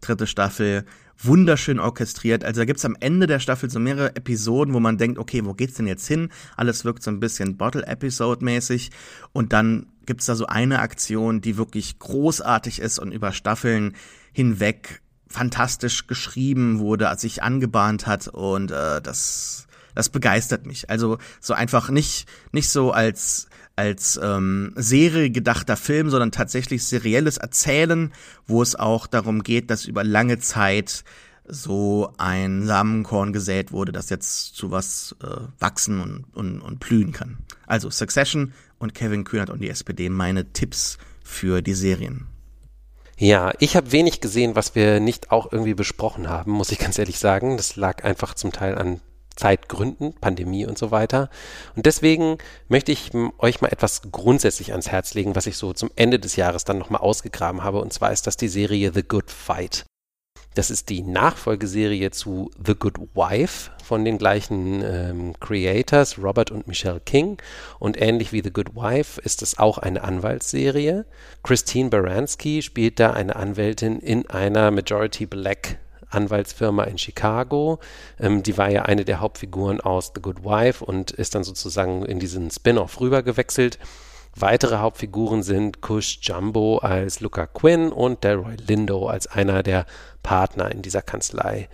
dritte 0.00 0.26
Staffel, 0.26 0.84
wunderschön 1.18 1.80
orchestriert. 1.80 2.44
Also 2.44 2.60
da 2.60 2.64
gibt's 2.66 2.84
am 2.84 2.96
Ende 3.00 3.26
der 3.26 3.40
Staffel 3.40 3.70
so 3.70 3.80
mehrere 3.80 4.14
Episoden, 4.16 4.74
wo 4.74 4.80
man 4.80 4.98
denkt, 4.98 5.18
okay, 5.18 5.44
wo 5.44 5.54
geht's 5.54 5.74
denn 5.74 5.86
jetzt 5.86 6.06
hin? 6.06 6.28
Alles 6.56 6.84
wirkt 6.84 7.02
so 7.02 7.10
ein 7.10 7.20
bisschen 7.20 7.56
Bottle-Episode-mäßig. 7.56 8.90
Und 9.32 9.52
dann 9.52 9.86
gibt's 10.08 10.26
da 10.26 10.34
so 10.34 10.46
eine 10.46 10.80
Aktion, 10.80 11.40
die 11.40 11.56
wirklich 11.56 11.98
großartig 11.98 12.80
ist 12.80 12.98
und 12.98 13.12
über 13.12 13.30
Staffeln 13.32 13.94
hinweg 14.32 15.02
fantastisch 15.28 16.06
geschrieben 16.06 16.78
wurde, 16.78 17.10
als 17.10 17.20
sich 17.20 17.42
angebahnt 17.42 18.06
hat 18.06 18.26
und 18.26 18.70
äh, 18.70 19.00
das 19.00 19.66
das 19.94 20.08
begeistert 20.08 20.64
mich. 20.64 20.88
Also 20.90 21.18
so 21.40 21.54
einfach 21.54 21.90
nicht 21.90 22.26
nicht 22.52 22.70
so 22.70 22.90
als 22.90 23.48
als 23.76 24.18
ähm, 24.20 24.72
Serie 24.76 25.30
gedachter 25.30 25.76
Film, 25.76 26.08
sondern 26.08 26.32
tatsächlich 26.32 26.84
serielles 26.84 27.36
Erzählen, 27.36 28.12
wo 28.46 28.62
es 28.62 28.74
auch 28.76 29.06
darum 29.06 29.42
geht, 29.42 29.70
dass 29.70 29.84
über 29.84 30.04
lange 30.04 30.38
Zeit 30.38 31.04
so 31.48 32.12
ein 32.18 32.66
Samenkorn 32.66 33.32
gesät 33.32 33.72
wurde, 33.72 33.92
das 33.92 34.10
jetzt 34.10 34.54
zu 34.54 34.70
was 34.70 35.16
äh, 35.22 35.26
wachsen 35.58 36.00
und, 36.00 36.24
und, 36.34 36.60
und 36.60 36.80
blühen 36.80 37.12
kann. 37.12 37.38
Also 37.66 37.90
Succession 37.90 38.52
und 38.78 38.94
Kevin 38.94 39.24
Kühnert 39.24 39.50
und 39.50 39.60
die 39.60 39.70
SPD 39.70 40.08
meine 40.08 40.52
Tipps 40.52 40.98
für 41.22 41.62
die 41.62 41.74
Serien. 41.74 42.26
Ja, 43.18 43.52
ich 43.58 43.76
habe 43.76 43.90
wenig 43.90 44.20
gesehen, 44.20 44.54
was 44.54 44.76
wir 44.76 45.00
nicht 45.00 45.32
auch 45.32 45.50
irgendwie 45.50 45.74
besprochen 45.74 46.28
haben, 46.28 46.52
muss 46.52 46.70
ich 46.70 46.78
ganz 46.80 46.98
ehrlich 46.98 47.18
sagen. 47.18 47.56
Das 47.56 47.76
lag 47.76 48.04
einfach 48.04 48.34
zum 48.34 48.52
Teil 48.52 48.78
an 48.78 49.00
Zeitgründen, 49.34 50.14
Pandemie 50.14 50.66
und 50.66 50.78
so 50.78 50.90
weiter. 50.90 51.30
Und 51.76 51.86
deswegen 51.86 52.38
möchte 52.68 52.92
ich 52.92 53.12
euch 53.38 53.60
mal 53.60 53.68
etwas 53.68 54.02
grundsätzlich 54.10 54.72
ans 54.72 54.88
Herz 54.88 55.14
legen, 55.14 55.36
was 55.36 55.46
ich 55.46 55.56
so 55.56 55.72
zum 55.72 55.90
Ende 55.96 56.18
des 56.18 56.36
Jahres 56.36 56.64
dann 56.64 56.78
nochmal 56.78 57.00
ausgegraben 57.00 57.62
habe. 57.62 57.80
Und 57.80 57.92
zwar 57.92 58.12
ist 58.12 58.26
das 58.26 58.36
die 58.36 58.48
Serie 58.48 58.92
The 58.92 59.02
Good 59.02 59.30
Fight. 59.30 59.84
Das 60.58 60.72
ist 60.72 60.88
die 60.88 61.02
Nachfolgeserie 61.02 62.10
zu 62.10 62.50
The 62.66 62.74
Good 62.74 62.98
Wife 63.14 63.70
von 63.84 64.04
den 64.04 64.18
gleichen 64.18 64.82
ähm, 64.82 65.34
Creators, 65.38 66.18
Robert 66.18 66.50
und 66.50 66.66
Michelle 66.66 66.98
King. 66.98 67.40
Und 67.78 67.96
ähnlich 68.02 68.32
wie 68.32 68.42
The 68.42 68.52
Good 68.52 68.74
Wife 68.74 69.20
ist 69.20 69.40
es 69.42 69.56
auch 69.56 69.78
eine 69.78 70.02
Anwaltsserie. 70.02 71.06
Christine 71.44 71.90
Baranski 71.90 72.62
spielt 72.62 72.98
da 72.98 73.12
eine 73.12 73.36
Anwältin 73.36 74.00
in 74.00 74.28
einer 74.30 74.72
Majority 74.72 75.26
Black 75.26 75.78
Anwaltsfirma 76.10 76.82
in 76.84 76.98
Chicago. 76.98 77.78
Ähm, 78.18 78.42
die 78.42 78.58
war 78.58 78.68
ja 78.68 78.82
eine 78.82 79.04
der 79.04 79.20
Hauptfiguren 79.20 79.80
aus 79.80 80.10
The 80.12 80.20
Good 80.20 80.42
Wife 80.42 80.84
und 80.84 81.12
ist 81.12 81.36
dann 81.36 81.44
sozusagen 81.44 82.04
in 82.04 82.18
diesen 82.18 82.50
Spin-off 82.50 83.00
rübergewechselt. 83.00 83.78
Weitere 84.40 84.78
Hauptfiguren 84.78 85.42
sind 85.42 85.80
Kush 85.80 86.20
Jumbo 86.22 86.78
als 86.78 87.18
Luca 87.18 87.46
Quinn 87.46 87.90
und 87.90 88.22
Delroy 88.22 88.54
Lindo 88.54 89.08
als 89.08 89.26
einer 89.26 89.64
der 89.64 89.84
Partner 90.22 90.70
in 90.70 90.80
dieser 90.80 91.02
Kanzlei. 91.02 91.68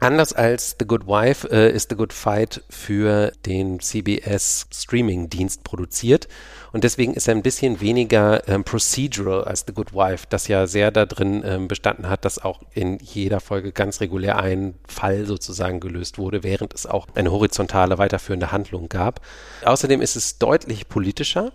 Anders 0.00 0.32
als 0.32 0.74
The 0.80 0.86
Good 0.86 1.06
Wife 1.06 1.48
äh, 1.52 1.70
ist 1.70 1.90
The 1.90 1.94
Good 1.94 2.12
Fight 2.12 2.64
für 2.68 3.30
den 3.46 3.78
CBS 3.78 4.66
Streaming-Dienst 4.72 5.62
produziert 5.62 6.26
und 6.72 6.84
deswegen 6.84 7.14
ist 7.14 7.28
er 7.28 7.34
ein 7.34 7.42
bisschen 7.42 7.80
weniger 7.80 8.46
ähm, 8.48 8.64
procedural 8.64 9.44
als 9.44 9.64
The 9.66 9.74
Good 9.74 9.92
Wife, 9.92 10.26
das 10.28 10.48
ja 10.48 10.66
sehr 10.66 10.90
da 10.90 11.06
drin 11.06 11.42
ähm, 11.44 11.68
bestanden 11.68 12.08
hat, 12.08 12.24
dass 12.24 12.38
auch 12.38 12.60
in 12.72 12.98
jeder 12.98 13.40
Folge 13.40 13.72
ganz 13.72 14.00
regulär 14.00 14.38
ein 14.38 14.74
Fall 14.86 15.26
sozusagen 15.26 15.80
gelöst 15.80 16.18
wurde, 16.18 16.42
während 16.42 16.74
es 16.74 16.86
auch 16.86 17.06
eine 17.14 17.32
horizontale 17.32 17.98
weiterführende 17.98 18.52
Handlung 18.52 18.88
gab. 18.88 19.20
Außerdem 19.64 20.00
ist 20.00 20.16
es 20.16 20.38
deutlich 20.38 20.88
politischer 20.88 21.52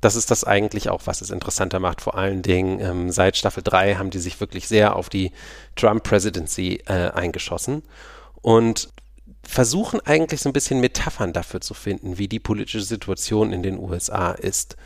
das 0.00 0.14
ist 0.14 0.30
das 0.30 0.44
eigentlich 0.44 0.90
auch, 0.90 1.02
was 1.06 1.20
es 1.20 1.30
interessanter 1.30 1.80
macht. 1.80 2.00
Vor 2.00 2.16
allen 2.16 2.42
Dingen 2.42 2.80
ähm, 2.80 3.10
seit 3.10 3.36
Staffel 3.36 3.62
3 3.62 3.96
haben 3.96 4.10
die 4.10 4.20
sich 4.20 4.40
wirklich 4.40 4.68
sehr 4.68 4.94
auf 4.94 5.08
die 5.08 5.32
Trump-Presidency 5.74 6.82
äh, 6.86 7.10
eingeschossen 7.10 7.82
und 8.40 8.90
versuchen 9.48 10.00
eigentlich 10.04 10.42
so 10.42 10.50
ein 10.50 10.52
bisschen 10.52 10.78
Metaphern 10.78 11.32
dafür 11.32 11.62
zu 11.62 11.72
finden, 11.72 12.18
wie 12.18 12.28
die 12.28 12.38
politische 12.38 12.82
Situation 12.82 13.54
in 13.54 13.62
den 13.62 13.78
USA 13.78 14.32
ist. 14.32 14.76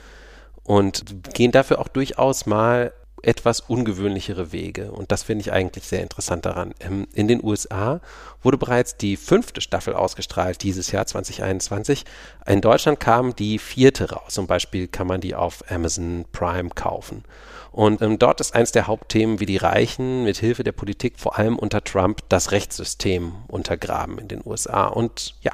Und 0.62 1.34
gehen 1.34 1.50
dafür 1.50 1.80
auch 1.80 1.88
durchaus 1.88 2.46
mal 2.46 2.92
etwas 3.22 3.58
ungewöhnlichere 3.58 4.52
Wege. 4.52 4.92
Und 4.92 5.10
das 5.10 5.24
finde 5.24 5.42
ich 5.42 5.52
eigentlich 5.52 5.84
sehr 5.84 6.00
interessant 6.00 6.46
daran. 6.46 6.74
Ähm, 6.78 7.08
in 7.12 7.26
den 7.26 7.42
USA 7.42 8.00
wurde 8.40 8.56
bereits 8.56 8.96
die 8.96 9.16
fünfte 9.16 9.60
Staffel 9.60 9.94
ausgestrahlt 9.94 10.62
dieses 10.62 10.92
Jahr 10.92 11.06
2021. 11.06 12.04
In 12.46 12.60
Deutschland 12.60 13.00
kam 13.00 13.34
die 13.34 13.58
vierte 13.58 14.10
raus. 14.10 14.34
Zum 14.34 14.46
Beispiel 14.46 14.86
kann 14.86 15.08
man 15.08 15.20
die 15.20 15.34
auf 15.34 15.64
Amazon 15.70 16.24
Prime 16.30 16.70
kaufen. 16.70 17.24
Und 17.72 18.02
ähm, 18.02 18.18
dort 18.18 18.40
ist 18.40 18.54
eins 18.54 18.70
der 18.70 18.86
Hauptthemen, 18.86 19.40
wie 19.40 19.46
die 19.46 19.56
Reichen 19.56 20.24
mit 20.24 20.36
Hilfe 20.36 20.62
der 20.62 20.72
Politik 20.72 21.18
vor 21.18 21.38
allem 21.38 21.58
unter 21.58 21.82
Trump 21.82 22.20
das 22.28 22.52
Rechtssystem 22.52 23.32
untergraben 23.48 24.18
in 24.18 24.28
den 24.28 24.42
USA. 24.44 24.86
Und 24.86 25.34
ja, 25.40 25.52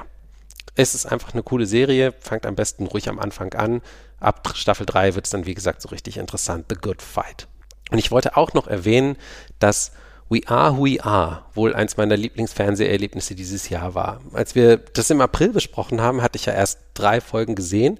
es 0.75 0.95
ist 0.95 1.05
einfach 1.05 1.33
eine 1.33 1.43
coole 1.43 1.65
Serie. 1.65 2.13
Fangt 2.19 2.45
am 2.45 2.55
besten 2.55 2.87
ruhig 2.87 3.09
am 3.09 3.19
Anfang 3.19 3.53
an. 3.53 3.81
Ab 4.19 4.51
Staffel 4.55 4.85
3 4.85 5.15
wird 5.15 5.25
es 5.25 5.31
dann, 5.31 5.45
wie 5.45 5.55
gesagt, 5.55 5.81
so 5.81 5.89
richtig 5.89 6.17
interessant. 6.17 6.65
The 6.69 6.75
Good 6.75 7.01
Fight. 7.01 7.47
Und 7.89 7.99
ich 7.99 8.11
wollte 8.11 8.35
auch 8.35 8.53
noch 8.53 8.67
erwähnen, 8.67 9.15
dass 9.59 9.93
We 10.29 10.41
Are 10.45 10.77
Who 10.77 10.85
We 10.85 11.03
Are 11.03 11.43
wohl 11.55 11.73
eins 11.73 11.97
meiner 11.97 12.15
Lieblingsfernseherlebnisse 12.15 13.33
dieses 13.33 13.69
Jahr 13.69 13.95
war. 13.95 14.21
Als 14.33 14.55
wir 14.55 14.77
das 14.77 15.09
im 15.09 15.21
April 15.21 15.49
besprochen 15.49 16.01
haben, 16.01 16.21
hatte 16.21 16.37
ich 16.37 16.45
ja 16.45 16.53
erst 16.53 16.79
drei 16.93 17.19
Folgen 17.19 17.55
gesehen 17.55 17.99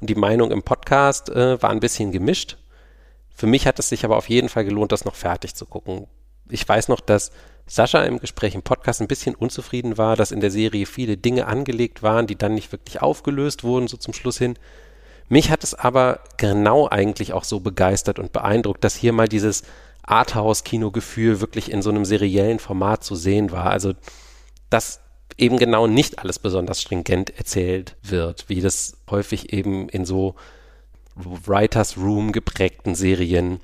und 0.00 0.10
die 0.10 0.16
Meinung 0.16 0.50
im 0.50 0.62
Podcast 0.62 1.28
äh, 1.28 1.62
war 1.62 1.70
ein 1.70 1.80
bisschen 1.80 2.10
gemischt. 2.10 2.56
Für 3.38 3.46
mich 3.46 3.68
hat 3.68 3.78
es 3.78 3.88
sich 3.88 4.04
aber 4.04 4.16
auf 4.16 4.28
jeden 4.28 4.48
Fall 4.48 4.64
gelohnt, 4.64 4.90
das 4.90 5.04
noch 5.04 5.14
fertig 5.14 5.54
zu 5.54 5.64
gucken. 5.64 6.08
Ich 6.50 6.68
weiß 6.68 6.88
noch, 6.88 6.98
dass 6.98 7.30
Sascha 7.68 8.02
im 8.02 8.18
Gespräch 8.18 8.56
im 8.56 8.62
Podcast 8.62 9.00
ein 9.00 9.06
bisschen 9.06 9.36
unzufrieden 9.36 9.96
war, 9.96 10.16
dass 10.16 10.32
in 10.32 10.40
der 10.40 10.50
Serie 10.50 10.86
viele 10.86 11.16
Dinge 11.16 11.46
angelegt 11.46 12.02
waren, 12.02 12.26
die 12.26 12.34
dann 12.34 12.54
nicht 12.54 12.72
wirklich 12.72 13.00
aufgelöst 13.00 13.62
wurden, 13.62 13.86
so 13.86 13.96
zum 13.96 14.12
Schluss 14.12 14.38
hin. 14.38 14.58
Mich 15.28 15.52
hat 15.52 15.62
es 15.62 15.74
aber 15.74 16.18
genau 16.36 16.88
eigentlich 16.88 17.32
auch 17.32 17.44
so 17.44 17.60
begeistert 17.60 18.18
und 18.18 18.32
beeindruckt, 18.32 18.82
dass 18.82 18.96
hier 18.96 19.12
mal 19.12 19.28
dieses 19.28 19.62
Arthouse-Kino-Gefühl 20.02 21.40
wirklich 21.40 21.70
in 21.70 21.80
so 21.80 21.90
einem 21.90 22.04
seriellen 22.04 22.58
Format 22.58 23.04
zu 23.04 23.14
sehen 23.14 23.52
war. 23.52 23.70
Also, 23.70 23.92
dass 24.68 24.98
eben 25.36 25.58
genau 25.58 25.86
nicht 25.86 26.18
alles 26.18 26.40
besonders 26.40 26.82
stringent 26.82 27.38
erzählt 27.38 27.94
wird, 28.02 28.48
wie 28.48 28.60
das 28.60 28.94
häufig 29.08 29.52
eben 29.52 29.88
in 29.90 30.04
so 30.04 30.34
Writers 31.18 31.96
Room 31.96 32.32
geprägten 32.32 32.94
Serien 32.94 33.60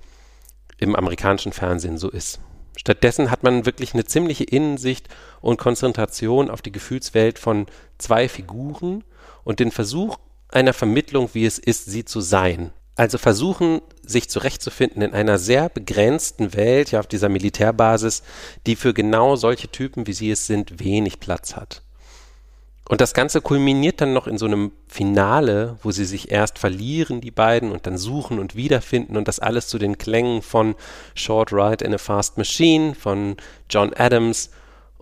im 0.78 0.96
amerikanischen 0.96 1.52
Fernsehen 1.52 1.98
so 1.98 2.10
ist. 2.10 2.40
Stattdessen 2.76 3.30
hat 3.30 3.42
man 3.42 3.66
wirklich 3.66 3.94
eine 3.94 4.04
ziemliche 4.04 4.44
Innensicht 4.44 5.08
und 5.40 5.58
Konzentration 5.58 6.50
auf 6.50 6.60
die 6.60 6.72
Gefühlswelt 6.72 7.38
von 7.38 7.66
zwei 7.98 8.28
Figuren 8.28 9.04
und 9.44 9.60
den 9.60 9.70
Versuch, 9.70 10.18
einer 10.48 10.72
Vermittlung, 10.72 11.30
wie 11.32 11.46
es 11.46 11.58
ist, 11.58 11.86
sie 11.86 12.04
zu 12.04 12.20
sein. 12.20 12.72
Also 12.96 13.18
versuchen, 13.18 13.80
sich 14.02 14.28
zurechtzufinden 14.28 15.02
in 15.02 15.14
einer 15.14 15.38
sehr 15.38 15.68
begrenzten 15.68 16.54
Welt, 16.54 16.92
ja 16.92 17.00
auf 17.00 17.08
dieser 17.08 17.28
Militärbasis, 17.28 18.22
die 18.66 18.76
für 18.76 18.94
genau 18.94 19.34
solche 19.34 19.68
Typen, 19.68 20.06
wie 20.06 20.12
sie 20.12 20.30
es 20.30 20.46
sind, 20.46 20.78
wenig 20.78 21.18
Platz 21.18 21.56
hat. 21.56 21.82
Und 22.86 23.00
das 23.00 23.14
Ganze 23.14 23.40
kulminiert 23.40 24.00
dann 24.00 24.12
noch 24.12 24.26
in 24.26 24.36
so 24.36 24.44
einem 24.44 24.72
Finale, 24.88 25.78
wo 25.82 25.90
sie 25.90 26.04
sich 26.04 26.30
erst 26.30 26.58
verlieren, 26.58 27.22
die 27.22 27.30
beiden, 27.30 27.72
und 27.72 27.86
dann 27.86 27.96
suchen 27.96 28.38
und 28.38 28.56
wiederfinden 28.56 29.16
und 29.16 29.26
das 29.26 29.40
alles 29.40 29.68
zu 29.68 29.78
den 29.78 29.96
Klängen 29.96 30.42
von 30.42 30.74
Short 31.14 31.52
Ride 31.52 31.84
in 31.84 31.94
a 31.94 31.98
Fast 31.98 32.36
Machine, 32.36 32.94
von 32.94 33.36
John 33.70 33.94
Adams 33.94 34.50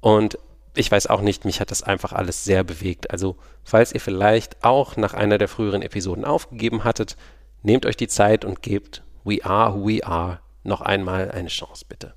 und 0.00 0.38
ich 0.74 0.90
weiß 0.90 1.08
auch 1.08 1.20
nicht, 1.20 1.44
mich 1.44 1.60
hat 1.60 1.70
das 1.70 1.82
einfach 1.82 2.12
alles 2.12 2.44
sehr 2.44 2.64
bewegt. 2.64 3.10
Also, 3.10 3.36
falls 3.62 3.92
ihr 3.92 4.00
vielleicht 4.00 4.64
auch 4.64 4.96
nach 4.96 5.12
einer 5.12 5.36
der 5.36 5.48
früheren 5.48 5.82
Episoden 5.82 6.24
aufgegeben 6.24 6.84
hattet, 6.84 7.16
nehmt 7.62 7.84
euch 7.84 7.96
die 7.96 8.08
Zeit 8.08 8.44
und 8.44 8.62
gebt 8.62 9.02
We 9.24 9.44
Are 9.44 9.74
Who 9.74 9.86
We 9.86 10.06
Are 10.06 10.40
noch 10.62 10.80
einmal 10.80 11.30
eine 11.30 11.48
Chance, 11.48 11.84
bitte. 11.88 12.14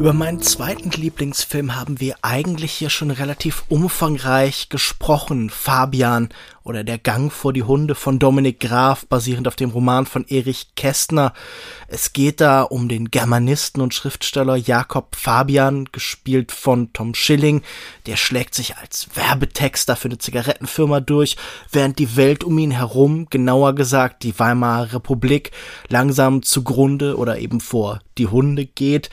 Über 0.00 0.14
meinen 0.14 0.40
zweiten 0.40 0.90
Lieblingsfilm 0.92 1.76
haben 1.76 2.00
wir 2.00 2.14
eigentlich 2.22 2.72
hier 2.72 2.88
schon 2.88 3.10
relativ 3.10 3.64
umfangreich 3.68 4.70
gesprochen. 4.70 5.50
Fabian 5.50 6.30
oder 6.62 6.84
Der 6.84 6.96
Gang 6.96 7.30
vor 7.30 7.52
die 7.52 7.64
Hunde 7.64 7.94
von 7.94 8.18
Dominik 8.18 8.60
Graf, 8.60 9.04
basierend 9.06 9.46
auf 9.46 9.56
dem 9.56 9.68
Roman 9.68 10.06
von 10.06 10.24
Erich 10.26 10.68
Kästner. 10.74 11.34
Es 11.86 12.14
geht 12.14 12.40
da 12.40 12.62
um 12.62 12.88
den 12.88 13.10
Germanisten 13.10 13.82
und 13.82 13.92
Schriftsteller 13.92 14.56
Jakob 14.56 15.16
Fabian, 15.16 15.84
gespielt 15.92 16.50
von 16.50 16.94
Tom 16.94 17.14
Schilling. 17.14 17.60
Der 18.06 18.16
schlägt 18.16 18.54
sich 18.54 18.78
als 18.78 19.08
Werbetexter 19.14 19.96
für 19.96 20.08
eine 20.08 20.16
Zigarettenfirma 20.16 21.00
durch, 21.00 21.36
während 21.72 21.98
die 21.98 22.16
Welt 22.16 22.42
um 22.42 22.56
ihn 22.56 22.70
herum, 22.70 23.26
genauer 23.28 23.74
gesagt 23.74 24.22
die 24.22 24.38
Weimarer 24.38 24.94
Republik, 24.94 25.50
langsam 25.88 26.42
zugrunde 26.42 27.18
oder 27.18 27.38
eben 27.38 27.60
vor 27.60 28.00
die 28.16 28.26
Hunde 28.26 28.66
geht 28.66 29.08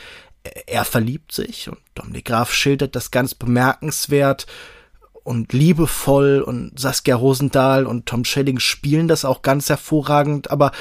er 0.65 0.85
verliebt 0.85 1.31
sich 1.31 1.69
und 1.69 1.79
Dominik 1.95 2.25
Graf 2.25 2.53
schildert 2.53 2.95
das 2.95 3.11
ganz 3.11 3.35
bemerkenswert 3.35 4.47
und 5.27 5.51
liebevoll 5.51 6.39
und 6.39 6.79
Saskia 6.79 7.17
Rosendahl 7.17 7.85
und 7.85 8.05
Tom 8.05 8.23
Schelling 8.23 8.59
spielen 8.59 9.09
das 9.09 9.25
auch 9.25 9.41
ganz 9.41 9.67
hervorragend, 9.67 10.51
aber 10.51 10.71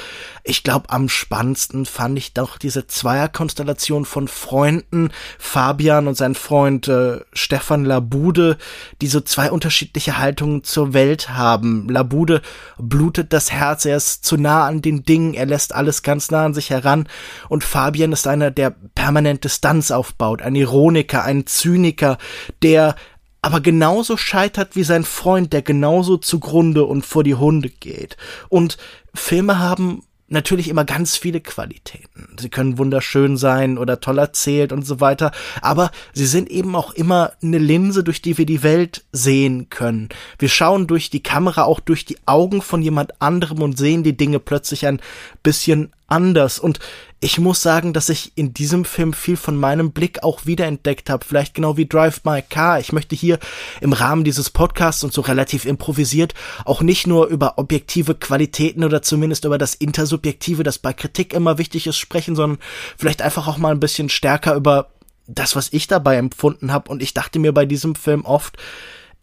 ich 0.45 0.63
glaube 0.63 0.89
am 0.89 1.09
spannendsten 1.09 1.85
fand 1.85 2.17
ich 2.17 2.33
doch 2.33 2.57
diese 2.57 2.87
Zweierkonstellation 2.87 4.05
von 4.05 4.29
Freunden, 4.29 5.09
Fabian 5.37 6.07
und 6.07 6.15
sein 6.15 6.33
Freund 6.33 6.87
äh, 6.87 7.19
Stefan 7.33 7.83
Labude, 7.83 8.57
die 9.01 9.07
so 9.07 9.19
zwei 9.19 9.51
unterschiedliche 9.51 10.17
Haltungen 10.17 10.63
zur 10.63 10.93
Welt 10.93 11.31
haben. 11.31 11.89
Labude 11.89 12.41
blutet 12.77 13.33
das 13.33 13.51
Herz, 13.51 13.83
er 13.83 13.97
ist 13.97 14.23
zu 14.23 14.37
nah 14.37 14.65
an 14.65 14.81
den 14.81 15.03
Dingen, 15.03 15.33
er 15.33 15.45
lässt 15.45 15.75
alles 15.75 16.03
ganz 16.03 16.31
nah 16.31 16.45
an 16.45 16.53
sich 16.53 16.69
heran 16.69 17.09
und 17.49 17.65
Fabian 17.65 18.13
ist 18.13 18.25
einer, 18.25 18.49
der 18.49 18.73
permanent 18.95 19.43
Distanz 19.43 19.91
aufbaut, 19.91 20.41
ein 20.41 20.55
Ironiker, 20.55 21.25
ein 21.25 21.45
Zyniker, 21.47 22.17
der 22.61 22.95
aber 23.41 23.61
genauso 23.61 24.17
scheitert 24.17 24.75
wie 24.75 24.83
sein 24.83 25.03
Freund, 25.03 25.53
der 25.53 25.61
genauso 25.61 26.17
zugrunde 26.17 26.85
und 26.85 27.05
vor 27.05 27.23
die 27.23 27.35
Hunde 27.35 27.69
geht. 27.69 28.17
Und 28.49 28.77
Filme 29.13 29.59
haben 29.59 30.03
natürlich 30.29 30.67
immer 30.67 30.83
ganz 30.83 31.15
viele 31.15 31.39
Qualitäten. 31.39 32.35
Sie 32.39 32.49
können 32.49 32.77
wunderschön 32.77 33.37
sein 33.37 33.77
oder 33.77 34.01
toll 34.01 34.17
erzählt 34.17 34.71
und 34.71 34.85
so 34.85 34.99
weiter, 34.99 35.31
aber 35.61 35.91
sie 36.13 36.25
sind 36.25 36.49
eben 36.49 36.75
auch 36.75 36.93
immer 36.93 37.31
eine 37.41 37.57
Linse, 37.57 38.03
durch 38.03 38.21
die 38.21 38.37
wir 38.37 38.45
die 38.45 38.63
Welt 38.63 39.05
sehen 39.11 39.69
können. 39.69 40.09
Wir 40.37 40.49
schauen 40.49 40.87
durch 40.87 41.09
die 41.09 41.23
Kamera 41.23 41.63
auch 41.63 41.79
durch 41.79 42.05
die 42.05 42.17
Augen 42.25 42.61
von 42.61 42.81
jemand 42.81 43.21
anderem 43.21 43.61
und 43.61 43.77
sehen 43.77 44.03
die 44.03 44.17
Dinge 44.17 44.39
plötzlich 44.39 44.85
ein 44.85 44.99
bisschen 45.43 45.93
anders 46.07 46.59
und 46.59 46.79
ich 47.19 47.39
muss 47.39 47.63
sagen, 47.63 47.93
dass 47.93 48.09
ich 48.09 48.31
in 48.35 48.53
diesem 48.53 48.85
Film 48.85 49.11
viel 49.11 49.37
von 49.37 49.57
meinem 49.57 49.91
Blick 49.91 50.21
auch 50.21 50.45
wiederentdeckt 50.45 51.09
habe, 51.09 51.25
vielleicht 51.25 51.55
genau 51.55 51.75
wie 51.75 51.87
Drive 51.87 52.21
My 52.25 52.43
Car. 52.47 52.79
Ich 52.79 52.93
möchte 52.93 53.15
hier 53.15 53.39
im 53.81 53.91
Rahmen 53.91 54.23
dieses 54.23 54.51
Podcasts 54.51 55.03
und 55.03 55.11
so 55.11 55.21
relativ 55.21 55.65
improvisiert 55.65 56.35
auch 56.63 56.81
nicht 56.81 57.07
nur 57.07 57.25
über 57.27 57.57
objektive 57.57 58.13
Qualitäten 58.13 58.83
oder 58.83 59.01
zumindest 59.01 59.45
über 59.45 59.57
das 59.57 59.73
Intersubjektive, 59.73 60.61
das 60.61 60.77
bei 60.77 60.93
Kritik 60.93 61.33
immer 61.33 61.57
wichtig 61.57 61.87
ist, 61.87 61.97
sprechen, 61.97 62.35
sondern 62.35 62.59
vielleicht 62.97 63.23
einfach 63.23 63.47
auch 63.47 63.57
mal 63.57 63.71
ein 63.71 63.79
bisschen 63.79 64.09
stärker 64.09 64.53
über 64.53 64.89
das, 65.25 65.55
was 65.55 65.73
ich 65.73 65.87
dabei 65.87 66.17
empfunden 66.17 66.71
habe. 66.71 66.91
Und 66.91 67.01
ich 67.01 67.13
dachte 67.13 67.39
mir 67.39 67.51
bei 67.51 67.65
diesem 67.65 67.95
Film 67.95 68.25
oft, 68.25 68.57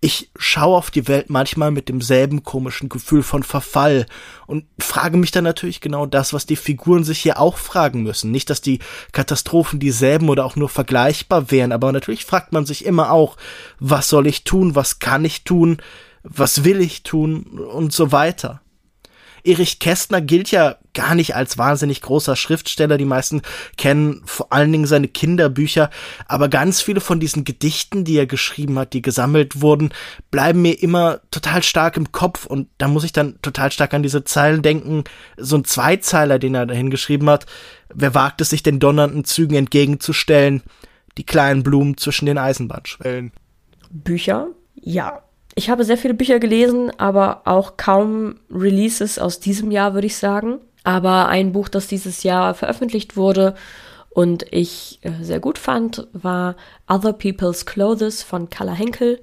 ich 0.05 0.31
schaue 0.37 0.77
auf 0.77 0.91
die 0.91 1.09
Welt 1.09 1.31
manchmal 1.31 1.71
mit 1.71 1.89
demselben 1.89 2.43
komischen 2.43 2.91
Gefühl 2.91 3.23
von 3.23 3.43
Verfall 3.43 4.05
und 4.47 4.67
frage 4.79 5.17
mich 5.17 5.31
dann 5.31 5.45
natürlich 5.45 5.81
genau 5.81 6.05
das, 6.05 6.35
was 6.35 6.45
die 6.45 6.57
Figuren 6.57 7.05
sich 7.05 7.21
hier 7.21 7.41
auch 7.41 7.57
fragen 7.57 8.03
müssen. 8.03 8.31
Nicht, 8.31 8.51
dass 8.51 8.61
die 8.61 8.81
Katastrophen 9.13 9.81
dieselben 9.81 10.29
oder 10.29 10.45
auch 10.45 10.57
nur 10.57 10.69
vergleichbar 10.69 11.51
wären, 11.51 11.73
aber 11.73 11.91
natürlich 11.91 12.27
fragt 12.27 12.53
man 12.53 12.67
sich 12.67 12.85
immer 12.85 13.13
auch, 13.13 13.39
was 13.81 14.11
soll 14.11 14.27
ich 14.27 14.45
tun, 14.45 14.75
was 14.75 14.99
kann 14.99 15.25
ich 15.25 15.43
tun, 15.45 15.79
was 16.23 16.65
will 16.65 16.83
ich 16.83 17.03
tun 17.03 17.45
und 17.45 17.95
so 17.95 18.13
weiter. 18.13 18.61
Erich 19.45 19.79
Kästner 19.79 20.23
gilt 20.23 20.51
ja 20.51 20.77
gar 20.95 21.15
nicht 21.15 21.37
als 21.37 21.59
wahnsinnig 21.59 22.01
großer 22.01 22.35
Schriftsteller. 22.35 22.97
Die 22.97 23.05
meisten 23.05 23.43
kennen 23.77 24.23
vor 24.25 24.53
allen 24.53 24.73
Dingen 24.73 24.87
seine 24.87 25.09
Kinderbücher. 25.09 25.91
Aber 26.27 26.49
ganz 26.49 26.81
viele 26.81 27.03
von 27.03 27.21
diesen 27.21 27.45
Gedichten, 27.45 28.05
die 28.05 28.17
er 28.17 28.27
geschrieben 28.27 28.79
hat, 28.79 28.95
die 28.95 29.03
gesammelt 29.03 29.61
wurden, 29.61 29.91
bleiben 30.31 30.63
mir 30.63 30.83
immer 30.83 31.21
total 31.31 31.63
stark 31.63 31.99
im 31.99 32.11
Kopf. 32.11 32.47
Und 32.47 32.69
da 32.79 32.89
muss 32.89 33.05
ich 33.05 33.13
dann 33.13 33.41
total 33.43 33.71
stark 33.71 33.93
an 33.93 34.03
diese 34.03 34.25
Zeilen 34.25 34.63
denken. 34.63 35.05
So 35.37 35.57
ein 35.57 35.65
Zweizeiler, 35.65 36.39
den 36.39 36.55
er 36.55 36.65
dahin 36.65 36.89
geschrieben 36.89 37.29
hat. 37.29 37.45
Wer 37.93 38.15
wagt 38.15 38.41
es 38.41 38.49
sich 38.49 38.63
den 38.63 38.81
donnernden 38.81 39.25
Zügen 39.25 39.57
entgegenzustellen? 39.57 40.63
Die 41.19 41.27
kleinen 41.27 41.63
Blumen 41.63 41.99
zwischen 41.99 42.27
den 42.27 42.39
Eisenbahnschwellen. 42.39 43.33
Bücher? 43.91 44.49
Ja, 44.75 45.24
ich 45.55 45.71
habe 45.71 45.85
sehr 45.85 45.99
viele 45.99 46.15
Bücher 46.15 46.39
gelesen, 46.39 46.91
aber 46.99 47.43
auch 47.45 47.77
kaum 47.77 48.37
Releases 48.51 49.19
aus 49.19 49.41
diesem 49.41 49.71
Jahr, 49.71 49.95
würde 49.95 50.07
ich 50.07 50.17
sagen. 50.17 50.59
Aber 50.83 51.29
ein 51.29 51.53
Buch, 51.53 51.69
das 51.69 51.87
dieses 51.87 52.23
Jahr 52.23 52.55
veröffentlicht 52.55 53.17
wurde 53.17 53.55
und 54.11 54.47
ich 54.53 55.01
äh, 55.03 55.11
sehr 55.23 55.41
gut 55.41 55.59
fand, 55.59 56.07
war 56.13 56.57
Other 56.89 57.13
People's 57.13 57.67
Clothes 57.67 58.23
von 58.23 58.49
Carla 58.49 58.73
Henkel. 58.73 59.21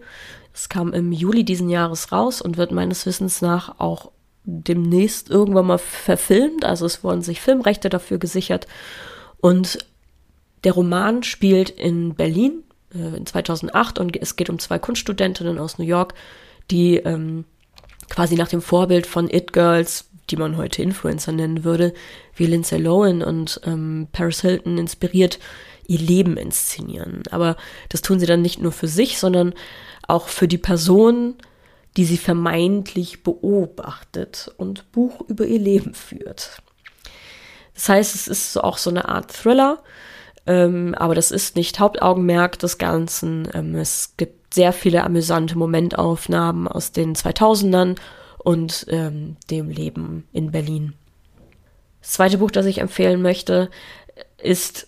Es 0.54 0.68
kam 0.68 0.94
im 0.94 1.12
Juli 1.14 1.46
diesen 1.46 1.70
Jahres 1.70 2.12
raus 2.12 2.42
und 2.42 2.58
wird 2.58 2.72
meines 2.72 3.06
Wissens 3.06 3.42
nach 3.42 3.80
auch 3.80 4.12
demnächst 4.44 5.30
irgendwann 5.30 5.68
mal 5.68 5.78
verfilmt. 5.78 6.66
Also 6.66 6.86
es 6.86 7.04
wurden 7.04 7.22
sich 7.22 7.40
Filmrechte 7.40 7.90
dafür 7.90 8.18
gesichert. 8.18 8.68
Und 9.40 9.78
der 10.64 10.74
Roman 10.74 11.24
spielt 11.24 11.70
in 11.70 12.16
Berlin 12.16 12.64
äh, 12.94 13.18
in 13.18 13.26
2008 13.26 14.00
und 14.00 14.16
es 14.22 14.36
geht 14.36 14.50
um 14.50 14.60
zwei 14.60 14.80
Kunststudentinnen 14.80 15.58
aus 15.58 15.78
New 15.78 15.86
York, 15.86 16.14
die 16.70 16.98
ähm, 16.98 17.46
quasi 18.10 18.36
nach 18.36 18.48
dem 18.48 18.62
Vorbild 18.62 19.08
von 19.08 19.30
It 19.30 19.54
Girls, 19.54 20.10
die 20.30 20.38
man 20.38 20.58
heute 20.58 20.82
Influencer 20.82 21.32
nennen 21.32 21.64
würde, 21.64 21.94
wie 22.36 22.46
Lindsay 22.46 22.80
Lohan 22.80 23.22
und 23.22 23.60
ähm, 23.66 24.08
Paris 24.12 24.42
Hilton 24.42 24.78
inspiriert, 24.78 25.40
ihr 25.88 26.00
Leben 26.00 26.38
inszenieren. 26.38 27.24
Aber 27.32 27.58
das 27.90 28.02
tun 28.02 28.20
sie 28.20 28.26
dann 28.26 28.42
nicht 28.42 28.62
nur 28.62 28.72
für 28.72 28.88
sich, 28.88 29.18
sondern 29.18 29.54
auch 30.08 30.28
für 30.28 30.48
die 30.48 30.58
Person, 30.58 31.36
die 31.98 32.06
sie 32.06 32.18
vermeintlich 32.18 33.24
beobachtet 33.24 34.52
und 34.58 34.92
Buch 34.92 35.22
über 35.28 35.46
ihr 35.46 35.60
Leben 35.60 35.94
führt. 35.94 36.62
Das 37.74 37.90
heißt, 37.90 38.16
es 38.16 38.28
ist 38.28 38.58
auch 38.58 38.78
so 38.78 38.90
eine 38.90 39.10
Art 39.10 39.34
Thriller, 39.34 39.84
ähm, 40.48 40.96
aber 40.96 41.16
das 41.16 41.32
ist 41.32 41.56
nicht 41.56 41.80
Hauptaugenmerk 41.80 42.58
des 42.60 42.78
Ganzen. 42.78 43.48
Ähm, 43.54 43.76
es 43.76 44.16
gibt 44.18 44.54
sehr 44.54 44.74
viele 44.74 45.04
amüsante 45.04 45.58
Momentaufnahmen 45.58 46.68
aus 46.68 46.92
den 46.92 47.16
2000ern 47.16 47.98
und 48.38 48.86
ähm, 48.90 49.38
dem 49.50 49.70
Leben 49.70 50.28
in 50.34 50.52
Berlin. 50.52 50.94
Das 52.02 52.14
zweite 52.14 52.40
Buch, 52.40 52.52
das 52.52 52.66
ich 52.66 52.80
empfehlen 52.80 53.22
möchte, 53.22 53.70
ist 54.42 54.88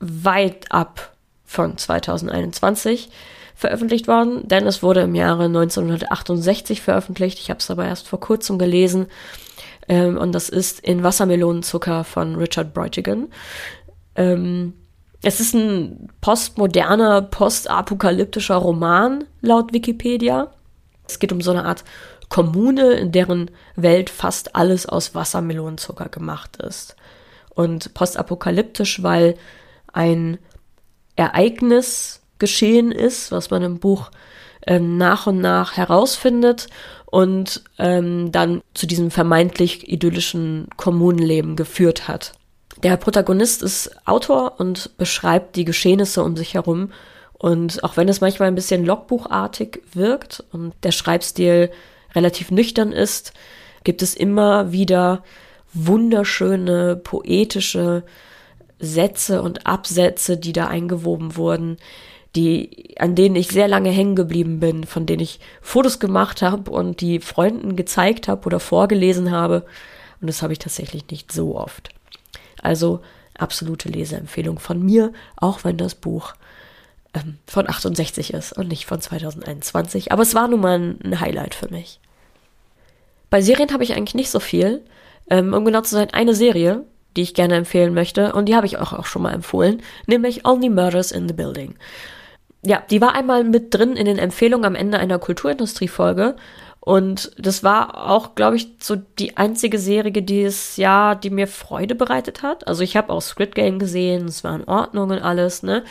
weit 0.00 0.70
ab 0.70 1.14
von 1.44 1.78
2021 1.78 3.10
veröffentlicht 3.54 4.06
worden, 4.06 4.46
denn 4.46 4.66
es 4.66 4.82
wurde 4.82 5.00
im 5.00 5.14
Jahre 5.14 5.44
1968 5.44 6.82
veröffentlicht. 6.82 7.38
Ich 7.38 7.50
habe 7.50 7.58
es 7.58 7.70
aber 7.70 7.86
erst 7.86 8.06
vor 8.06 8.20
kurzem 8.20 8.58
gelesen. 8.58 9.06
Ähm, 9.88 10.18
und 10.18 10.32
das 10.32 10.48
ist 10.48 10.80
in 10.80 11.02
Wassermelonenzucker 11.02 12.04
von 12.04 12.36
Richard 12.36 12.74
Breutigam. 12.74 13.28
Ähm, 14.14 14.74
es 15.22 15.40
ist 15.40 15.54
ein 15.54 16.08
postmoderner, 16.20 17.22
postapokalyptischer 17.22 18.56
Roman 18.56 19.24
laut 19.40 19.72
Wikipedia. 19.72 20.52
Es 21.06 21.18
geht 21.18 21.32
um 21.32 21.40
so 21.40 21.50
eine 21.50 21.64
Art 21.64 21.84
Kommune, 22.28 22.92
in 22.92 23.10
deren 23.10 23.50
Welt 23.74 24.10
fast 24.10 24.54
alles 24.54 24.86
aus 24.86 25.14
Wassermelonenzucker 25.14 26.08
gemacht 26.08 26.58
ist. 26.58 26.94
Und 27.54 27.94
postapokalyptisch, 27.94 29.02
weil 29.02 29.36
ein 29.92 30.38
Ereignis 31.16 32.20
geschehen 32.38 32.92
ist, 32.92 33.32
was 33.32 33.50
man 33.50 33.62
im 33.62 33.78
Buch 33.80 34.10
ähm, 34.66 34.98
nach 34.98 35.26
und 35.26 35.40
nach 35.40 35.76
herausfindet 35.76 36.68
und 37.06 37.64
ähm, 37.78 38.30
dann 38.30 38.62
zu 38.74 38.86
diesem 38.86 39.10
vermeintlich 39.10 39.90
idyllischen 39.90 40.68
Kommunenleben 40.76 41.56
geführt 41.56 42.06
hat. 42.06 42.37
Der 42.82 42.96
Protagonist 42.96 43.62
ist 43.62 43.90
Autor 44.06 44.60
und 44.60 44.96
beschreibt 44.98 45.56
die 45.56 45.64
Geschehnisse 45.64 46.22
um 46.22 46.36
sich 46.36 46.54
herum. 46.54 46.92
Und 47.32 47.82
auch 47.82 47.96
wenn 47.96 48.08
es 48.08 48.20
manchmal 48.20 48.48
ein 48.48 48.54
bisschen 48.54 48.84
logbuchartig 48.84 49.82
wirkt 49.92 50.44
und 50.52 50.74
der 50.84 50.92
Schreibstil 50.92 51.70
relativ 52.14 52.52
nüchtern 52.52 52.92
ist, 52.92 53.32
gibt 53.82 54.00
es 54.00 54.14
immer 54.14 54.70
wieder 54.70 55.24
wunderschöne, 55.74 56.96
poetische 56.96 58.04
Sätze 58.78 59.42
und 59.42 59.66
Absätze, 59.66 60.36
die 60.36 60.52
da 60.52 60.68
eingewoben 60.68 61.36
wurden, 61.36 61.78
die, 62.36 62.94
an 63.00 63.16
denen 63.16 63.34
ich 63.34 63.48
sehr 63.48 63.66
lange 63.66 63.90
hängen 63.90 64.14
geblieben 64.14 64.60
bin, 64.60 64.84
von 64.84 65.04
denen 65.04 65.22
ich 65.22 65.40
Fotos 65.60 65.98
gemacht 65.98 66.42
habe 66.42 66.70
und 66.70 67.00
die 67.00 67.18
Freunden 67.18 67.74
gezeigt 67.74 68.28
habe 68.28 68.46
oder 68.46 68.60
vorgelesen 68.60 69.32
habe. 69.32 69.64
Und 70.20 70.28
das 70.28 70.42
habe 70.42 70.52
ich 70.52 70.60
tatsächlich 70.60 71.08
nicht 71.10 71.32
so 71.32 71.56
oft. 71.56 71.90
Also 72.62 73.00
absolute 73.36 73.88
Leseempfehlung 73.88 74.58
von 74.58 74.82
mir, 74.82 75.12
auch 75.36 75.64
wenn 75.64 75.76
das 75.76 75.94
Buch 75.94 76.34
ähm, 77.14 77.38
von 77.46 77.68
68 77.68 78.34
ist 78.34 78.52
und 78.52 78.68
nicht 78.68 78.86
von 78.86 79.00
2021. 79.00 80.12
Aber 80.12 80.22
es 80.22 80.34
war 80.34 80.48
nun 80.48 80.60
mal 80.60 80.96
ein 81.02 81.20
Highlight 81.20 81.54
für 81.54 81.70
mich. 81.70 82.00
Bei 83.30 83.40
Serien 83.40 83.72
habe 83.72 83.84
ich 83.84 83.94
eigentlich 83.94 84.14
nicht 84.14 84.30
so 84.30 84.40
viel. 84.40 84.82
Ähm, 85.30 85.52
um 85.52 85.64
genau 85.64 85.82
zu 85.82 85.94
sein, 85.94 86.08
eine 86.12 86.34
Serie, 86.34 86.84
die 87.16 87.22
ich 87.22 87.34
gerne 87.34 87.56
empfehlen 87.56 87.94
möchte, 87.94 88.32
und 88.32 88.46
die 88.46 88.56
habe 88.56 88.66
ich 88.66 88.78
auch, 88.78 88.92
auch 88.92 89.06
schon 89.06 89.22
mal 89.22 89.34
empfohlen, 89.34 89.82
nämlich 90.06 90.46
Only 90.46 90.70
Murders 90.70 91.12
in 91.12 91.28
the 91.28 91.34
Building. 91.34 91.74
Ja, 92.64 92.82
die 92.90 93.00
war 93.00 93.14
einmal 93.14 93.44
mit 93.44 93.74
drin 93.74 93.96
in 93.96 94.06
den 94.06 94.18
Empfehlungen 94.18 94.64
am 94.64 94.74
Ende 94.74 94.98
einer 94.98 95.18
Kulturindustrie-Folge 95.18 96.36
und 96.88 97.32
das 97.36 97.62
war 97.62 98.08
auch, 98.08 98.34
glaube 98.34 98.56
ich, 98.56 98.68
so 98.80 98.96
die 98.96 99.36
einzige 99.36 99.78
Serie 99.78 100.22
dieses 100.22 100.78
Jahr, 100.78 101.16
die 101.16 101.28
mir 101.28 101.46
Freude 101.46 101.94
bereitet 101.94 102.42
hat. 102.42 102.66
Also 102.66 102.82
ich 102.82 102.96
habe 102.96 103.12
auch 103.12 103.20
Squid 103.20 103.54
Game 103.54 103.78
gesehen, 103.78 104.24
es 104.24 104.42
war 104.42 104.54
in 104.54 104.64
Ordnung 104.64 105.10
und 105.10 105.18
alles, 105.18 105.62
ne? 105.62 105.84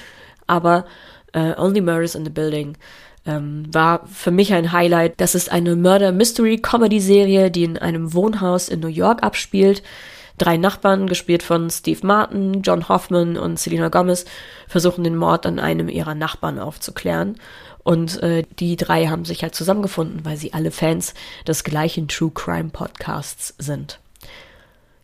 Aber 0.47 0.87
äh, 1.33 1.53
Only 1.55 1.81
Murders 1.81 2.15
in 2.15 2.25
the 2.25 2.31
Building 2.31 2.79
ähm, 3.27 3.67
war 3.71 4.07
für 4.07 4.31
mich 4.31 4.55
ein 4.55 4.71
Highlight. 4.71 5.13
Das 5.17 5.35
ist 5.35 5.51
eine 5.51 5.75
Murder-Mystery-Comedy-Serie, 5.75 7.51
die 7.51 7.65
in 7.65 7.77
einem 7.77 8.15
Wohnhaus 8.15 8.67
in 8.67 8.79
New 8.79 8.87
York 8.87 9.21
abspielt. 9.21 9.83
Drei 10.37 10.57
Nachbarn, 10.57 11.07
gespielt 11.07 11.41
von 11.41 11.69
Steve 11.69 12.05
Martin, 12.05 12.61
John 12.61 12.89
Hoffman 12.89 13.37
und 13.37 13.59
Selena 13.59 13.89
Gomez, 13.89 14.25
versuchen 14.67 15.03
den 15.03 15.15
Mord 15.15 15.45
an 15.45 15.59
einem 15.59 15.89
ihrer 15.89 16.13
Nachbarn 16.13 16.59
aufzuklären. 16.59 17.37
Und 17.83 18.21
äh, 18.21 18.43
die 18.59 18.75
drei 18.75 19.07
haben 19.07 19.25
sich 19.25 19.43
halt 19.43 19.55
zusammengefunden, 19.55 20.25
weil 20.25 20.37
sie 20.37 20.53
alle 20.53 20.71
Fans 20.71 21.13
des 21.47 21.63
gleichen 21.63 22.07
True 22.07 22.31
Crime 22.33 22.69
Podcasts 22.69 23.55
sind. 23.57 23.99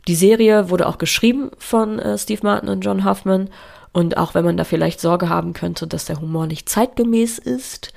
Die 0.08 0.16
Serie 0.16 0.70
wurde 0.70 0.88
auch 0.88 0.98
geschrieben 0.98 1.52
von 1.58 1.98
äh, 1.98 2.18
Steve 2.18 2.42
Martin 2.44 2.70
und 2.70 2.82
John 2.82 3.06
Hoffman. 3.06 3.50
Und 3.94 4.18
auch 4.18 4.34
wenn 4.34 4.44
man 4.44 4.58
da 4.58 4.66
vielleicht 4.66 5.00
Sorge 5.00 5.30
haben 5.30 5.54
könnte, 5.54 5.88
dass 5.88 6.06
der 6.06 6.20
Humor 6.20 6.46
nicht 6.46 6.68
zeitgemäß 6.68 7.38
ist, 7.38 7.94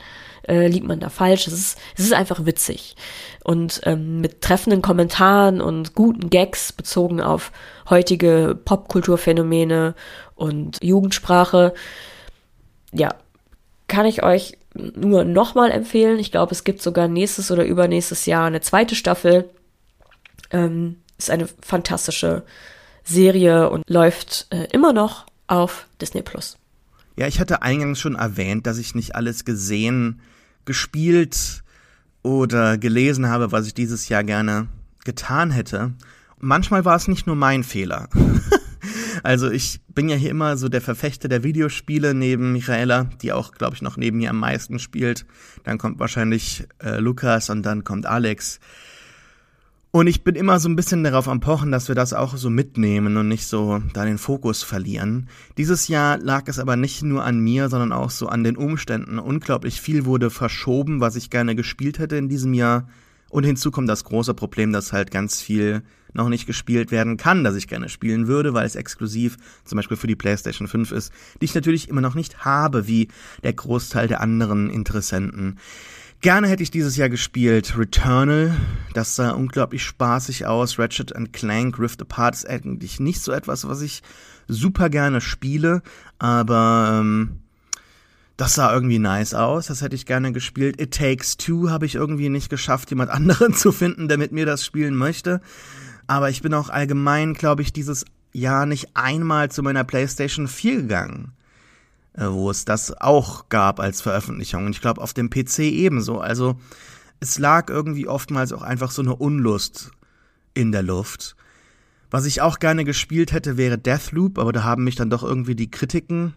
äh, 0.49 0.67
liegt 0.69 0.87
man 0.87 1.01
da 1.01 1.09
falsch. 1.09 1.47
Es 1.47 1.53
ist, 1.53 1.79
es 1.97 2.05
ist 2.05 2.13
einfach 2.13 2.45
witzig. 2.47 2.97
Und 3.45 3.81
ähm, 3.85 4.21
mit 4.21 4.41
treffenden 4.41 4.83
Kommentaren 4.83 5.61
und 5.61 5.95
guten 5.95 6.31
Gags 6.31 6.73
bezogen 6.73 7.21
auf 7.21 7.53
heutige 7.89 8.59
Popkulturphänomene 8.65 9.95
und 10.35 10.83
Jugendsprache, 10.83 11.75
ja, 12.93 13.15
kann 13.89 14.07
ich 14.07 14.23
euch 14.23 14.59
nur 14.75 15.25
nochmal 15.25 15.71
empfehlen. 15.71 16.19
Ich 16.19 16.33
glaube, 16.33 16.53
es 16.53 16.65
gibt 16.65 16.83
sogar 16.83 17.09
nächstes 17.09 17.51
oder 17.51 17.65
übernächstes 17.65 18.27
Jahr 18.27 18.47
eine 18.47 18.61
zweite 18.61 18.95
Staffel. 18.95 19.49
Ähm, 20.51 20.97
ist 21.19 21.31
eine 21.31 21.49
fantastische 21.63 22.45
Serie 23.05 23.71
und 23.71 23.89
läuft 23.89 24.47
äh, 24.51 24.67
immer 24.73 24.93
noch 24.93 25.27
auf 25.47 25.87
Disney 26.01 26.23
Plus. 26.23 26.59
Ja, 27.17 27.27
ich 27.27 27.41
hatte 27.41 27.63
eingangs 27.63 27.99
schon 27.99 28.17
erwähnt, 28.17 28.67
dass 28.67 28.79
ich 28.79 28.95
nicht 28.95 29.15
alles 29.15 29.45
gesehen, 29.45 30.21
gespielt 30.67 31.63
oder 32.23 32.77
gelesen 32.77 33.29
habe, 33.29 33.53
was 33.53 33.67
ich 33.67 33.75
dieses 33.75 34.09
Jahr 34.09 34.25
gerne 34.25 34.69
getan 35.05 35.51
hätte. 35.51 35.95
Manchmal 36.39 36.85
war 36.85 36.97
es 36.97 37.09
nicht 37.09 37.27
nur 37.27 37.37
mein 37.37 37.65
Fehler. 37.65 38.09
Also 39.23 39.51
ich 39.51 39.81
bin 39.89 40.09
ja 40.09 40.15
hier 40.15 40.31
immer 40.31 40.57
so 40.57 40.69
der 40.69 40.81
Verfechter 40.81 41.29
der 41.29 41.43
Videospiele 41.43 42.15
neben 42.15 42.53
Michaela, 42.53 43.11
die 43.23 43.33
auch, 43.33 43.53
glaube 43.53 43.75
ich, 43.75 43.83
noch 43.83 43.97
neben 43.97 44.19
mir 44.19 44.31
am 44.31 44.39
meisten 44.39 44.79
spielt. 44.79 45.27
Dann 45.65 45.79
kommt 45.79 45.99
wahrscheinlich 45.99 46.69
äh, 46.81 46.99
Lukas 46.99 47.51
und 47.51 47.63
dann 47.63 47.83
kommt 47.83 48.07
Alex. 48.07 48.61
Und 49.97 50.09
ich 50.09 50.23
bin 50.23 50.35
immer 50.35 50.61
so 50.61 50.69
ein 50.69 50.77
bisschen 50.77 51.05
darauf 51.05 51.27
am 51.27 51.41
Pochen, 51.41 51.73
dass 51.73 51.89
wir 51.89 51.95
das 51.95 52.13
auch 52.13 52.37
so 52.37 52.51
mitnehmen 52.51 53.17
und 53.17 53.29
nicht 53.29 53.47
so 53.47 53.81
da 53.95 54.05
den 54.05 54.19
Fokus 54.19 54.63
verlieren. 54.63 55.31
Dieses 55.57 55.89
Jahr 55.89 56.19
lag 56.19 56.43
es 56.49 56.59
aber 56.59 56.77
nicht 56.77 57.03
nur 57.03 57.25
an 57.25 57.41
mir, 57.41 57.71
sondern 57.71 57.93
auch 57.93 58.11
so 58.11 58.27
an 58.29 58.45
den 58.45 58.59
Umständen. 58.59 59.19
Unglaublich 59.19 59.81
viel 59.81 60.05
wurde 60.05 60.29
verschoben, 60.29 61.01
was 61.01 61.17
ich 61.17 61.31
gerne 61.31 61.55
gespielt 61.55 61.99
hätte 61.99 62.19
in 62.19 62.29
diesem 62.29 62.53
Jahr. 62.53 62.91
Und 63.31 63.45
hinzu 63.45 63.71
kommt 63.71 63.89
das 63.89 64.05
große 64.05 64.35
Problem, 64.35 64.71
dass 64.71 64.93
halt 64.93 65.11
ganz 65.11 65.41
viel 65.41 65.83
noch 66.13 66.29
nicht 66.29 66.45
gespielt 66.47 66.91
werden 66.91 67.17
kann, 67.17 67.43
das 67.43 67.57
ich 67.57 67.67
gerne 67.67 67.89
spielen 67.89 68.27
würde, 68.27 68.53
weil 68.53 68.67
es 68.67 68.77
exklusiv 68.77 69.39
zum 69.65 69.77
Beispiel 69.77 69.97
für 69.97 70.07
die 70.07 70.15
PlayStation 70.15 70.69
5 70.69 70.93
ist, 70.93 71.11
die 71.41 71.47
ich 71.47 71.55
natürlich 71.55 71.89
immer 71.89 72.03
noch 72.03 72.15
nicht 72.15 72.45
habe, 72.45 72.87
wie 72.87 73.09
der 73.43 73.55
Großteil 73.55 74.09
der 74.09 74.21
anderen 74.21 74.69
Interessenten. 74.69 75.59
Gerne 76.21 76.49
hätte 76.49 76.63
ich 76.63 76.71
dieses 76.71 76.97
Jahr 76.97 77.09
gespielt 77.09 77.77
Returnal. 77.79 78.57
Das 78.95 79.17
sah 79.17 79.31
unglaublich 79.31 79.85
spaßig 79.85 80.47
aus. 80.47 80.79
Ratchet 80.79 81.13
Clank 81.33 81.79
Rift 81.79 82.01
Apart 82.01 82.35
ist 82.35 82.49
eigentlich 82.49 82.99
nicht 83.01 83.21
so 83.21 83.33
etwas, 83.33 83.69
was 83.69 83.83
ich 83.83 84.03
super 84.49 84.89
gerne 84.89 85.21
spiele, 85.21 85.83
aber 86.19 87.01
ähm, 87.01 87.41
das 88.37 88.55
sah 88.55 88.73
irgendwie 88.73 88.99
nice 88.99 89.35
aus, 89.35 89.67
das 89.67 89.81
hätte 89.83 89.97
ich 89.97 90.07
gerne 90.07 90.33
gespielt. 90.33 90.81
It 90.81 90.95
Takes 90.95 91.37
Two 91.37 91.71
habe 91.71 91.87
ich 91.87 91.95
irgendwie 91.95 92.29
nicht 92.29 92.51
geschafft, 92.51 92.91
jemand 92.91 93.11
anderen 93.13 93.55
zu 93.55 93.73
finden, 93.73 94.09
der 94.09 94.19
mit 94.19 94.33
mir 94.33 94.47
das 94.47 94.65
spielen 94.65 94.97
möchte. 94.97 95.41
Aber 96.07 96.31
ich 96.31 96.43
bin 96.43 96.55
auch 96.55 96.69
allgemein, 96.69 97.35
glaube 97.35 97.63
ich, 97.63 97.73
dieses 97.73 98.05
Jahr 98.33 98.67
nicht 98.67 98.91
einmal 98.95 99.51
zu 99.51 99.63
meiner 99.63 99.85
PlayStation 99.85 100.47
4 100.47 100.83
gegangen, 100.83 101.33
wo 102.17 102.51
es 102.51 102.65
das 102.65 102.93
auch 103.01 103.49
gab 103.49 103.81
als 103.81 104.01
Veröffentlichung. 104.01 104.67
Und 104.67 104.73
ich 104.73 104.81
glaube 104.81 105.01
auf 105.01 105.15
dem 105.15 105.31
PC 105.31 105.61
ebenso. 105.61 106.21
Also 106.21 106.57
es 107.21 107.39
lag 107.39 107.69
irgendwie 107.69 108.09
oftmals 108.09 108.53
auch 108.53 108.63
einfach 108.63 108.91
so 108.91 109.03
eine 109.03 109.17
Unlust 109.17 109.91
in 110.55 110.73
der 110.73 110.83
Luft. 110.83 111.37
Was 112.11 112.25
ich 112.25 112.41
auch 112.41 112.59
gerne 112.59 112.85
gespielt 112.85 113.33
hätte, 113.33 113.57
wäre 113.57 113.79
Deathloop, 113.79 114.39
aber 114.39 114.53
da 114.53 114.63
haben 114.63 114.85
mich 114.85 114.95
dann 114.95 115.11
doch 115.11 115.23
irgendwie 115.23 115.55
die 115.55 115.71
Kritiken 115.71 116.35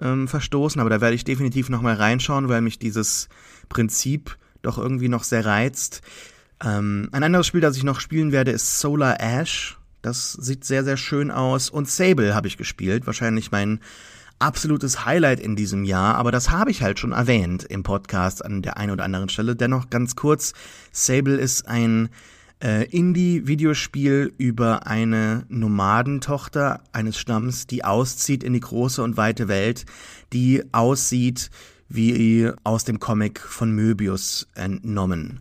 ähm, 0.00 0.28
verstoßen. 0.28 0.80
Aber 0.80 0.90
da 0.90 1.00
werde 1.00 1.14
ich 1.14 1.24
definitiv 1.24 1.68
nochmal 1.68 1.94
reinschauen, 1.94 2.48
weil 2.48 2.60
mich 2.60 2.78
dieses 2.78 3.28
Prinzip 3.68 4.36
doch 4.62 4.78
irgendwie 4.78 5.08
noch 5.08 5.24
sehr 5.24 5.44
reizt. 5.44 6.02
Ähm, 6.62 7.08
ein 7.12 7.22
anderes 7.22 7.46
Spiel, 7.46 7.60
das 7.60 7.76
ich 7.76 7.84
noch 7.84 8.00
spielen 8.00 8.32
werde, 8.32 8.50
ist 8.50 8.80
Solar 8.80 9.20
Ash. 9.20 9.78
Das 10.02 10.32
sieht 10.32 10.64
sehr, 10.64 10.84
sehr 10.84 10.96
schön 10.96 11.30
aus. 11.30 11.70
Und 11.70 11.88
Sable 11.88 12.34
habe 12.34 12.48
ich 12.48 12.56
gespielt. 12.56 13.06
Wahrscheinlich 13.06 13.50
mein 13.50 13.80
absolutes 14.38 15.04
Highlight 15.04 15.40
in 15.40 15.56
diesem 15.56 15.84
Jahr, 15.84 16.14
aber 16.14 16.32
das 16.32 16.50
habe 16.50 16.70
ich 16.70 16.82
halt 16.82 16.98
schon 16.98 17.12
erwähnt 17.12 17.64
im 17.64 17.82
Podcast 17.82 18.44
an 18.44 18.62
der 18.62 18.76
einen 18.76 18.92
oder 18.92 19.04
anderen 19.04 19.28
Stelle. 19.28 19.56
Dennoch 19.56 19.90
ganz 19.90 20.16
kurz, 20.16 20.52
Sable 20.92 21.36
ist 21.36 21.66
ein 21.66 22.08
äh, 22.62 22.84
Indie-Videospiel 22.84 24.32
über 24.38 24.86
eine 24.86 25.44
Nomadentochter 25.48 26.82
eines 26.92 27.18
Stamms, 27.18 27.66
die 27.66 27.84
auszieht 27.84 28.42
in 28.42 28.52
die 28.52 28.60
große 28.60 29.02
und 29.02 29.16
weite 29.16 29.48
Welt, 29.48 29.86
die 30.32 30.62
aussieht 30.72 31.50
wie 31.88 32.50
aus 32.64 32.84
dem 32.84 33.00
Comic 33.00 33.40
von 33.40 33.72
Möbius 33.72 34.46
entnommen. 34.54 35.40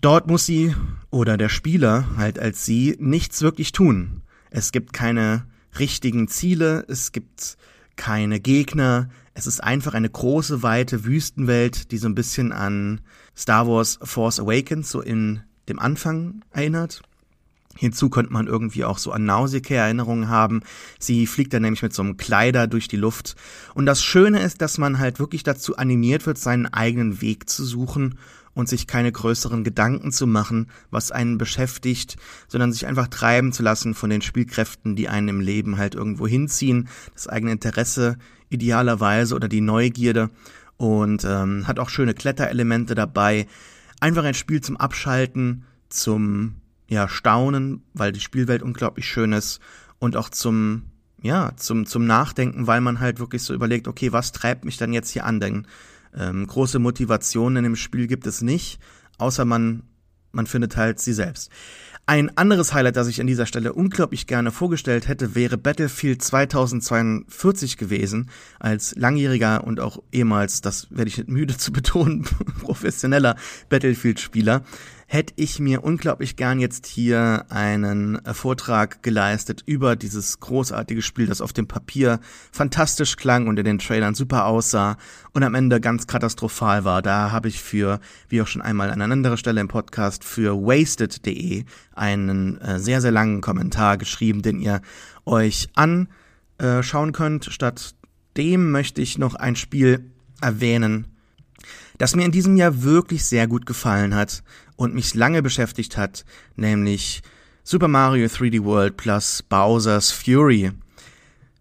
Dort 0.00 0.26
muss 0.26 0.46
sie 0.46 0.74
oder 1.10 1.36
der 1.36 1.48
Spieler 1.48 2.16
halt 2.16 2.38
als 2.38 2.64
sie 2.64 2.96
nichts 2.98 3.42
wirklich 3.42 3.72
tun. 3.72 4.22
Es 4.50 4.72
gibt 4.72 4.92
keine 4.92 5.44
richtigen 5.78 6.28
Ziele, 6.28 6.84
es 6.88 7.12
gibt 7.12 7.56
keine 7.96 8.40
Gegner. 8.40 9.08
Es 9.34 9.46
ist 9.46 9.62
einfach 9.62 9.94
eine 9.94 10.10
große, 10.10 10.62
weite 10.62 11.04
Wüstenwelt, 11.04 11.92
die 11.92 11.98
so 11.98 12.08
ein 12.08 12.14
bisschen 12.14 12.52
an 12.52 13.00
Star 13.36 13.66
Wars 13.66 13.98
Force 14.02 14.40
Awakens 14.40 14.90
so 14.90 15.00
in 15.00 15.42
dem 15.68 15.78
Anfang 15.78 16.42
erinnert. 16.52 17.02
Hinzu 17.76 18.10
könnte 18.10 18.32
man 18.32 18.46
irgendwie 18.46 18.84
auch 18.84 18.98
so 18.98 19.12
an 19.12 19.24
Nausicaa-Erinnerungen 19.24 20.28
haben. 20.28 20.60
Sie 20.98 21.26
fliegt 21.26 21.54
dann 21.54 21.62
nämlich 21.62 21.82
mit 21.82 21.94
so 21.94 22.02
einem 22.02 22.16
Kleider 22.16 22.66
durch 22.66 22.88
die 22.88 22.96
Luft. 22.96 23.36
Und 23.74 23.86
das 23.86 24.02
Schöne 24.02 24.40
ist, 24.40 24.60
dass 24.60 24.76
man 24.76 24.98
halt 24.98 25.18
wirklich 25.18 25.44
dazu 25.44 25.76
animiert 25.76 26.26
wird, 26.26 26.36
seinen 26.36 26.66
eigenen 26.66 27.22
Weg 27.22 27.48
zu 27.48 27.64
suchen 27.64 28.18
und 28.60 28.68
sich 28.68 28.86
keine 28.86 29.10
größeren 29.10 29.64
Gedanken 29.64 30.12
zu 30.12 30.26
machen, 30.26 30.68
was 30.90 31.10
einen 31.10 31.38
beschäftigt, 31.38 32.16
sondern 32.46 32.72
sich 32.72 32.86
einfach 32.86 33.08
treiben 33.08 33.52
zu 33.52 33.62
lassen 33.62 33.94
von 33.94 34.10
den 34.10 34.22
Spielkräften, 34.22 34.94
die 34.94 35.08
einen 35.08 35.28
im 35.28 35.40
Leben 35.40 35.78
halt 35.78 35.94
irgendwo 35.94 36.26
hinziehen, 36.26 36.88
das 37.14 37.26
eigene 37.26 37.52
Interesse 37.52 38.18
idealerweise 38.50 39.34
oder 39.34 39.48
die 39.48 39.60
Neugierde 39.60 40.30
und 40.76 41.24
ähm, 41.24 41.66
hat 41.66 41.78
auch 41.78 41.88
schöne 41.88 42.14
Kletterelemente 42.14 42.94
dabei. 42.94 43.46
Einfach 44.00 44.24
ein 44.24 44.34
Spiel 44.34 44.60
zum 44.60 44.76
Abschalten, 44.76 45.64
zum 45.88 46.56
ja, 46.88 47.08
Staunen, 47.08 47.82
weil 47.94 48.12
die 48.12 48.20
Spielwelt 48.20 48.62
unglaublich 48.62 49.06
schön 49.06 49.32
ist 49.32 49.60
und 49.98 50.16
auch 50.16 50.28
zum 50.28 50.84
ja, 51.22 51.52
zum, 51.56 51.84
zum 51.84 52.06
Nachdenken, 52.06 52.66
weil 52.66 52.80
man 52.80 52.98
halt 52.98 53.18
wirklich 53.18 53.42
so 53.42 53.52
überlegt, 53.52 53.88
okay, 53.88 54.10
was 54.10 54.32
treibt 54.32 54.64
mich 54.64 54.78
dann 54.78 54.94
jetzt 54.94 55.10
hier 55.10 55.26
an? 55.26 55.38
Denn 55.38 55.66
ähm, 56.16 56.46
große 56.46 56.78
Motivation 56.78 57.56
in 57.56 57.64
dem 57.64 57.76
Spiel 57.76 58.06
gibt 58.06 58.26
es 58.26 58.42
nicht, 58.42 58.80
außer 59.18 59.44
man, 59.44 59.84
man 60.32 60.46
findet 60.46 60.76
halt 60.76 61.00
sie 61.00 61.12
selbst. 61.12 61.50
Ein 62.06 62.36
anderes 62.36 62.72
Highlight, 62.72 62.96
das 62.96 63.06
ich 63.06 63.20
an 63.20 63.28
dieser 63.28 63.46
Stelle 63.46 63.72
unglaublich 63.72 64.26
gerne 64.26 64.50
vorgestellt 64.50 65.06
hätte, 65.06 65.36
wäre 65.36 65.56
Battlefield 65.56 66.22
2042 66.22 67.76
gewesen, 67.76 68.30
als 68.58 68.96
langjähriger 68.96 69.62
und 69.62 69.78
auch 69.78 70.02
ehemals, 70.10 70.60
das 70.60 70.88
werde 70.90 71.08
ich 71.08 71.18
nicht 71.18 71.28
müde 71.28 71.56
zu 71.56 71.72
betonen, 71.72 72.24
professioneller 72.62 73.36
Battlefield-Spieler 73.68 74.64
hätte 75.12 75.34
ich 75.34 75.58
mir 75.58 75.82
unglaublich 75.82 76.36
gern 76.36 76.60
jetzt 76.60 76.86
hier 76.86 77.44
einen 77.48 78.24
äh, 78.24 78.32
Vortrag 78.32 79.02
geleistet 79.02 79.60
über 79.66 79.96
dieses 79.96 80.38
großartige 80.38 81.02
Spiel, 81.02 81.26
das 81.26 81.40
auf 81.40 81.52
dem 81.52 81.66
Papier 81.66 82.20
fantastisch 82.52 83.16
klang 83.16 83.48
und 83.48 83.58
in 83.58 83.64
den 83.64 83.80
Trailern 83.80 84.14
super 84.14 84.46
aussah 84.46 84.98
und 85.32 85.42
am 85.42 85.56
Ende 85.56 85.80
ganz 85.80 86.06
katastrophal 86.06 86.84
war. 86.84 87.02
Da 87.02 87.32
habe 87.32 87.48
ich 87.48 87.60
für, 87.60 87.98
wie 88.28 88.40
auch 88.40 88.46
schon 88.46 88.62
einmal 88.62 88.88
an 88.88 89.02
einer 89.02 89.12
anderen 89.12 89.36
Stelle 89.36 89.60
im 89.60 89.66
Podcast, 89.66 90.22
für 90.22 90.54
wasted.de 90.54 91.64
einen 91.92 92.60
äh, 92.60 92.78
sehr, 92.78 93.00
sehr 93.00 93.10
langen 93.10 93.40
Kommentar 93.40 93.98
geschrieben, 93.98 94.42
den 94.42 94.60
ihr 94.60 94.80
euch 95.26 95.70
anschauen 95.74 97.12
könnt. 97.12 97.46
Statt 97.46 97.96
dem 98.36 98.70
möchte 98.70 99.02
ich 99.02 99.18
noch 99.18 99.34
ein 99.34 99.56
Spiel 99.56 100.12
erwähnen, 100.40 101.08
das 101.98 102.16
mir 102.16 102.24
in 102.24 102.32
diesem 102.32 102.56
Jahr 102.56 102.82
wirklich 102.82 103.24
sehr 103.24 103.46
gut 103.46 103.66
gefallen 103.66 104.14
hat 104.14 104.42
und 104.80 104.94
mich 104.94 105.14
lange 105.14 105.42
beschäftigt 105.42 105.98
hat, 105.98 106.24
nämlich 106.56 107.20
Super 107.62 107.86
Mario 107.86 108.26
3D 108.26 108.64
World 108.64 108.96
plus 108.96 109.42
Bowser's 109.42 110.10
Fury. 110.10 110.72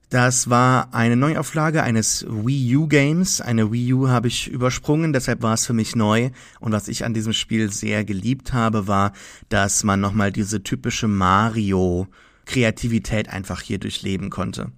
Das 0.09 0.49
war 0.49 0.93
eine 0.93 1.17
Neuauflage 1.17 1.83
eines 1.83 2.25
Wii 2.29 2.77
U 2.77 2.87
Games. 2.87 3.41
Eine 3.41 3.73
Wii 3.73 3.93
U 3.93 4.07
habe 4.07 4.29
ich 4.29 4.47
übersprungen, 4.47 5.11
deshalb 5.11 5.41
war 5.41 5.53
es 5.53 5.65
für 5.65 5.73
mich 5.73 5.97
neu. 5.97 6.29
Und 6.61 6.71
was 6.71 6.87
ich 6.87 7.03
an 7.03 7.13
diesem 7.13 7.33
Spiel 7.33 7.69
sehr 7.73 8.05
geliebt 8.05 8.53
habe, 8.53 8.87
war, 8.87 9.11
dass 9.49 9.83
man 9.83 9.99
nochmal 9.99 10.31
diese 10.31 10.63
typische 10.63 11.09
Mario 11.09 12.07
Kreativität 12.45 13.27
einfach 13.27 13.59
hier 13.59 13.79
durchleben 13.79 14.29
konnte. 14.29 14.71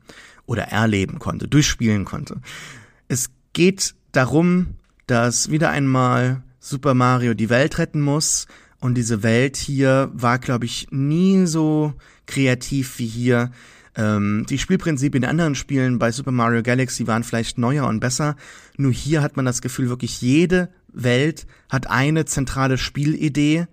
Oder 0.48 0.64
erleben 0.64 1.20
konnte, 1.20 1.48
durchspielen 1.48 2.06
konnte. 2.06 2.42
Es 3.08 3.30
geht 3.54 3.94
darum, 4.14 4.78
dass 5.06 5.52
wieder 5.52 5.70
einmal 5.70 6.42
Super 6.62 6.94
Mario 6.94 7.34
die 7.34 7.50
Welt 7.50 7.78
retten 7.80 8.00
muss. 8.00 8.48
Und 8.80 8.96
diese 8.96 9.24
Welt 9.24 9.58
hier 9.58 10.10
war, 10.14 10.40
glaube 10.40 10.66
ich, 10.66 10.88
nie 10.92 11.46
so 11.46 11.94
kreativ 12.26 12.98
wie 13.00 13.08
hier. 13.08 13.52
Ähm, 13.96 14.46
die 14.50 14.58
Spielprinzipien 14.58 15.24
in 15.24 15.30
anderen 15.30 15.56
Spielen 15.56 16.00
bei 16.00 16.12
Super 16.12 16.32
Mario 16.32 16.64
Galaxy 16.64 17.06
waren 17.08 17.24
vielleicht 17.24 17.58
neuer 17.58 17.88
und 17.88 18.00
besser. 18.00 18.38
Nur 18.78 18.94
hier 18.94 19.22
hat 19.22 19.36
man 19.36 19.46
das 19.46 19.62
Gefühl, 19.62 19.90
wirklich 19.90 20.22
jede 20.22 20.70
Welt 20.94 21.46
hat 21.70 21.90
eine 21.90 22.26
zentrale 22.26 22.78
Spielidee 22.78 23.68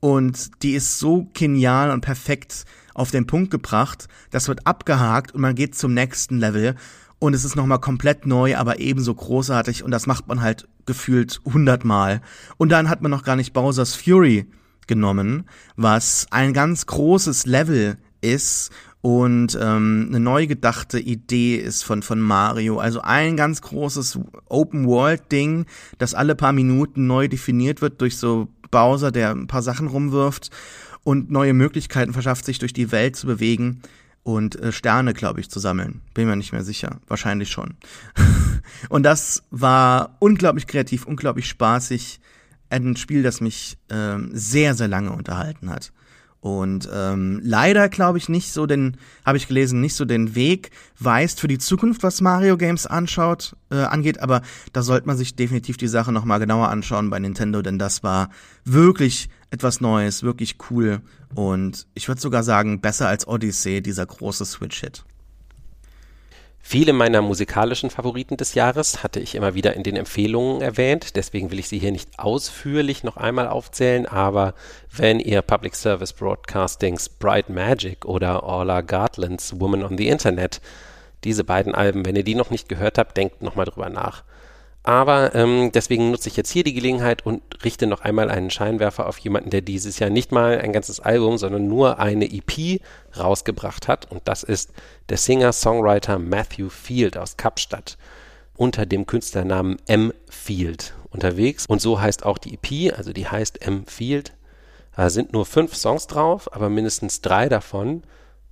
und 0.00 0.62
die 0.62 0.72
ist 0.72 0.98
so 0.98 1.28
genial 1.34 1.90
und 1.90 2.00
perfekt 2.00 2.64
auf 2.94 3.10
den 3.10 3.26
Punkt 3.26 3.50
gebracht. 3.50 4.08
Das 4.30 4.48
wird 4.48 4.66
abgehakt 4.66 5.34
und 5.34 5.40
man 5.40 5.54
geht 5.54 5.74
zum 5.74 5.92
nächsten 5.92 6.38
Level 6.38 6.76
und 7.18 7.34
es 7.34 7.44
ist 7.44 7.56
nochmal 7.56 7.80
komplett 7.80 8.26
neu, 8.26 8.56
aber 8.56 8.78
ebenso 8.78 9.14
großartig 9.14 9.82
und 9.82 9.90
das 9.90 10.06
macht 10.06 10.28
man 10.28 10.40
halt 10.40 10.68
gefühlt 10.88 11.40
hundertmal. 11.44 12.20
Und 12.56 12.70
dann 12.70 12.88
hat 12.88 13.00
man 13.00 13.12
noch 13.12 13.22
gar 13.22 13.36
nicht 13.36 13.52
Bowser's 13.52 13.94
Fury 13.94 14.46
genommen, 14.88 15.44
was 15.76 16.26
ein 16.30 16.52
ganz 16.52 16.86
großes 16.86 17.46
Level 17.46 17.98
ist 18.20 18.72
und 19.00 19.56
ähm, 19.60 20.06
eine 20.08 20.18
neu 20.18 20.48
gedachte 20.48 20.98
Idee 20.98 21.56
ist 21.56 21.84
von, 21.84 22.02
von 22.02 22.20
Mario. 22.20 22.78
Also 22.78 23.00
ein 23.02 23.36
ganz 23.36 23.62
großes 23.62 24.18
Open-World-Ding, 24.48 25.66
das 25.98 26.14
alle 26.14 26.34
paar 26.34 26.52
Minuten 26.52 27.06
neu 27.06 27.28
definiert 27.28 27.80
wird 27.80 28.00
durch 28.00 28.16
so 28.16 28.48
Bowser, 28.72 29.12
der 29.12 29.30
ein 29.30 29.46
paar 29.46 29.62
Sachen 29.62 29.86
rumwirft 29.86 30.50
und 31.04 31.30
neue 31.30 31.54
Möglichkeiten 31.54 32.12
verschafft, 32.12 32.44
sich 32.44 32.58
durch 32.58 32.72
die 32.72 32.90
Welt 32.90 33.14
zu 33.14 33.26
bewegen 33.28 33.82
und 34.22 34.56
äh, 34.56 34.72
Sterne, 34.72 35.14
glaube 35.14 35.40
ich, 35.40 35.50
zu 35.50 35.58
sammeln. 35.58 36.02
Bin 36.14 36.28
mir 36.28 36.36
nicht 36.36 36.52
mehr 36.52 36.64
sicher. 36.64 37.00
Wahrscheinlich 37.06 37.50
schon. 37.50 37.76
und 38.88 39.02
das 39.02 39.42
war 39.50 40.16
unglaublich 40.18 40.66
kreativ, 40.66 41.06
unglaublich 41.06 41.48
spaßig. 41.48 42.20
Ein 42.70 42.96
Spiel, 42.96 43.22
das 43.22 43.40
mich 43.40 43.78
ähm, 43.88 44.30
sehr, 44.32 44.74
sehr 44.74 44.88
lange 44.88 45.12
unterhalten 45.12 45.70
hat. 45.70 45.92
Und 46.40 46.88
ähm, 46.92 47.40
leider 47.42 47.88
glaube 47.88 48.18
ich 48.18 48.28
nicht 48.28 48.52
so 48.52 48.66
den, 48.66 48.96
habe 49.26 49.38
ich 49.38 49.48
gelesen, 49.48 49.80
nicht 49.80 49.96
so 49.96 50.04
den 50.04 50.36
Weg 50.36 50.70
weist 50.98 51.40
für 51.40 51.48
die 51.48 51.58
Zukunft, 51.58 52.04
was 52.04 52.20
Mario 52.20 52.56
Games 52.56 52.86
anschaut, 52.86 53.56
äh, 53.70 53.76
angeht, 53.76 54.20
aber 54.20 54.42
da 54.72 54.82
sollte 54.82 55.08
man 55.08 55.16
sich 55.16 55.34
definitiv 55.34 55.78
die 55.78 55.88
Sache 55.88 56.12
nochmal 56.12 56.38
genauer 56.38 56.68
anschauen 56.68 57.10
bei 57.10 57.18
Nintendo, 57.18 57.60
denn 57.60 57.78
das 57.78 58.04
war 58.04 58.30
wirklich 58.64 59.28
etwas 59.50 59.80
Neues, 59.80 60.22
wirklich 60.22 60.56
cool 60.70 61.00
und 61.34 61.86
ich 61.94 62.08
würde 62.08 62.20
sogar 62.20 62.42
sagen, 62.42 62.80
besser 62.80 63.08
als 63.08 63.26
Odyssey, 63.26 63.82
dieser 63.82 64.06
große 64.06 64.44
Switch-Hit. 64.44 65.04
Viele 66.60 66.92
meiner 66.92 67.22
musikalischen 67.22 67.88
Favoriten 67.88 68.36
des 68.36 68.52
Jahres 68.52 69.02
hatte 69.02 69.20
ich 69.20 69.34
immer 69.34 69.54
wieder 69.54 69.74
in 69.74 69.84
den 69.84 69.96
Empfehlungen 69.96 70.60
erwähnt, 70.60 71.16
deswegen 71.16 71.50
will 71.50 71.58
ich 71.58 71.68
sie 71.68 71.78
hier 71.78 71.92
nicht 71.92 72.18
ausführlich 72.18 73.04
noch 73.04 73.16
einmal 73.16 73.48
aufzählen, 73.48 74.04
aber 74.04 74.52
wenn 74.94 75.18
ihr 75.18 75.40
Public 75.40 75.74
Service 75.74 76.12
Broadcastings 76.12 77.08
Bright 77.08 77.48
Magic 77.48 78.04
oder 78.04 78.42
Orla 78.42 78.82
Gartlands 78.82 79.58
Woman 79.58 79.82
on 79.82 79.96
the 79.96 80.08
Internet, 80.08 80.60
diese 81.24 81.42
beiden 81.42 81.74
Alben, 81.74 82.04
wenn 82.04 82.16
ihr 82.16 82.24
die 82.24 82.34
noch 82.34 82.50
nicht 82.50 82.68
gehört 82.68 82.98
habt, 82.98 83.16
denkt 83.16 83.40
nochmal 83.40 83.64
drüber 83.64 83.88
nach. 83.88 84.22
Aber 84.88 85.34
ähm, 85.34 85.70
deswegen 85.70 86.10
nutze 86.10 86.30
ich 86.30 86.36
jetzt 86.38 86.50
hier 86.50 86.64
die 86.64 86.72
Gelegenheit 86.72 87.26
und 87.26 87.42
richte 87.62 87.86
noch 87.86 88.00
einmal 88.00 88.30
einen 88.30 88.48
Scheinwerfer 88.48 89.06
auf 89.06 89.18
jemanden, 89.18 89.50
der 89.50 89.60
dieses 89.60 89.98
Jahr 89.98 90.08
nicht 90.08 90.32
mal 90.32 90.58
ein 90.62 90.72
ganzes 90.72 90.98
Album, 90.98 91.36
sondern 91.36 91.68
nur 91.68 91.98
eine 91.98 92.24
EP 92.24 92.80
rausgebracht 93.14 93.86
hat. 93.86 94.10
Und 94.10 94.22
das 94.24 94.42
ist 94.44 94.72
der 95.10 95.18
Singer-Songwriter 95.18 96.18
Matthew 96.18 96.70
Field 96.70 97.18
aus 97.18 97.36
Kapstadt 97.36 97.98
unter 98.56 98.86
dem 98.86 99.04
Künstlernamen 99.04 99.76
M. 99.86 100.10
Field 100.30 100.94
unterwegs. 101.10 101.66
Und 101.66 101.82
so 101.82 102.00
heißt 102.00 102.24
auch 102.24 102.38
die 102.38 102.54
EP, 102.54 102.96
also 102.96 103.12
die 103.12 103.28
heißt 103.28 103.60
M. 103.60 103.84
Field. 103.84 104.32
Da 104.96 105.10
sind 105.10 105.34
nur 105.34 105.44
fünf 105.44 105.76
Songs 105.76 106.06
drauf, 106.06 106.50
aber 106.54 106.70
mindestens 106.70 107.20
drei 107.20 107.50
davon, 107.50 108.04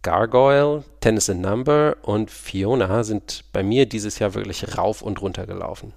Gargoyle, 0.03 0.85
Tennis 1.01 1.31
in 1.31 1.41
Number 1.41 1.97
und 2.03 2.31
Fiona, 2.31 3.05
sind 3.05 3.45
bei 3.55 3.63
mir 3.63 3.87
dieses 3.87 4.19
Jahr 4.19 4.35
wirklich 4.35 4.77
rauf 4.77 5.01
und 5.01 5.23
runter 5.23 5.47
gelaufen. 5.47 5.95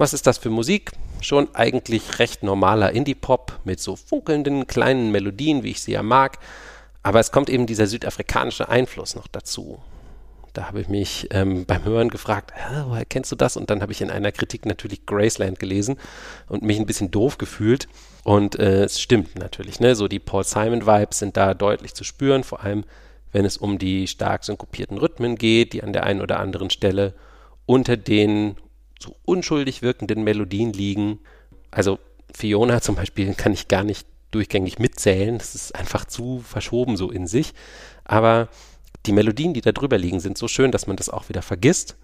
Was 0.00 0.14
ist 0.14 0.26
das 0.26 0.38
für 0.38 0.48
Musik? 0.48 0.92
Schon 1.20 1.54
eigentlich 1.54 2.18
recht 2.20 2.42
normaler 2.42 2.92
Indie-Pop 2.92 3.60
mit 3.64 3.80
so 3.80 3.96
funkelnden 3.96 4.66
kleinen 4.66 5.12
Melodien, 5.12 5.62
wie 5.62 5.72
ich 5.72 5.82
sie 5.82 5.92
ja 5.92 6.02
mag. 6.02 6.38
Aber 7.02 7.20
es 7.20 7.32
kommt 7.32 7.50
eben 7.50 7.66
dieser 7.66 7.86
südafrikanische 7.86 8.70
Einfluss 8.70 9.14
noch 9.14 9.28
dazu. 9.28 9.78
Da 10.54 10.68
habe 10.68 10.80
ich 10.80 10.88
mich 10.88 11.28
ähm, 11.32 11.66
beim 11.66 11.84
Hören 11.84 12.08
gefragt, 12.08 12.54
woher 12.86 13.04
kennst 13.04 13.30
du 13.30 13.36
das? 13.36 13.58
Und 13.58 13.68
dann 13.68 13.82
habe 13.82 13.92
ich 13.92 14.00
in 14.00 14.10
einer 14.10 14.32
Kritik 14.32 14.64
natürlich 14.64 15.04
Graceland 15.04 15.58
gelesen 15.58 15.98
und 16.48 16.62
mich 16.62 16.78
ein 16.78 16.86
bisschen 16.86 17.10
doof 17.10 17.36
gefühlt. 17.36 17.86
Und 18.24 18.58
äh, 18.58 18.84
es 18.84 19.02
stimmt 19.02 19.38
natürlich, 19.38 19.80
ne? 19.80 19.94
So 19.94 20.08
die 20.08 20.18
Paul 20.18 20.44
Simon-Vibes 20.44 21.18
sind 21.18 21.36
da 21.36 21.52
deutlich 21.52 21.92
zu 21.92 22.04
spüren, 22.04 22.42
vor 22.42 22.62
allem 22.62 22.84
wenn 23.32 23.44
es 23.44 23.58
um 23.58 23.78
die 23.78 24.06
stark 24.06 24.44
synkopierten 24.44 24.96
Rhythmen 24.96 25.36
geht, 25.36 25.74
die 25.74 25.82
an 25.82 25.92
der 25.92 26.04
einen 26.04 26.22
oder 26.22 26.40
anderen 26.40 26.70
Stelle 26.70 27.12
unter 27.66 27.98
den 27.98 28.56
so 29.02 29.16
unschuldig 29.24 29.82
wirkenden 29.82 30.22
Melodien 30.22 30.72
liegen. 30.72 31.18
Also 31.70 31.98
Fiona 32.32 32.80
zum 32.80 32.94
Beispiel 32.94 33.34
kann 33.36 33.52
ich 33.52 33.68
gar 33.68 33.84
nicht 33.84 34.06
durchgängig 34.30 34.78
mitzählen. 34.78 35.38
Das 35.38 35.54
ist 35.54 35.74
einfach 35.74 36.04
zu 36.04 36.40
verschoben 36.40 36.96
so 36.96 37.10
in 37.10 37.26
sich. 37.26 37.52
Aber 38.04 38.48
die 39.06 39.12
Melodien, 39.12 39.54
die 39.54 39.60
da 39.60 39.72
drüber 39.72 39.98
liegen, 39.98 40.20
sind 40.20 40.38
so 40.38 40.46
schön, 40.46 40.70
dass 40.70 40.86
man 40.86 40.96
das 40.96 41.08
auch 41.08 41.28
wieder 41.28 41.42
vergisst. 41.42 41.96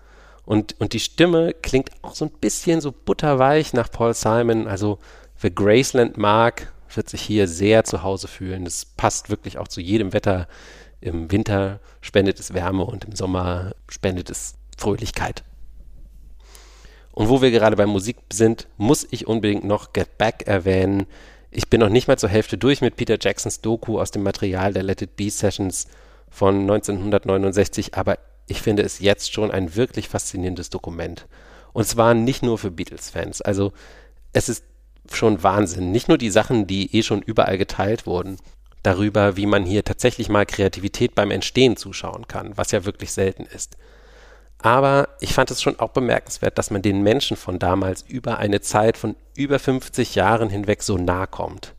Und, 0.45 0.81
und 0.81 0.93
die 0.93 1.01
Stimme 1.01 1.53
klingt 1.55 1.91
auch 2.03 2.15
so 2.15 2.25
ein 2.25 2.31
bisschen 2.31 2.81
so 2.81 2.93
butterweich 2.93 3.73
nach 3.73 3.91
Paul 3.91 4.15
Simon. 4.15 4.67
Also 4.67 4.99
wer 5.41 5.51
Graceland 5.51 6.17
mag, 6.17 6.73
wird 6.95 7.09
sich 7.09 7.21
hier 7.21 7.49
sehr 7.49 7.85
zu 7.85 8.03
Hause 8.03 8.29
fühlen. 8.29 8.65
Das 8.65 8.85
passt 8.85 9.29
wirklich 9.29 9.59
auch 9.59 9.69
zu 9.69 9.81
jedem 9.81 10.13
Wetter. 10.13 10.49
Im 11.01 11.31
Winter 11.31 11.81
spendet 12.01 12.41
es 12.41 12.55
Wärme 12.55 12.85
und 12.85 13.05
im 13.05 13.15
Sommer 13.15 13.75
spendet 13.89 14.31
es 14.31 14.55
Fröhlichkeit. 14.79 15.45
Und 17.17 17.31
wo 17.31 17.41
wir 17.41 17.51
gerade 17.51 17.77
bei 17.77 17.87
Musik 17.87 18.19
sind, 18.31 18.69
muss 18.77 19.07
ich 19.11 19.27
unbedingt 19.27 19.65
noch 19.65 19.95
Get 19.95 20.19
Back 20.19 20.47
erwähnen. 20.47 21.07
Ich 21.51 21.71
bin 21.71 21.81
noch 21.81 21.89
nicht 21.89 22.09
mal 22.09 22.19
zur 22.19 22.29
Hälfte 22.29 22.59
durch 22.59 22.83
mit 22.83 22.97
Peter 22.97 23.17
Jacksons 23.19 23.63
Doku 23.63 23.99
aus 23.99 24.11
dem 24.11 24.23
Material 24.23 24.75
der 24.75 24.83
Let 24.83 25.01
It 25.01 25.17
Be 25.17 25.31
Sessions 25.31 25.87
von 26.29 26.61
1969, 26.61 27.95
aber 27.95 28.19
ich 28.47 28.61
finde 28.61 28.83
es 28.83 28.99
jetzt 28.99 29.33
schon 29.33 29.51
ein 29.51 29.77
wirklich 29.77 30.11
faszinierendes 30.11 30.69
Dokument. 30.69 31.27
Und 31.73 31.87
zwar 31.87 32.13
nicht 32.13 32.43
nur 32.43 32.59
für 32.59 32.71
Beatles-Fans. 32.71 33.41
Also 33.41 33.73
es 34.35 34.51
ist 34.51 34.65
schon 35.11 35.43
Wahnsinn. 35.43 35.93
Nicht 35.93 36.09
nur 36.09 36.19
die 36.19 36.29
Sachen, 36.29 36.67
die 36.67 36.95
eh 36.95 37.03
schon 37.03 37.23
überall 37.23 37.57
geteilt 37.57 38.05
wurden, 38.05 38.37
darüber, 38.83 39.39
wie 39.39 39.47
man 39.47 39.65
hier 39.65 39.85
tatsächlich 39.85 40.29
mal 40.29 40.45
Kreativität 40.45 41.15
beim 41.15 41.31
Entstehen 41.31 41.79
zuschauen 41.79 42.29
kann, 42.29 42.59
was 42.59 42.73
ja 42.73 42.85
wirklich 42.85 43.11
selten 43.13 43.47
ist. 43.47 43.79
Aber 44.67 45.11
ich 45.21 45.33
fand 45.33 45.53
es 45.53 45.63
schon 45.63 45.79
auch 45.79 45.91
bemerkenswert, 45.91 46.59
dass 46.59 46.73
man 46.73 46.83
den 46.83 47.01
Menschen 47.01 47.37
von 47.37 47.61
damals 47.61 48.03
über 48.03 48.39
eine 48.39 48.61
Zeit 48.61 48.97
von 48.97 49.15
über 49.37 49.61
50 49.61 50.17
Jahren 50.17 50.51
hinweg 50.51 50.83
so 50.83 50.99
nahe 50.99 51.29
kommt. 51.29 51.77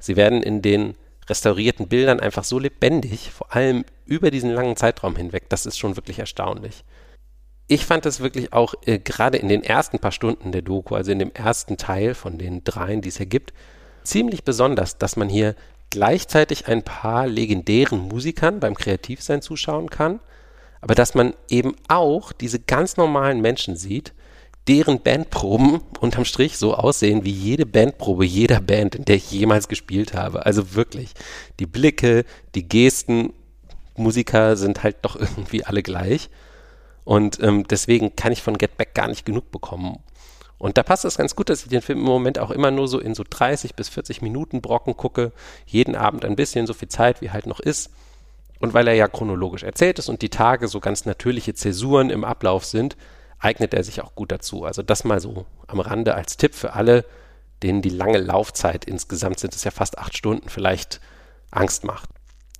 Sie 0.00 0.16
werden 0.16 0.42
in 0.42 0.60
den 0.60 0.96
restaurierten 1.28 1.86
Bildern 1.86 2.18
einfach 2.18 2.42
so 2.42 2.58
lebendig, 2.58 3.30
vor 3.30 3.54
allem 3.54 3.84
über 4.06 4.32
diesen 4.32 4.50
langen 4.50 4.74
Zeitraum 4.74 5.14
hinweg. 5.14 5.48
Das 5.50 5.66
ist 5.66 5.78
schon 5.78 5.94
wirklich 5.94 6.18
erstaunlich. 6.18 6.82
Ich 7.68 7.86
fand 7.86 8.06
es 8.06 8.18
wirklich 8.18 8.52
auch 8.52 8.74
äh, 8.86 8.98
gerade 8.98 9.38
in 9.38 9.46
den 9.46 9.62
ersten 9.62 10.00
paar 10.00 10.10
Stunden 10.10 10.50
der 10.50 10.62
Doku, 10.62 10.96
also 10.96 11.12
in 11.12 11.20
dem 11.20 11.32
ersten 11.32 11.76
Teil 11.76 12.14
von 12.14 12.38
den 12.38 12.64
dreien, 12.64 13.02
die 13.02 13.10
es 13.10 13.18
hier 13.18 13.26
gibt, 13.26 13.52
ziemlich 14.02 14.42
besonders, 14.42 14.98
dass 14.98 15.14
man 15.14 15.28
hier 15.28 15.54
gleichzeitig 15.90 16.66
ein 16.66 16.82
paar 16.82 17.28
legendären 17.28 18.00
Musikern 18.00 18.58
beim 18.58 18.74
Kreativsein 18.74 19.42
zuschauen 19.42 19.90
kann, 19.90 20.18
aber 20.86 20.94
dass 20.94 21.16
man 21.16 21.34
eben 21.48 21.74
auch 21.88 22.30
diese 22.30 22.60
ganz 22.60 22.96
normalen 22.96 23.40
Menschen 23.40 23.74
sieht, 23.74 24.12
deren 24.68 25.00
Bandproben 25.00 25.80
unterm 25.98 26.24
Strich 26.24 26.58
so 26.58 26.76
aussehen 26.76 27.24
wie 27.24 27.32
jede 27.32 27.66
Bandprobe 27.66 28.24
jeder 28.24 28.60
Band, 28.60 28.94
in 28.94 29.04
der 29.04 29.16
ich 29.16 29.28
jemals 29.32 29.66
gespielt 29.66 30.14
habe. 30.14 30.46
Also 30.46 30.76
wirklich, 30.76 31.10
die 31.58 31.66
Blicke, 31.66 32.24
die 32.54 32.68
Gesten, 32.68 33.32
Musiker 33.96 34.56
sind 34.56 34.84
halt 34.84 34.98
doch 35.02 35.16
irgendwie 35.20 35.64
alle 35.64 35.82
gleich. 35.82 36.30
Und 37.02 37.42
ähm, 37.42 37.66
deswegen 37.68 38.14
kann 38.14 38.30
ich 38.30 38.40
von 38.40 38.56
Get 38.56 38.76
Back 38.76 38.94
gar 38.94 39.08
nicht 39.08 39.26
genug 39.26 39.50
bekommen. 39.50 39.98
Und 40.56 40.78
da 40.78 40.84
passt 40.84 41.04
es 41.04 41.16
ganz 41.18 41.34
gut, 41.34 41.48
dass 41.48 41.64
ich 41.64 41.68
den 41.68 41.82
Film 41.82 41.98
im 41.98 42.04
Moment 42.04 42.38
auch 42.38 42.52
immer 42.52 42.70
nur 42.70 42.86
so 42.86 43.00
in 43.00 43.16
so 43.16 43.24
30 43.28 43.74
bis 43.74 43.88
40 43.88 44.22
Minuten 44.22 44.62
Brocken 44.62 44.96
gucke. 44.96 45.32
Jeden 45.66 45.96
Abend 45.96 46.24
ein 46.24 46.36
bisschen, 46.36 46.68
so 46.68 46.74
viel 46.74 46.88
Zeit 46.88 47.22
wie 47.22 47.32
halt 47.32 47.46
noch 47.46 47.58
ist. 47.58 47.90
Und 48.58 48.74
weil 48.74 48.88
er 48.88 48.94
ja 48.94 49.08
chronologisch 49.08 49.62
erzählt 49.62 49.98
ist 49.98 50.08
und 50.08 50.22
die 50.22 50.30
Tage 50.30 50.68
so 50.68 50.80
ganz 50.80 51.04
natürliche 51.04 51.54
Zäsuren 51.54 52.10
im 52.10 52.24
Ablauf 52.24 52.64
sind, 52.64 52.96
eignet 53.38 53.74
er 53.74 53.84
sich 53.84 54.00
auch 54.00 54.14
gut 54.14 54.32
dazu. 54.32 54.64
Also 54.64 54.82
das 54.82 55.04
mal 55.04 55.20
so 55.20 55.46
am 55.66 55.80
Rande 55.80 56.14
als 56.14 56.36
Tipp 56.36 56.54
für 56.54 56.72
alle, 56.72 57.04
denen 57.62 57.82
die 57.82 57.90
lange 57.90 58.18
Laufzeit, 58.18 58.84
insgesamt 58.84 59.40
sind 59.40 59.54
es 59.54 59.64
ja 59.64 59.70
fast 59.70 59.98
acht 59.98 60.16
Stunden, 60.16 60.48
vielleicht 60.48 61.00
Angst 61.50 61.84
macht. 61.84 62.08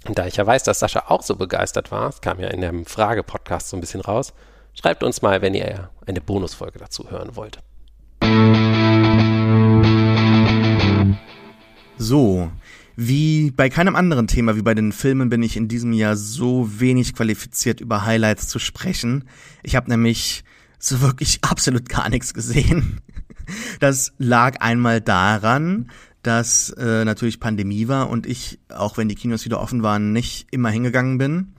Und 0.06 0.18
da 0.18 0.26
ich 0.26 0.36
ja 0.36 0.46
weiß, 0.46 0.62
dass 0.62 0.78
Sascha 0.78 1.04
auch 1.08 1.22
so 1.22 1.36
begeistert 1.36 1.90
war, 1.90 2.08
es 2.08 2.20
kam 2.20 2.38
ja 2.40 2.48
in 2.48 2.60
dem 2.60 2.86
Frage-Podcast 2.86 3.68
so 3.70 3.76
ein 3.76 3.80
bisschen 3.80 4.00
raus, 4.00 4.32
schreibt 4.74 5.02
uns 5.02 5.22
mal, 5.22 5.42
wenn 5.42 5.54
ihr 5.54 5.90
eine 6.06 6.20
Bonusfolge 6.20 6.78
dazu 6.78 7.10
hören 7.10 7.34
wollt. 7.34 7.58
So, 11.98 12.50
wie 12.96 13.50
bei 13.50 13.68
keinem 13.68 13.94
anderen 13.94 14.26
Thema 14.26 14.56
wie 14.56 14.62
bei 14.62 14.74
den 14.74 14.90
Filmen 14.90 15.28
bin 15.28 15.42
ich 15.42 15.56
in 15.56 15.68
diesem 15.68 15.92
Jahr 15.92 16.16
so 16.16 16.80
wenig 16.80 17.14
qualifiziert 17.14 17.80
über 17.80 18.06
Highlights 18.06 18.48
zu 18.48 18.58
sprechen. 18.58 19.24
Ich 19.62 19.76
habe 19.76 19.90
nämlich 19.90 20.44
so 20.78 21.02
wirklich 21.02 21.38
absolut 21.42 21.88
gar 21.88 22.08
nichts 22.08 22.34
gesehen. 22.34 23.00
Das 23.78 24.12
lag 24.18 24.60
einmal 24.60 25.00
daran, 25.00 25.90
dass 26.22 26.70
äh, 26.70 27.04
natürlich 27.04 27.38
Pandemie 27.38 27.86
war 27.86 28.10
und 28.10 28.26
ich, 28.26 28.58
auch 28.68 28.96
wenn 28.96 29.08
die 29.08 29.14
Kinos 29.14 29.44
wieder 29.44 29.60
offen 29.60 29.82
waren, 29.84 30.12
nicht 30.12 30.48
immer 30.50 30.70
hingegangen 30.70 31.18
bin. 31.18 31.54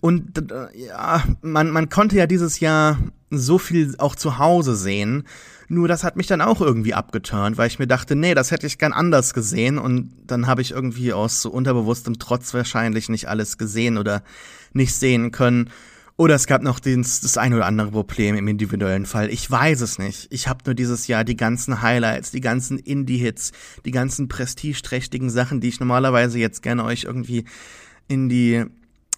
Und 0.00 0.40
ja, 0.74 1.24
man, 1.42 1.70
man 1.70 1.88
konnte 1.88 2.16
ja 2.16 2.26
dieses 2.26 2.60
Jahr 2.60 2.98
so 3.30 3.58
viel 3.58 3.94
auch 3.98 4.14
zu 4.14 4.38
Hause 4.38 4.76
sehen. 4.76 5.24
Nur 5.68 5.88
das 5.88 6.04
hat 6.04 6.16
mich 6.16 6.28
dann 6.28 6.40
auch 6.40 6.60
irgendwie 6.60 6.94
abgeturnt, 6.94 7.58
weil 7.58 7.66
ich 7.66 7.78
mir 7.78 7.88
dachte, 7.88 8.14
nee, 8.14 8.34
das 8.34 8.52
hätte 8.52 8.66
ich 8.66 8.78
gern 8.78 8.92
anders 8.92 9.34
gesehen. 9.34 9.78
Und 9.78 10.12
dann 10.26 10.46
habe 10.46 10.62
ich 10.62 10.70
irgendwie 10.70 11.12
aus 11.12 11.42
so 11.42 11.50
unterbewusstem 11.50 12.18
Trotz 12.18 12.54
wahrscheinlich 12.54 13.08
nicht 13.08 13.28
alles 13.28 13.58
gesehen 13.58 13.98
oder 13.98 14.22
nicht 14.72 14.94
sehen 14.94 15.32
können. 15.32 15.70
Oder 16.18 16.34
es 16.34 16.46
gab 16.46 16.62
noch 16.62 16.80
den, 16.80 17.02
das 17.02 17.36
ein 17.36 17.52
oder 17.52 17.66
andere 17.66 17.90
Problem 17.90 18.36
im 18.36 18.48
individuellen 18.48 19.04
Fall. 19.04 19.28
Ich 19.28 19.50
weiß 19.50 19.82
es 19.82 19.98
nicht. 19.98 20.28
Ich 20.30 20.48
habe 20.48 20.60
nur 20.64 20.74
dieses 20.74 21.08
Jahr 21.08 21.24
die 21.24 21.36
ganzen 21.36 21.82
Highlights, 21.82 22.30
die 22.30 22.40
ganzen 22.40 22.78
Indie-Hits, 22.78 23.52
die 23.84 23.90
ganzen 23.90 24.28
prestigeträchtigen 24.28 25.28
Sachen, 25.28 25.60
die 25.60 25.68
ich 25.68 25.80
normalerweise 25.80 26.38
jetzt 26.38 26.62
gerne 26.62 26.84
euch 26.84 27.04
irgendwie 27.04 27.44
in 28.08 28.30
die 28.30 28.64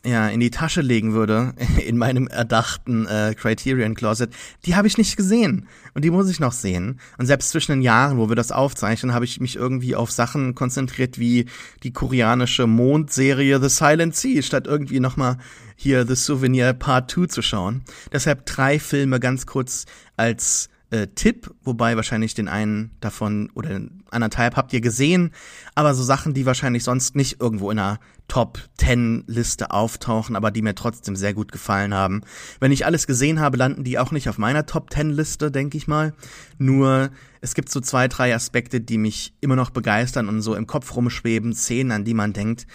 ja, 0.05 0.29
in 0.29 0.41
die 0.41 0.51
Tasche 0.51 0.81
legen 0.81 1.13
würde, 1.13 1.55
in 1.87 1.99
meinem 1.99 2.29
erdachten 2.29 3.07
äh, 3.07 3.35
Criterion 3.37 3.95
Closet, 3.95 4.31
die 4.65 4.77
habe 4.77 4.87
ich 4.87 4.99
nicht 4.99 5.17
gesehen. 5.17 5.67
Und 5.95 6.05
die 6.05 6.11
muss 6.11 6.31
ich 6.31 6.41
noch 6.41 6.53
sehen. 6.53 7.01
Und 7.19 7.27
selbst 7.27 7.51
zwischen 7.51 7.73
den 7.73 7.83
Jahren, 7.83 8.19
wo 8.19 8.29
wir 8.29 8.37
das 8.37 8.53
aufzeichnen, 8.53 9.13
habe 9.13 9.25
ich 9.25 9.41
mich 9.41 9.57
irgendwie 9.57 9.97
auf 9.97 10.11
Sachen 10.11 10.55
konzentriert 10.55 11.19
wie 11.19 11.47
die 11.83 11.93
koreanische 11.93 12.67
Mondserie 12.67 13.61
The 13.61 13.69
Silent 13.69 14.15
Sea, 14.15 14.43
statt 14.43 14.67
irgendwie 14.67 15.01
nochmal 15.01 15.39
hier 15.77 16.07
The 16.07 16.15
Souvenir 16.15 16.73
Part 16.73 17.11
2 17.11 17.27
zu 17.27 17.43
schauen. 17.43 17.83
Deshalb 18.13 18.47
drei 18.47 18.79
Filme 18.79 19.21
ganz 19.21 19.47
kurz 19.47 19.87
als 20.17 20.69
äh, 20.91 21.07
Tipp, 21.15 21.55
wobei 21.63 21.97
wahrscheinlich 21.97 22.35
den 22.35 22.49
einen 22.49 22.91
davon 23.01 23.51
oder 23.55 23.81
anderthalb 24.11 24.57
habt 24.57 24.73
ihr 24.73 24.81
gesehen, 24.81 25.33
aber 25.75 25.95
so 25.95 26.03
Sachen, 26.03 26.35
die 26.35 26.47
wahrscheinlich 26.47 26.85
sonst 26.85 27.15
nicht 27.15 27.41
irgendwo 27.41 27.71
in 27.71 27.79
einer 27.79 27.99
Top 28.27 28.59
10 28.77 29.25
Liste 29.27 29.71
auftauchen, 29.71 30.37
aber 30.37 30.51
die 30.51 30.63
mir 30.63 30.75
trotzdem 30.75 31.17
sehr 31.17 31.33
gut 31.33 31.51
gefallen 31.51 31.95
haben. 31.95 32.23
Wenn 32.61 32.73
ich 32.73 32.85
alles 32.85 33.07
gesehen 33.07 33.41
habe, 33.41 33.57
landen 33.57 33.85
die 33.85 33.99
auch 33.99 34.13
nicht 34.13 34.29
auf 34.29 34.37
meiner 34.39 34.67
Top 34.67 34.93
10 34.93 35.11
Liste, 35.11 35.51
denke 35.51 35.79
ich 35.79 35.89
mal. 35.89 36.13
Nur 36.59 37.11
es 37.41 37.55
gibt 37.55 37.71
so 37.71 37.81
zwei, 37.81 38.09
drei 38.09 38.35
Aspekte, 38.35 38.81
die 38.81 38.99
mich 38.99 39.33
immer 39.41 39.57
noch 39.57 39.71
begeistern 39.71 40.29
und 40.29 40.43
so 40.43 40.55
im 40.55 40.67
Kopf 40.67 40.95
rumschweben, 40.95 41.55
Szenen, 41.55 41.93
an 41.93 42.05
die 42.05 42.15
man 42.15 42.33
denkt. 42.33 42.67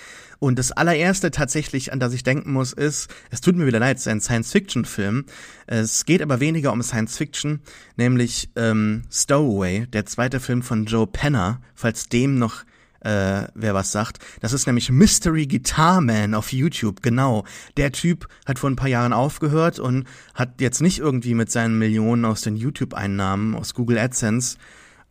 Und 0.44 0.60
das 0.60 0.74
allererste 0.74 1.32
tatsächlich, 1.32 1.94
an 1.94 2.02
das 2.02 2.12
ich 2.12 2.22
denken 2.22 2.52
muss, 2.52 2.74
ist, 2.74 3.10
es 3.32 3.39
tut 3.39 3.56
mir 3.56 3.66
wieder 3.66 3.80
leid, 3.80 3.96
es 3.96 4.02
ist 4.04 4.10
ein 4.10 4.20
Science-Fiction-Film. 4.20 5.24
Es 5.68 6.04
geht 6.04 6.22
aber 6.22 6.41
weniger 6.41 6.74
um 6.74 6.84
Science-Fiction, 6.84 7.62
nämlich 7.96 8.50
ähm, 8.58 9.04
Stowaway, 9.10 9.88
der 9.88 10.06
zweite 10.06 10.41
Film 10.41 10.62
von 10.62 10.84
Joe 10.84 11.08
Penner, 11.08 11.62
falls 11.76 12.10
dem 12.10 12.39
noch 12.39 12.66
äh, 13.00 13.48
wer 13.56 13.74
was 13.74 13.94
sagt. 13.94 14.20
Das 14.41 14.52
ist 14.52 14.68
nämlich 14.68 14.91
Mystery 14.91 15.48
Guitar 15.48 16.02
Man 16.02 16.34
auf 16.34 16.52
YouTube, 16.52 17.02
genau. 17.02 17.46
Der 17.78 17.94
Typ 17.94 18.28
hat 18.46 18.60
vor 18.60 18.70
ein 18.70 18.76
paar 18.76 18.89
Jahren 18.89 19.14
aufgehört 19.14 19.80
und 19.80 20.06
hat 20.34 20.60
jetzt 20.60 20.82
nicht 20.82 21.00
irgendwie 21.00 21.36
mit 21.36 21.52
seinen 21.52 21.80
Millionen 21.80 22.26
aus 22.26 22.41
den 22.41 22.58
YouTube-Einnahmen, 22.58 23.56
aus 23.56 23.74
Google 23.74 23.98
AdSense, 23.98 24.58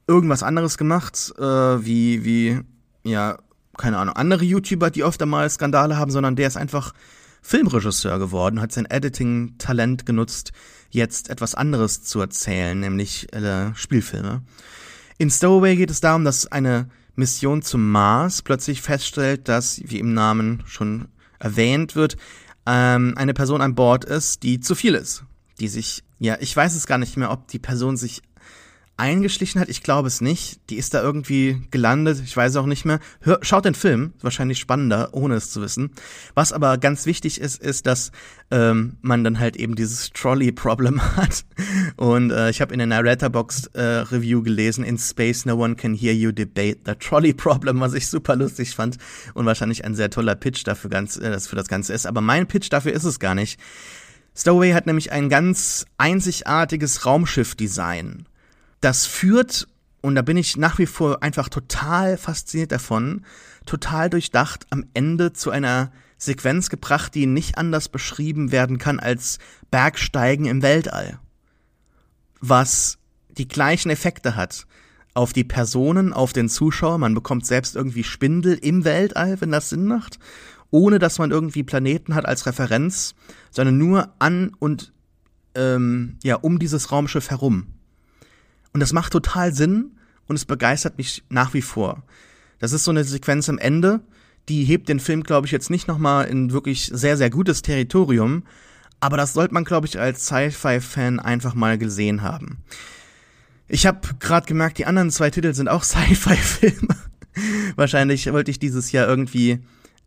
irgendwas 0.07 0.43
anderes 0.43 0.77
gemacht, 0.77 1.33
äh, 1.39 1.43
wie, 1.43 2.23
wie 2.23 2.61
ja, 3.03 3.39
keine 3.77 3.99
Ahnung, 3.99 4.15
andere 4.15 4.45
YouTuber, 4.45 4.91
die 4.91 5.05
öfter 5.05 5.27
mal 5.27 5.49
Skandale 5.49 5.97
haben, 5.97 6.11
sondern 6.11 6.37
der 6.37 6.49
ist 6.49 6.57
einfach 6.57 6.93
Filmregisseur 7.43 8.19
geworden, 8.19 8.61
hat 8.61 8.73
sein 8.73 8.87
Editing-Talent 8.87 10.07
genutzt, 10.07 10.53
jetzt 10.91 11.29
etwas 11.29 11.55
anderes 11.55 12.03
zu 12.03 12.21
erzählen, 12.21 12.79
nämlich 12.79 13.33
äh, 13.33 13.75
Spielfilme. 13.75 14.43
In 15.19 15.31
Stowaway 15.31 15.77
geht 15.77 15.91
es 15.91 16.01
darum, 16.01 16.25
dass 16.25 16.47
eine 16.47 16.89
Mission 17.17 17.63
zum 17.63 17.91
Mars 17.91 18.43
plötzlich 18.43 18.81
feststellt, 18.81 19.49
dass, 19.49 19.81
wie 19.85 19.99
im 19.99 20.15
Namen 20.15 20.63
schon 20.67 21.09
erwähnt 21.39 21.97
wird, 21.97 22.17
ähm, 22.67 23.15
eine 23.17 23.35
Person 23.35 23.61
an 23.61 23.75
Bord 23.75 24.05
ist, 24.05 24.43
die 24.43 24.61
zu 24.61 24.75
viel 24.75 24.95
ist. 24.95 25.25
Die 25.61 25.69
sich, 25.69 26.05
ja, 26.19 26.37
ich 26.41 26.57
weiß 26.57 26.75
es 26.75 26.87
gar 26.87 26.99
nicht 26.99 27.17
mehr, 27.17 27.31
ob 27.31 27.49
die 27.49 27.59
Person 27.59 27.97
sich 27.97 28.23
eingeschlichen 29.03 29.61
hat. 29.61 29.69
Ich 29.69 29.83
glaube 29.83 30.07
es 30.07 30.21
nicht. 30.21 30.61
Die 30.71 30.77
ist 30.77 30.95
da 30.95 31.03
irgendwie 31.03 31.61
gelandet. 31.73 32.23
Ich 32.25 32.37
weiß 32.37 32.55
auch 32.55 32.67
nicht 32.67 32.85
mehr. 32.85 33.01
Hör, 33.21 33.41
schaut 33.43 33.65
den 33.65 33.75
Film. 33.75 34.13
Wahrscheinlich 34.21 34.61
spannender, 34.61 35.09
ohne 35.11 35.35
es 35.35 35.51
zu 35.51 35.61
wissen. 35.61 35.91
Was 36.35 36.53
aber 36.53 36.79
ganz 36.79 37.05
wichtig 37.05 37.41
ist, 37.41 37.61
ist, 37.61 37.87
dass 37.87 38.13
ähm, 38.53 38.99
man 39.03 39.25
dann 39.25 39.41
halt 39.41 39.57
eben 39.57 39.75
dieses 39.75 40.11
Trolley-Problem 40.11 41.03
hat. 41.17 41.45
Und 41.97 42.31
äh, 42.31 42.51
ich 42.51 42.61
habe 42.61 42.73
in 42.73 42.89
der 42.89 43.03
Letterboxd 43.03 43.75
äh, 43.75 44.05
gelesen, 44.09 44.85
in 44.85 44.99
Space 44.99 45.47
no 45.47 45.57
one 45.57 45.75
can 45.75 45.95
hear 45.95 46.15
you 46.15 46.31
debate 46.31 46.79
the 46.87 46.95
Trolley-Problem, 46.95 47.81
was 47.81 47.95
ich 47.95 48.07
super 48.07 48.37
lustig 48.37 48.77
fand 48.77 48.99
und 49.35 49.47
wahrscheinlich 49.47 49.85
ein 49.85 49.97
sehr 49.97 50.11
toller 50.11 50.37
Pitch 50.37 50.65
dafür 50.65 50.91
ganz, 50.91 51.17
äh, 51.17 51.41
für 51.41 51.57
das 51.57 51.67
Ganze 51.67 51.93
ist. 51.93 52.07
Aber 52.07 52.21
mein 52.21 52.47
Pitch 52.47 52.69
dafür 52.71 52.93
ist 52.93 53.05
es 53.05 53.19
gar 53.19 53.35
nicht. 53.35 53.59
Stowaway 54.37 54.75
hat 54.75 54.87
nämlich 54.87 55.11
ein 55.11 55.29
ganz 55.29 55.87
einzigartiges 55.99 57.05
Raumschiff-Design 57.05 58.27
das 58.83 59.07
führt, 59.07 59.69
und 60.03 60.17
da 60.17 60.23
bin 60.23 60.37
ich 60.37 60.57
nach 60.57 60.79
wie 60.79 60.87
vor 60.87 61.23
einfach 61.23 61.49
total 61.49 62.19
fasziniert 62.19 62.73
davon, 62.73 63.25
total 63.65 64.11
durchdacht, 64.11 64.67
am 64.71 64.85
Ende 64.93 65.33
zu 65.33 65.51
einer 65.51 65.93
Sequenz 66.19 66.69
gebracht, 66.69 67.15
die 67.15 67.27
nicht 67.27 67.57
anders 67.57 67.89
beschrieben 67.89 68.53
werden 68.53 68.79
kann 68.79 69.01
als 69.01 69.39
Bergsteigen 69.71 70.47
im 70.47 70.63
Weltall. 70.63 71.19
Was 72.41 72.99
die 73.31 73.49
gleichen 73.49 73.91
Effekte 73.91 74.37
hat 74.37 74.67
auf 75.15 75.33
die 75.33 75.45
Personen, 75.45 76.13
auf 76.13 76.33
den 76.33 76.49
Zuschauer. 76.49 76.99
Man 76.99 77.15
bekommt 77.15 77.47
selbst 77.47 77.77
irgendwie 77.77 78.05
Spindel 78.05 78.55
im 78.55 78.85
Weltall, 78.85 79.41
wenn 79.41 79.51
das 79.51 79.69
Sinn 79.69 79.87
macht, 79.87 80.19
ohne 80.71 80.99
dass 80.99 81.19
man 81.19 81.31
irgendwie 81.31 81.63
Planeten 81.63 82.15
hat 82.15 82.27
als 82.27 82.47
Referenz, 82.47 83.15
sondern 83.51 83.79
nur 83.79 84.13
an 84.19 84.53
und 84.59 84.93
ähm, 85.55 86.19
ja 86.23 86.37
um 86.37 86.59
dieses 86.59 86.91
Raumschiff 86.91 87.31
herum. 87.31 87.72
Und 88.73 88.81
das 88.81 88.93
macht 88.93 89.13
total 89.13 89.55
Sinn 89.55 89.93
und 90.27 90.37
es 90.37 90.45
begeistert 90.45 90.99
mich 90.99 91.25
nach 91.29 91.55
wie 91.55 91.63
vor. 91.63 92.03
Das 92.59 92.73
ist 92.73 92.85
so 92.85 92.91
eine 92.91 93.05
Sequenz 93.05 93.49
am 93.49 93.59
Ende, 93.59 94.01
die 94.49 94.65
hebt 94.65 94.89
den 94.89 95.01
Film, 95.01 95.23
glaube 95.23 95.47
ich, 95.47 95.53
jetzt 95.53 95.71
nicht 95.71 95.89
nochmal 95.89 96.27
in 96.27 96.53
wirklich 96.53 96.91
sehr, 96.93 97.17
sehr 97.17 97.31
gutes 97.31 97.63
Territorium, 97.63 98.45
aber 99.01 99.17
das 99.17 99.33
sollte 99.33 99.55
man, 99.55 99.65
glaube 99.65 99.87
ich, 99.87 99.99
als 99.99 100.27
Sci-Fi-Fan 100.27 101.21
einfach 101.21 101.55
mal 101.55 101.79
gesehen 101.79 102.23
haben. 102.23 102.59
Ich 103.69 103.87
habe 103.87 104.01
gerade 104.19 104.47
gemerkt, 104.47 104.79
die 104.79 104.87
anderen 104.87 105.11
zwei 105.11 105.31
Titel 105.31 105.55
sind 105.55 105.69
auch 105.69 105.83
Sci-Fi-Filme. 105.85 106.97
Wahrscheinlich 107.77 108.31
wollte 108.33 108.51
ich 108.51 108.59
dieses 108.59 108.93
Jahr 108.93 109.09
irgendwie 109.09 109.61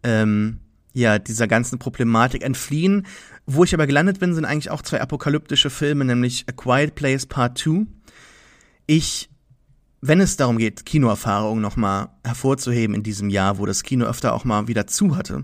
ähm, 0.03 0.59
ja 0.93 1.20
dieser 1.20 1.47
ganzen 1.47 1.80
Problematik 1.80 2.43
entfliehen. 2.43 3.05
Wo 3.45 3.63
ich 3.63 3.74
aber 3.74 3.88
gelandet 3.88 4.20
bin, 4.20 4.34
sind 4.34 4.45
eigentlich 4.45 4.70
auch 4.70 4.82
zwei 4.82 5.01
apokalyptische 5.01 5.70
Filme, 5.70 6.05
nämlich 6.05 6.45
A 6.47 6.51
Quiet 6.51 6.95
Place 6.95 7.26
Part 7.26 7.57
2 7.57 7.86
ich, 8.88 9.29
wenn 10.01 10.19
es 10.19 10.38
darum 10.38 10.57
geht, 10.57 10.86
Kinoerfahrungen 10.86 11.61
nochmal 11.61 12.09
hervorzuheben 12.23 12.95
in 12.95 13.03
diesem 13.03 13.29
Jahr, 13.29 13.57
wo 13.57 13.65
das 13.65 13.83
Kino 13.83 14.05
öfter 14.05 14.33
auch 14.33 14.45
mal 14.45 14.67
wieder 14.67 14.88
zu 14.88 15.15
hatte, 15.15 15.43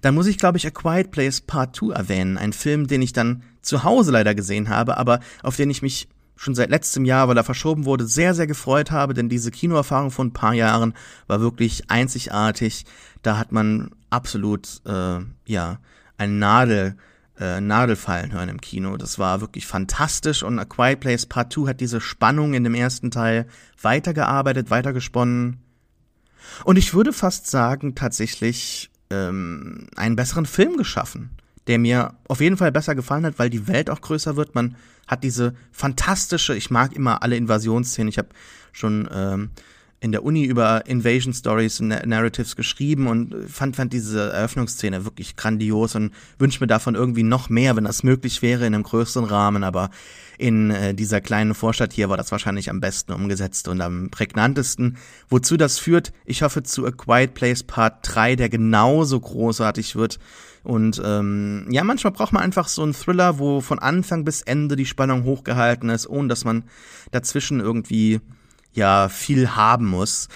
dann 0.00 0.14
muss 0.14 0.26
ich, 0.26 0.38
glaube 0.38 0.58
ich, 0.58 0.66
A 0.66 0.70
Quiet 0.70 1.10
Place 1.10 1.40
Part 1.40 1.76
2 1.76 1.94
erwähnen. 1.94 2.38
Ein 2.38 2.52
Film, 2.52 2.86
den 2.86 3.02
ich 3.02 3.12
dann 3.12 3.42
zu 3.62 3.84
Hause 3.84 4.12
leider 4.12 4.34
gesehen 4.34 4.68
habe, 4.68 4.96
aber 4.96 5.20
auf 5.42 5.56
den 5.56 5.70
ich 5.70 5.82
mich 5.82 6.08
schon 6.36 6.54
seit 6.54 6.70
letztem 6.70 7.04
Jahr, 7.04 7.28
weil 7.28 7.36
er 7.36 7.44
verschoben 7.44 7.84
wurde, 7.84 8.06
sehr, 8.06 8.34
sehr 8.34 8.46
gefreut 8.46 8.90
habe, 8.90 9.12
denn 9.12 9.28
diese 9.28 9.50
Kinoerfahrung 9.50 10.10
von 10.10 10.28
ein 10.28 10.32
paar 10.32 10.54
Jahren 10.54 10.94
war 11.26 11.40
wirklich 11.40 11.90
einzigartig. 11.90 12.84
Da 13.22 13.38
hat 13.38 13.50
man 13.50 13.90
absolut, 14.08 14.80
äh, 14.86 15.18
ja, 15.46 15.80
ein 16.16 16.38
Nadel 16.38 16.96
äh, 17.38 17.60
Nadelfallen 17.60 18.32
hören 18.32 18.48
im 18.48 18.60
Kino. 18.60 18.96
Das 18.96 19.18
war 19.18 19.40
wirklich 19.40 19.66
fantastisch 19.66 20.42
und 20.42 20.58
A 20.58 20.64
Quiet 20.64 21.00
Place 21.00 21.26
Part 21.26 21.52
2 21.52 21.68
hat 21.68 21.80
diese 21.80 22.00
Spannung 22.00 22.54
in 22.54 22.64
dem 22.64 22.74
ersten 22.74 23.10
Teil 23.10 23.46
weitergearbeitet, 23.80 24.70
weitergesponnen. 24.70 25.58
Und 26.64 26.76
ich 26.76 26.94
würde 26.94 27.12
fast 27.12 27.48
sagen, 27.48 27.94
tatsächlich 27.94 28.90
ähm, 29.10 29.86
einen 29.96 30.16
besseren 30.16 30.46
Film 30.46 30.76
geschaffen, 30.76 31.30
der 31.66 31.78
mir 31.78 32.14
auf 32.26 32.40
jeden 32.40 32.56
Fall 32.56 32.72
besser 32.72 32.94
gefallen 32.94 33.26
hat, 33.26 33.38
weil 33.38 33.50
die 33.50 33.68
Welt 33.68 33.90
auch 33.90 34.00
größer 34.00 34.36
wird. 34.36 34.54
Man 34.54 34.76
hat 35.06 35.24
diese 35.24 35.54
fantastische, 35.72 36.54
ich 36.54 36.70
mag 36.70 36.94
immer 36.94 37.22
alle 37.22 37.36
Invasionsszenen. 37.36 38.08
Ich 38.08 38.18
habe 38.18 38.28
schon 38.72 39.08
ähm, 39.12 39.50
in 40.00 40.12
der 40.12 40.22
Uni 40.22 40.44
über 40.44 40.86
Invasion 40.86 41.34
Stories 41.34 41.80
und 41.80 41.88
Narratives 41.88 42.54
geschrieben 42.54 43.08
und 43.08 43.34
fand, 43.48 43.74
fand 43.74 43.92
diese 43.92 44.30
Eröffnungsszene 44.30 45.04
wirklich 45.04 45.34
grandios 45.34 45.96
und 45.96 46.12
wünsche 46.38 46.60
mir 46.60 46.68
davon 46.68 46.94
irgendwie 46.94 47.24
noch 47.24 47.48
mehr, 47.48 47.74
wenn 47.74 47.84
das 47.84 48.04
möglich 48.04 48.40
wäre 48.40 48.66
in 48.66 48.74
einem 48.74 48.84
größeren 48.84 49.24
Rahmen, 49.24 49.64
aber 49.64 49.90
in 50.38 50.70
äh, 50.70 50.94
dieser 50.94 51.20
kleinen 51.20 51.52
Vorstadt 51.54 51.92
hier 51.92 52.08
war 52.08 52.16
das 52.16 52.30
wahrscheinlich 52.30 52.70
am 52.70 52.80
besten 52.80 53.12
umgesetzt 53.12 53.66
und 53.66 53.80
am 53.80 54.08
prägnantesten. 54.10 54.96
Wozu 55.28 55.56
das 55.56 55.80
führt, 55.80 56.12
ich 56.24 56.42
hoffe 56.42 56.62
zu 56.62 56.86
A 56.86 56.92
Quiet 56.92 57.34
Place 57.34 57.64
Part 57.64 57.96
3, 58.02 58.36
der 58.36 58.48
genauso 58.48 59.18
großartig 59.18 59.96
wird. 59.96 60.20
Und 60.62 61.02
ähm, 61.04 61.66
ja, 61.70 61.82
manchmal 61.82 62.12
braucht 62.12 62.32
man 62.32 62.42
einfach 62.42 62.68
so 62.68 62.82
einen 62.82 62.92
Thriller, 62.94 63.40
wo 63.40 63.60
von 63.60 63.80
Anfang 63.80 64.24
bis 64.24 64.42
Ende 64.42 64.76
die 64.76 64.86
Spannung 64.86 65.24
hochgehalten 65.24 65.88
ist, 65.88 66.08
ohne 66.08 66.28
dass 66.28 66.44
man 66.44 66.64
dazwischen 67.10 67.58
irgendwie 67.58 68.20
ja 68.78 69.08
viel 69.08 69.50
haben 69.50 69.86
muss. 69.86 70.28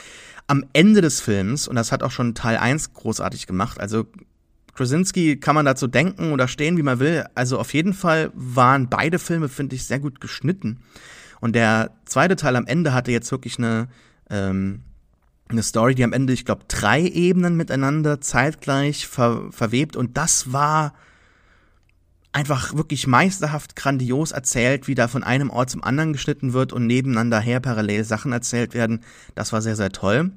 Am 0.47 0.67
Ende 0.75 1.01
des 1.01 1.21
Films, 1.21 1.67
und 1.67 1.77
das 1.77 1.93
hat 1.93 2.03
auch 2.03 2.11
schon 2.11 2.35
Teil 2.35 2.59
1 2.59 2.93
großartig 2.93 3.47
gemacht, 3.47 3.81
also 3.81 4.07
Krasinski 4.75 5.37
kann 5.37 5.55
man 5.55 5.67
dazu 5.67 5.87
denken 5.87 6.33
oder 6.33 6.49
stehen, 6.49 6.77
wie 6.77 6.83
man 6.83 6.99
will. 6.99 7.27
Also 7.35 7.59
auf 7.59 7.75
jeden 7.75 7.93
Fall 7.93 8.31
waren 8.35 8.89
beide 8.89 9.19
Filme, 9.19 9.49
finde 9.49 9.77
ich, 9.77 9.85
sehr 9.85 10.01
gut 10.01 10.21
geschnitten. 10.21 10.81
Und 11.41 11.55
der 11.55 11.91
zweite 12.05 12.37
Teil 12.37 12.57
am 12.57 12.67
Ende 12.67 12.95
hatte 12.95 13.13
jetzt 13.13 13.31
wirklich 13.31 13.59
eine, 13.59 13.89
ähm, 14.31 14.83
eine 15.49 15.63
Story, 15.63 15.95
die 15.95 16.05
am 16.05 16.13
Ende, 16.13 16.33
ich 16.33 16.45
glaube, 16.45 16.65
drei 16.69 17.03
Ebenen 17.03 17.57
miteinander 17.57 18.21
zeitgleich 18.21 19.07
ver 19.07 19.51
verwebt. 19.51 19.97
Und 19.97 20.17
das 20.17 20.53
war 20.53 20.95
einfach 22.33 22.75
wirklich 22.75 23.07
meisterhaft 23.07 23.77
grandios 23.77 24.33
erzählt, 24.33 24.89
wie 24.89 24.95
da 24.95 25.09
von 25.09 25.23
einem 25.23 25.51
Ort 25.51 25.71
zum 25.71 25.85
anderen 25.85 26.13
geschnitten 26.13 26.53
wird 26.53 26.73
und 26.73 26.87
nebeneinander 26.87 27.41
her 27.41 27.61
parallel 27.61 28.05
Sachen 28.05 28.33
erzählt 28.33 28.75
werden. 28.75 29.01
Das 29.35 29.53
war 29.53 29.61
sehr, 29.61 29.77
sehr 29.77 29.91
toll. 29.91 30.33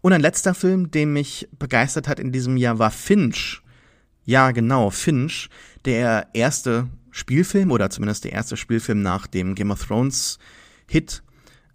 Und 0.00 0.12
ein 0.12 0.20
letzter 0.20 0.54
Film, 0.54 0.90
der 0.90 1.06
mich 1.06 1.48
begeistert 1.58 2.08
hat 2.08 2.20
in 2.20 2.32
diesem 2.32 2.56
Jahr, 2.56 2.78
war 2.78 2.90
Finch. 2.90 3.62
Ja, 4.24 4.52
genau, 4.52 4.90
Finch, 4.90 5.48
der 5.84 6.28
erste 6.32 6.88
Spielfilm 7.10 7.70
oder 7.70 7.90
zumindest 7.90 8.24
der 8.24 8.32
erste 8.32 8.56
Spielfilm 8.56 9.02
nach 9.02 9.26
dem 9.26 9.54
Game 9.54 9.70
of 9.70 9.84
Thrones 9.84 10.38
Hit 10.86 11.22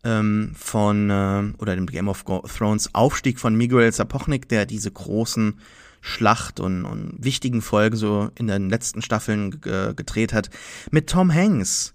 ähm, 0.04 0.52
von 0.56 1.10
äh, 1.10 1.54
oder 1.58 1.76
dem 1.76 1.88
Game 1.88 2.08
of 2.08 2.24
Thrones 2.24 2.94
Aufstieg 2.96 3.40
von 3.40 3.56
Miguel 3.56 3.92
Sapochnik, 3.92 4.48
der 4.50 4.66
diese 4.66 4.92
großen 4.92 5.60
Schlacht 6.08 6.60
und, 6.60 6.86
und 6.86 7.14
wichtigen 7.18 7.62
Folgen 7.62 7.98
so 7.98 8.30
in 8.36 8.48
den 8.48 8.70
letzten 8.70 9.02
Staffeln 9.02 9.62
gedreht 9.62 10.34
hat, 10.34 10.50
mit 10.92 11.10
Tom 11.10 11.34
Hanks. 11.34 11.94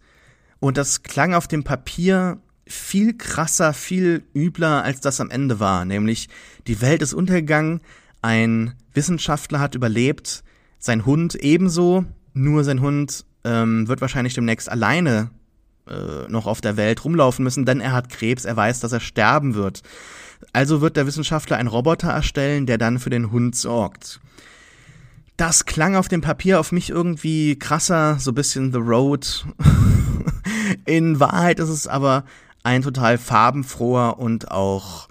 Und 0.60 0.76
das 0.76 1.02
klang 1.02 1.34
auf 1.34 1.48
dem 1.48 1.64
Papier 1.64 2.38
viel 2.66 3.16
krasser, 3.16 3.72
viel 3.72 4.22
übler, 4.34 4.84
als 4.84 5.00
das 5.00 5.20
am 5.20 5.30
Ende 5.30 5.60
war. 5.60 5.84
Nämlich, 5.84 6.28
die 6.66 6.80
Welt 6.80 7.02
ist 7.02 7.14
untergegangen, 7.14 7.80
ein 8.20 8.74
Wissenschaftler 8.94 9.58
hat 9.60 9.74
überlebt, 9.74 10.44
sein 10.78 11.04
Hund 11.04 11.34
ebenso, 11.34 12.04
nur 12.34 12.64
sein 12.64 12.80
Hund 12.80 13.24
ähm, 13.44 13.88
wird 13.88 14.00
wahrscheinlich 14.00 14.34
demnächst 14.34 14.70
alleine 14.70 15.30
äh, 15.88 16.28
noch 16.28 16.46
auf 16.46 16.60
der 16.60 16.76
Welt 16.76 17.04
rumlaufen 17.04 17.42
müssen, 17.42 17.64
denn 17.64 17.80
er 17.80 17.92
hat 17.92 18.08
Krebs, 18.08 18.44
er 18.44 18.56
weiß, 18.56 18.80
dass 18.80 18.92
er 18.92 19.00
sterben 19.00 19.54
wird. 19.54 19.82
Also 20.52 20.80
wird 20.80 20.96
der 20.96 21.06
Wissenschaftler 21.06 21.56
einen 21.56 21.68
Roboter 21.68 22.10
erstellen, 22.10 22.66
der 22.66 22.78
dann 22.78 22.98
für 22.98 23.10
den 23.10 23.30
Hund 23.30 23.56
sorgt. 23.56 24.20
Das 25.36 25.64
klang 25.64 25.96
auf 25.96 26.08
dem 26.08 26.20
Papier 26.20 26.60
auf 26.60 26.72
mich 26.72 26.90
irgendwie 26.90 27.58
krasser, 27.58 28.18
so 28.18 28.32
bisschen 28.32 28.70
The 28.72 28.78
Road. 28.78 29.46
In 30.84 31.20
Wahrheit 31.20 31.58
ist 31.58 31.70
es 31.70 31.86
aber 31.86 32.24
ein 32.62 32.82
total 32.82 33.18
farbenfroher 33.18 34.18
und 34.18 34.50
auch 34.50 35.08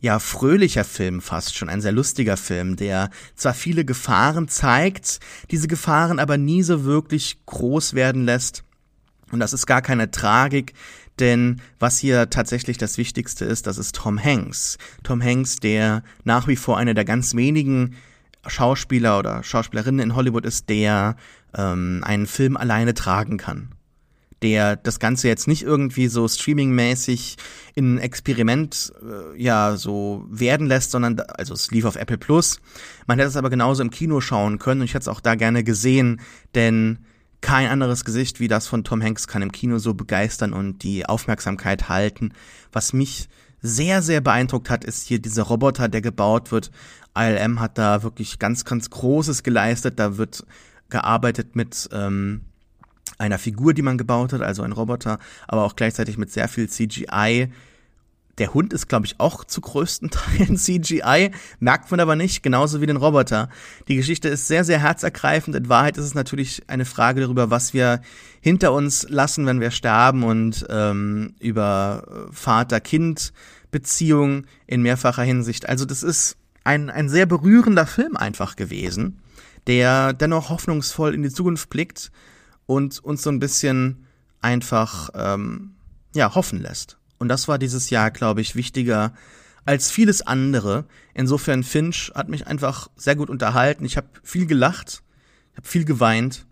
ja 0.00 0.18
fröhlicher 0.18 0.84
Film 0.84 1.20
fast 1.20 1.56
schon, 1.56 1.68
ein 1.68 1.80
sehr 1.80 1.92
lustiger 1.92 2.36
Film, 2.36 2.76
der 2.76 3.10
zwar 3.34 3.54
viele 3.54 3.84
Gefahren 3.84 4.48
zeigt, 4.48 5.18
diese 5.50 5.66
Gefahren 5.66 6.18
aber 6.18 6.36
nie 6.36 6.62
so 6.62 6.84
wirklich 6.84 7.38
groß 7.46 7.94
werden 7.94 8.24
lässt 8.24 8.64
Und 9.32 9.40
das 9.40 9.52
ist 9.52 9.66
gar 9.66 9.82
keine 9.82 10.10
Tragik, 10.10 10.74
denn 11.20 11.60
was 11.78 11.98
hier 11.98 12.30
tatsächlich 12.30 12.78
das 12.78 12.98
Wichtigste 12.98 13.44
ist, 13.44 13.66
das 13.66 13.78
ist 13.78 13.94
Tom 13.94 14.22
Hanks. 14.22 14.78
Tom 15.02 15.22
Hanks, 15.22 15.56
der 15.56 16.02
nach 16.24 16.48
wie 16.48 16.56
vor 16.56 16.78
einer 16.78 16.94
der 16.94 17.04
ganz 17.04 17.34
wenigen 17.34 17.94
Schauspieler 18.46 19.18
oder 19.18 19.42
Schauspielerinnen 19.42 20.00
in 20.00 20.16
Hollywood 20.16 20.44
ist, 20.44 20.68
der 20.68 21.16
ähm, 21.56 22.02
einen 22.04 22.26
Film 22.26 22.56
alleine 22.56 22.94
tragen 22.94 23.36
kann. 23.36 23.70
Der 24.42 24.76
das 24.76 24.98
Ganze 24.98 25.28
jetzt 25.28 25.48
nicht 25.48 25.62
irgendwie 25.62 26.08
so 26.08 26.28
streamingmäßig 26.28 27.36
in 27.74 27.94
ein 27.94 27.98
Experiment 27.98 28.92
äh, 29.02 29.40
ja 29.40 29.76
so 29.76 30.26
werden 30.28 30.66
lässt, 30.66 30.90
sondern 30.90 31.20
also 31.20 31.54
es 31.54 31.70
lief 31.70 31.84
auf 31.84 31.96
Apple 31.96 32.18
Plus. 32.18 32.60
Man 33.06 33.18
hätte 33.18 33.28
es 33.28 33.36
aber 33.36 33.50
genauso 33.50 33.82
im 33.82 33.90
Kino 33.90 34.20
schauen 34.20 34.58
können 34.58 34.82
und 34.82 34.86
ich 34.86 34.94
hätte 34.94 35.02
es 35.02 35.08
auch 35.08 35.20
da 35.20 35.36
gerne 35.36 35.64
gesehen, 35.64 36.20
denn 36.54 36.98
kein 37.44 37.68
anderes 37.68 38.06
Gesicht 38.06 38.40
wie 38.40 38.48
das 38.48 38.66
von 38.66 38.84
Tom 38.84 39.02
Hanks 39.02 39.28
kann 39.28 39.42
im 39.42 39.52
Kino 39.52 39.76
so 39.76 39.92
begeistern 39.92 40.54
und 40.54 40.82
die 40.82 41.04
Aufmerksamkeit 41.04 41.90
halten. 41.90 42.32
Was 42.72 42.94
mich 42.94 43.28
sehr, 43.60 44.00
sehr 44.00 44.22
beeindruckt 44.22 44.70
hat, 44.70 44.82
ist 44.82 45.06
hier 45.06 45.18
dieser 45.18 45.42
Roboter, 45.42 45.88
der 45.88 46.00
gebaut 46.00 46.52
wird. 46.52 46.70
ILM 47.14 47.60
hat 47.60 47.76
da 47.76 48.02
wirklich 48.02 48.38
ganz, 48.38 48.64
ganz 48.64 48.88
Großes 48.88 49.42
geleistet. 49.42 49.98
Da 49.98 50.16
wird 50.16 50.46
gearbeitet 50.88 51.54
mit 51.54 51.86
ähm, 51.92 52.40
einer 53.18 53.38
Figur, 53.38 53.74
die 53.74 53.82
man 53.82 53.98
gebaut 53.98 54.32
hat, 54.32 54.40
also 54.40 54.62
ein 54.62 54.72
Roboter, 54.72 55.18
aber 55.46 55.64
auch 55.64 55.76
gleichzeitig 55.76 56.16
mit 56.16 56.32
sehr 56.32 56.48
viel 56.48 56.70
CGI. 56.70 57.52
Der 58.38 58.54
Hund 58.54 58.72
ist, 58.72 58.88
glaube 58.88 59.06
ich, 59.06 59.20
auch 59.20 59.44
zu 59.44 59.60
größten 59.60 60.10
Teilen 60.10 60.56
CGI, 60.56 61.30
merkt 61.60 61.88
man 61.90 62.00
aber 62.00 62.16
nicht, 62.16 62.42
genauso 62.42 62.80
wie 62.80 62.86
den 62.86 62.96
Roboter. 62.96 63.50
Die 63.88 63.96
Geschichte 63.96 64.28
ist 64.28 64.48
sehr, 64.48 64.64
sehr 64.64 64.80
herzergreifend. 64.80 65.54
In 65.56 65.68
Wahrheit 65.68 65.96
ist 65.96 66.06
es 66.06 66.14
natürlich 66.14 66.62
eine 66.68 66.84
Frage 66.84 67.20
darüber, 67.20 67.50
was 67.50 67.74
wir 67.74 68.00
hinter 68.40 68.72
uns 68.72 69.08
lassen, 69.08 69.46
wenn 69.46 69.60
wir 69.60 69.70
sterben 69.70 70.24
und 70.24 70.66
ähm, 70.68 71.34
über 71.38 72.26
Vater-Kind-Beziehung 72.32 74.46
in 74.66 74.82
mehrfacher 74.82 75.22
Hinsicht. 75.22 75.68
Also 75.68 75.84
das 75.84 76.02
ist 76.02 76.36
ein, 76.64 76.90
ein 76.90 77.08
sehr 77.08 77.26
berührender 77.26 77.86
Film 77.86 78.16
einfach 78.16 78.56
gewesen, 78.56 79.20
der 79.66 80.12
dennoch 80.12 80.50
hoffnungsvoll 80.50 81.14
in 81.14 81.22
die 81.22 81.30
Zukunft 81.30 81.70
blickt 81.70 82.10
und 82.66 82.98
uns 83.04 83.22
so 83.22 83.30
ein 83.30 83.38
bisschen 83.38 84.06
einfach 84.40 85.10
ähm, 85.14 85.76
ja 86.14 86.34
hoffen 86.34 86.60
lässt. 86.60 86.98
Und 87.24 87.28
das 87.28 87.48
war 87.48 87.58
dieses 87.58 87.88
Jahr, 87.88 88.10
glaube 88.10 88.42
ich, 88.42 88.54
wichtiger 88.54 89.14
als 89.64 89.90
vieles 89.90 90.20
andere. 90.20 90.84
Insofern 91.14 91.62
Finch 91.62 92.12
hat 92.14 92.28
mich 92.28 92.46
einfach 92.46 92.90
sehr 92.96 93.16
gut 93.16 93.30
unterhalten. 93.30 93.86
Ich 93.86 93.96
habe 93.96 94.08
viel 94.22 94.44
gelacht, 94.44 95.02
ich 95.52 95.56
habe 95.56 95.66
viel 95.66 95.86
geweint 95.86 96.44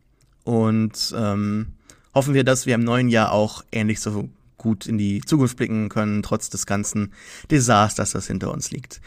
und 0.45 1.15
ähm, 1.15 1.75
hoffen 2.15 2.33
wir, 2.33 2.43
dass 2.43 2.65
wir 2.65 2.75
im 2.75 2.85
neuen 2.85 3.11
Jahr 3.11 3.33
auch 3.33 3.63
ähnlich 3.71 4.01
so 4.01 4.31
gut 4.57 4.87
in 4.87 4.97
die 4.97 5.21
Zukunft 5.21 5.59
blicken 5.59 5.91
können, 5.91 6.23
trotz 6.23 6.49
des 6.49 6.65
ganzen 6.65 7.13
Desasters, 7.51 8.13
das 8.13 8.27
hinter 8.27 8.51
uns 8.51 8.71
liegt. 8.71 9.03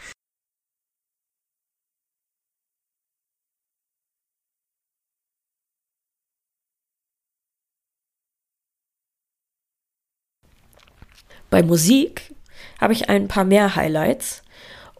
Bei 11.56 11.62
Musik 11.62 12.34
habe 12.78 12.92
ich 12.92 13.08
ein 13.08 13.28
paar 13.28 13.44
mehr 13.44 13.76
Highlights. 13.76 14.42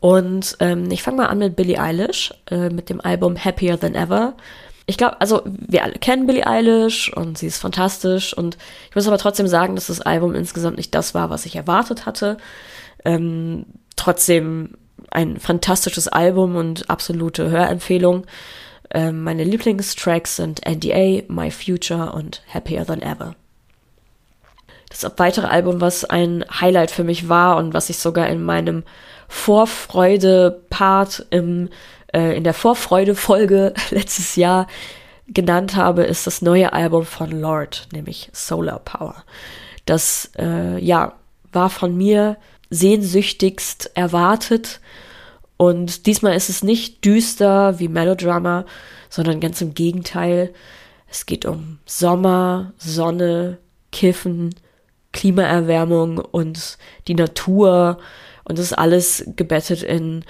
Und 0.01 0.57
ähm, 0.61 0.91
ich 0.91 1.03
fange 1.03 1.19
mal 1.19 1.27
an 1.27 1.37
mit 1.37 1.55
Billie 1.55 1.79
Eilish, 1.79 2.33
äh, 2.51 2.71
mit 2.71 2.89
dem 2.89 3.03
Album 3.03 3.37
Happier 3.37 3.79
Than 3.79 3.95
Ever. 3.95 4.33
Ich 4.87 4.97
glaube, 4.97 5.21
also 5.21 5.43
wir 5.45 5.85
alle 5.85 5.93
kennen 5.99 6.27
Billie 6.27 6.47
Eilish 6.47 7.13
und 7.13 7.37
sie 7.37 7.47
ist 7.47 7.59
fantastisch. 7.59 8.35
Und 8.35 8.57
ich 8.89 8.95
muss 8.95 9.07
aber 9.07 9.19
trotzdem 9.19 9.47
sagen, 9.47 9.75
dass 9.75 9.89
das 9.89 10.01
Album 10.01 10.35
insgesamt 10.35 10.79
nicht 10.79 10.95
das 10.95 11.13
war, 11.13 11.29
was 11.29 11.45
ich 11.45 11.57
erwartet 11.57 12.07
hatte. 12.07 12.39
Ähm, 13.05 13.67
trotzdem 13.95 14.79
ein 15.11 15.39
fantastisches 15.39 16.09
Album 16.09 16.57
und 16.57 16.89
absolute 16.89 17.51
Hörempfehlung. 17.51 18.25
Ähm, 18.93 19.23
meine 19.23 19.45
Lieblingstracks 19.45 20.37
sind 20.37 20.63
NDA, 20.67 21.23
My 21.29 21.51
Future 21.51 22.13
und 22.13 22.41
Happier 22.51 22.87
Than 22.87 23.03
Ever 23.03 23.37
das 24.89 25.11
weitere 25.17 25.47
Album, 25.47 25.81
was 25.81 26.05
ein 26.05 26.45
Highlight 26.49 26.91
für 26.91 27.05
mich 27.05 27.29
war 27.29 27.57
und 27.57 27.75
was 27.75 27.91
ich 27.91 27.99
sogar 27.99 28.29
in 28.29 28.43
meinem 28.43 28.85
Vorfreude-Part 29.29 31.27
im, 31.31 31.69
äh, 32.13 32.37
in 32.37 32.45
der 32.45 32.55
Vorfreude-Folge 32.55 33.75
letztes 33.91 34.37
Jahr 34.37 34.67
genannt 35.29 35.75
habe, 35.75 36.05
ist 36.05 36.27
das 36.27 36.43
neue 36.43 36.73
Album 36.73 37.05
von 37.05 37.31
Lord, 37.31 37.89
nämlich 37.93 38.31
Solar 38.33 38.79
Power. 38.79 39.25
Das, 39.85 40.31
äh, 40.39 40.79
ja, 40.79 41.15
war 41.53 41.71
von 41.71 41.97
mir 41.97 42.37
sehnsüchtigst 42.71 43.91
erwartet 43.95 44.81
und 45.57 46.07
diesmal 46.07 46.35
ist 46.37 46.49
es 46.49 46.63
nicht 46.63 47.05
düster 47.05 47.79
wie 47.79 47.89
Melodrama, 47.89 48.67
sondern 49.09 49.41
ganz 49.41 49.61
im 49.61 49.75
Gegenteil. 49.75 50.53
Es 51.09 51.27
geht 51.27 51.47
um 51.47 51.79
Sommer, 51.87 52.73
Sonne, 52.79 53.59
Kiffen, 53.91 54.55
Klimaerwärmung 55.17 56.19
und 56.19 56.77
die 57.09 57.15
Natur 57.15 57.99
und 58.45 58.59
das 58.59 58.67
ist 58.67 58.79
alles 58.79 59.25
gebettet 59.35 59.83
in 59.83 60.25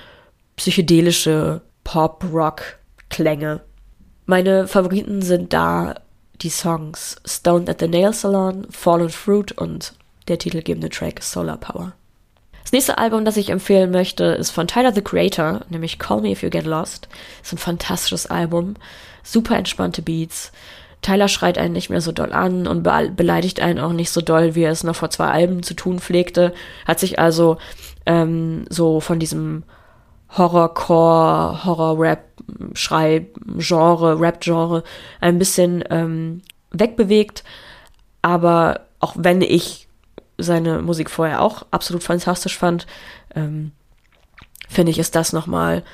psychedelische 0.56 1.60
Pop-Rock-Klänge. 1.84 3.60
Meine 4.24 4.68
Favoriten 4.68 5.22
sind 5.22 5.52
da 5.52 5.96
die 6.40 6.50
Songs 6.50 7.16
Stoned 7.26 7.68
at 7.68 7.80
the 7.80 7.88
Nail 7.88 8.12
Salon, 8.12 8.66
Fallen 8.70 9.10
Fruit 9.10 9.52
und 9.52 9.92
der 10.28 10.38
titelgebende 10.38 10.88
Track 10.88 11.22
Solar 11.22 11.58
Power. 11.58 11.92
Das 12.62 12.72
nächste 12.72 12.98
Album, 12.98 13.24
das 13.24 13.36
ich 13.36 13.50
empfehlen 13.50 13.90
möchte, 13.90 14.24
ist 14.24 14.50
von 14.50 14.66
Tyler 14.66 14.92
the 14.92 15.02
Creator, 15.02 15.60
nämlich 15.68 15.98
Call 15.98 16.20
Me 16.20 16.30
If 16.30 16.42
You 16.42 16.50
Get 16.50 16.64
Lost. 16.64 17.08
Ist 17.42 17.52
ein 17.52 17.58
fantastisches 17.58 18.26
Album, 18.26 18.74
super 19.22 19.56
entspannte 19.56 20.02
Beats 20.02 20.52
Tyler 21.06 21.28
schreit 21.28 21.56
einen 21.56 21.72
nicht 21.72 21.88
mehr 21.88 22.00
so 22.00 22.10
doll 22.10 22.32
an 22.32 22.66
und 22.66 22.82
be 22.82 23.12
beleidigt 23.14 23.60
einen 23.60 23.78
auch 23.78 23.92
nicht 23.92 24.10
so 24.10 24.20
doll, 24.20 24.56
wie 24.56 24.64
er 24.64 24.72
es 24.72 24.82
noch 24.82 24.96
vor 24.96 25.10
zwei 25.10 25.28
Alben 25.28 25.62
zu 25.62 25.74
tun 25.74 26.00
pflegte. 26.00 26.52
Hat 26.84 26.98
sich 26.98 27.20
also 27.20 27.58
ähm, 28.06 28.64
so 28.70 28.98
von 28.98 29.20
diesem 29.20 29.62
Horrorcore, 30.36 31.64
Horror-Rap, 31.64 32.24
Schrei-Genre, 32.72 34.20
Rap-Genre 34.20 34.82
ein 35.20 35.38
bisschen 35.38 35.84
ähm, 35.90 36.42
wegbewegt. 36.72 37.44
Aber 38.20 38.80
auch 38.98 39.14
wenn 39.16 39.42
ich 39.42 39.86
seine 40.38 40.82
Musik 40.82 41.08
vorher 41.08 41.40
auch 41.40 41.66
absolut 41.70 42.02
fantastisch 42.02 42.58
fand, 42.58 42.88
ähm, 43.36 43.70
finde 44.68 44.90
ich, 44.90 44.98
ist 44.98 45.14
das 45.14 45.32
nochmal 45.32 45.84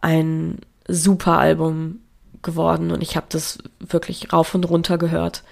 ein 0.00 0.58
super 0.86 1.38
Album 1.38 1.98
geworden 2.42 2.90
und 2.90 3.02
ich 3.02 3.16
habe 3.16 3.26
das 3.28 3.58
wirklich 3.78 4.32
rauf 4.32 4.54
und 4.54 4.68
runter 4.68 4.98
gehört. 4.98 5.42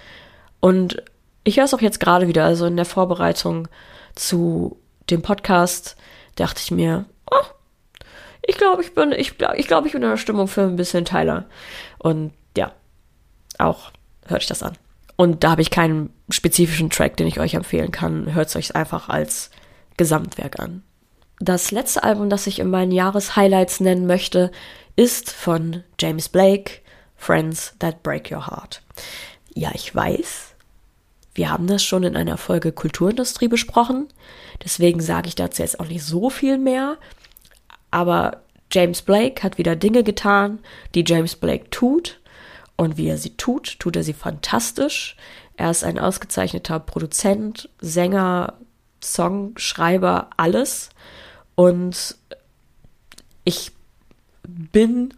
Und 0.59 1.01
ich 1.43 1.57
höre 1.57 1.65
es 1.65 1.73
auch 1.73 1.81
jetzt 1.81 1.99
gerade 1.99 2.27
wieder, 2.27 2.45
also 2.45 2.65
in 2.65 2.75
der 2.75 2.85
Vorbereitung 2.85 3.67
zu 4.15 4.77
dem 5.09 5.21
Podcast 5.21 5.95
dachte 6.35 6.61
ich 6.63 6.71
mir, 6.71 7.05
oh, 7.31 7.45
ich 8.45 8.57
glaube, 8.57 8.81
ich 8.81 8.93
bin, 8.93 9.11
ich, 9.11 9.35
ich 9.55 9.67
glaube, 9.67 9.87
ich 9.87 9.93
bin 9.93 10.03
in 10.03 10.09
der 10.09 10.17
Stimmung 10.17 10.47
für 10.47 10.61
ein 10.61 10.75
bisschen 10.75 11.05
Tyler. 11.05 11.45
Und 11.97 12.33
ja, 12.57 12.71
auch 13.57 13.91
hört 14.27 14.41
ich 14.41 14.47
das 14.47 14.63
an. 14.63 14.77
Und 15.15 15.43
da 15.43 15.51
habe 15.51 15.61
ich 15.61 15.69
keinen 15.69 16.13
spezifischen 16.29 16.89
Track, 16.89 17.17
den 17.17 17.27
ich 17.27 17.39
euch 17.39 17.53
empfehlen 17.53 17.91
kann. 17.91 18.33
Hört 18.33 18.47
es 18.47 18.55
euch 18.55 18.75
einfach 18.75 19.09
als 19.09 19.49
Gesamtwerk 19.97 20.59
an. 20.59 20.83
Das 21.39 21.71
letzte 21.71 22.03
Album, 22.03 22.29
das 22.29 22.47
ich 22.47 22.59
in 22.59 22.69
meinen 22.69 22.91
Jahreshighlights 22.91 23.79
nennen 23.79 24.07
möchte, 24.07 24.51
ist 24.99 25.31
von 25.31 25.85
James 25.97 26.27
Blake, 26.27 26.81
Friends 27.15 27.73
That 27.79 28.03
Break 28.03 28.29
Your 28.33 28.47
Heart. 28.47 28.81
Ja, 29.55 29.71
ich 29.73 29.95
weiß, 29.95 30.55
wir 31.33 31.49
haben 31.49 31.67
das 31.67 31.85
schon 31.85 32.03
in 32.03 32.17
einer 32.17 32.35
Folge 32.35 32.73
Kulturindustrie 32.73 33.47
besprochen, 33.47 34.09
deswegen 34.61 34.99
sage 34.99 35.29
ich 35.29 35.35
dazu 35.35 35.61
jetzt 35.61 35.79
auch 35.79 35.87
nicht 35.87 36.03
so 36.03 36.29
viel 36.29 36.57
mehr, 36.57 36.97
aber 37.91 38.41
James 38.73 39.01
Blake 39.01 39.41
hat 39.41 39.57
wieder 39.57 39.77
Dinge 39.77 40.03
getan, 40.03 40.59
die 40.95 41.05
James 41.07 41.37
Blake 41.37 41.69
tut 41.69 42.19
und 42.75 42.97
wie 42.97 43.07
er 43.07 43.17
sie 43.17 43.37
tut, 43.37 43.79
tut 43.79 43.95
er 43.95 44.03
sie 44.03 44.11
fantastisch. 44.11 45.15
Er 45.55 45.71
ist 45.71 45.85
ein 45.85 45.97
ausgezeichneter 45.97 46.77
Produzent, 46.81 47.69
Sänger, 47.79 48.55
Songschreiber, 49.01 50.29
alles 50.35 50.89
und 51.55 52.17
ich 53.45 53.71
bin 54.71 55.13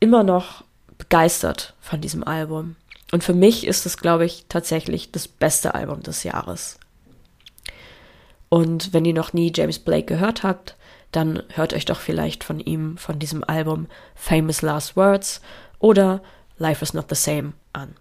immer 0.00 0.22
noch 0.22 0.64
begeistert 0.96 1.74
von 1.80 2.00
diesem 2.00 2.24
Album. 2.24 2.76
Und 3.12 3.24
für 3.24 3.34
mich 3.34 3.66
ist 3.66 3.86
es, 3.86 3.96
glaube 3.96 4.24
ich, 4.24 4.44
tatsächlich 4.48 5.10
das 5.12 5.28
beste 5.28 5.74
Album 5.74 6.02
des 6.02 6.24
Jahres. 6.24 6.78
Und 8.48 8.92
wenn 8.92 9.04
ihr 9.04 9.14
noch 9.14 9.32
nie 9.32 9.52
James 9.54 9.78
Blake 9.78 10.06
gehört 10.06 10.42
habt, 10.42 10.76
dann 11.12 11.42
hört 11.54 11.72
euch 11.72 11.84
doch 11.84 12.00
vielleicht 12.00 12.44
von 12.44 12.60
ihm, 12.60 12.98
von 12.98 13.18
diesem 13.18 13.44
Album 13.44 13.86
Famous 14.14 14.62
Last 14.62 14.96
Words 14.96 15.40
oder 15.78 16.22
Life 16.58 16.82
is 16.82 16.92
Not 16.92 17.06
the 17.08 17.14
Same 17.14 17.52
an. 17.72 17.94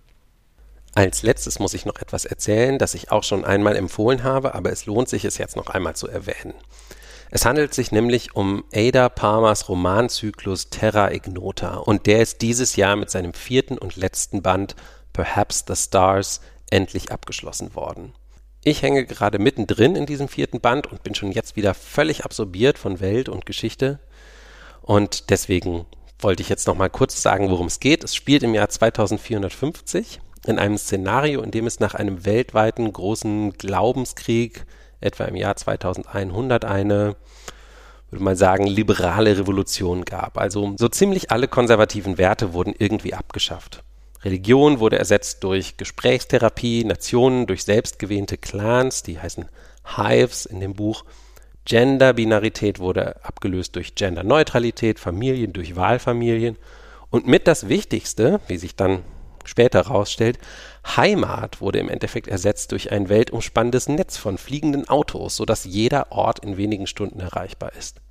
Als 0.93 1.21
letztes 1.21 1.59
muss 1.59 1.73
ich 1.73 1.85
noch 1.85 1.99
etwas 1.99 2.25
erzählen, 2.25 2.79
das 2.79 2.95
ich 2.95 3.11
auch 3.11 3.23
schon 3.23 3.45
einmal 3.45 3.75
empfohlen 3.75 4.23
habe, 4.23 4.55
aber 4.55 4.71
es 4.71 4.87
lohnt 4.87 5.07
sich, 5.07 5.25
es 5.25 5.37
jetzt 5.37 5.55
noch 5.55 5.67
einmal 5.67 5.95
zu 5.95 6.07
erwähnen. 6.07 6.55
Es 7.29 7.45
handelt 7.45 7.73
sich 7.73 7.91
nämlich 7.91 8.35
um 8.35 8.63
Ada 8.73 9.09
Palmers 9.09 9.67
Romanzyklus 9.67 10.69
Terra 10.69 11.11
Ignota 11.11 11.75
und 11.75 12.05
der 12.05 12.21
ist 12.21 12.41
dieses 12.41 12.77
Jahr 12.77 12.95
mit 12.95 13.09
seinem 13.09 13.33
vierten 13.33 13.77
und 13.77 13.97
letzten 13.97 14.41
Band 14.41 14.75
Perhaps 15.11 15.65
the 15.67 15.75
Stars 15.75 16.39
endlich 16.69 17.11
abgeschlossen 17.11 17.75
worden. 17.75 18.13
Ich 18.63 18.81
hänge 18.81 19.05
gerade 19.05 19.39
mittendrin 19.39 19.95
in 19.95 20.05
diesem 20.05 20.29
vierten 20.29 20.61
Band 20.61 20.87
und 20.87 21.03
bin 21.03 21.15
schon 21.15 21.31
jetzt 21.31 21.55
wieder 21.55 21.73
völlig 21.73 22.23
absorbiert 22.23 22.77
von 22.77 22.99
Welt 23.01 23.27
und 23.27 23.45
Geschichte 23.45 23.99
und 24.81 25.29
deswegen 25.29 25.85
wollte 26.19 26.41
ich 26.41 26.49
jetzt 26.49 26.67
noch 26.67 26.75
mal 26.75 26.89
kurz 26.89 27.21
sagen, 27.21 27.49
worum 27.49 27.67
es 27.67 27.79
geht. 27.79 28.03
Es 28.03 28.15
spielt 28.15 28.43
im 28.43 28.53
Jahr 28.53 28.69
2450 28.69 30.21
in 30.47 30.59
einem 30.59 30.77
Szenario, 30.77 31.41
in 31.41 31.51
dem 31.51 31.67
es 31.67 31.79
nach 31.79 31.93
einem 31.93 32.25
weltweiten 32.25 32.91
großen 32.91 33.53
Glaubenskrieg, 33.53 34.65
etwa 35.01 35.25
im 35.25 35.35
Jahr 35.35 35.55
2100, 35.55 36.65
eine, 36.65 37.15
würde 38.09 38.23
man 38.23 38.35
sagen, 38.35 38.67
liberale 38.67 39.37
Revolution 39.37 40.05
gab. 40.05 40.37
Also 40.37 40.75
so 40.77 40.87
ziemlich 40.87 41.31
alle 41.31 41.47
konservativen 41.47 42.17
Werte 42.17 42.53
wurden 42.53 42.73
irgendwie 42.77 43.13
abgeschafft. 43.13 43.83
Religion 44.23 44.79
wurde 44.79 44.97
ersetzt 44.97 45.43
durch 45.43 45.77
Gesprächstherapie, 45.77 46.83
Nationen 46.83 47.45
durch 47.45 47.63
selbstgewähnte 47.63 48.37
Clans, 48.37 49.03
die 49.03 49.19
heißen 49.19 49.45
Hives 49.95 50.45
in 50.45 50.59
dem 50.59 50.73
Buch. 50.73 51.05
Gender-Binarität 51.65 52.79
wurde 52.79 53.23
abgelöst 53.23 53.75
durch 53.75 53.95
Genderneutralität, 53.95 54.99
Familien 54.99 55.53
durch 55.53 55.75
Wahlfamilien. 55.75 56.57
Und 57.09 57.27
mit 57.27 57.47
das 57.47 57.67
Wichtigste, 57.67 58.39
wie 58.47 58.57
sich 58.57 58.75
dann 58.75 59.03
später 59.47 59.85
herausstellt, 59.85 60.37
Heimat 60.95 61.61
wurde 61.61 61.79
im 61.79 61.89
Endeffekt 61.89 62.27
ersetzt 62.27 62.71
durch 62.71 62.91
ein 62.91 63.09
weltumspannendes 63.09 63.89
Netz 63.89 64.17
von 64.17 64.37
fliegenden 64.37 64.87
Autos, 64.87 65.35
sodass 65.35 65.65
jeder 65.65 66.11
Ort 66.11 66.39
in 66.39 66.57
wenigen 66.57 66.87
Stunden 66.87 67.19
erreichbar 67.19 67.73
ist. 67.77 68.01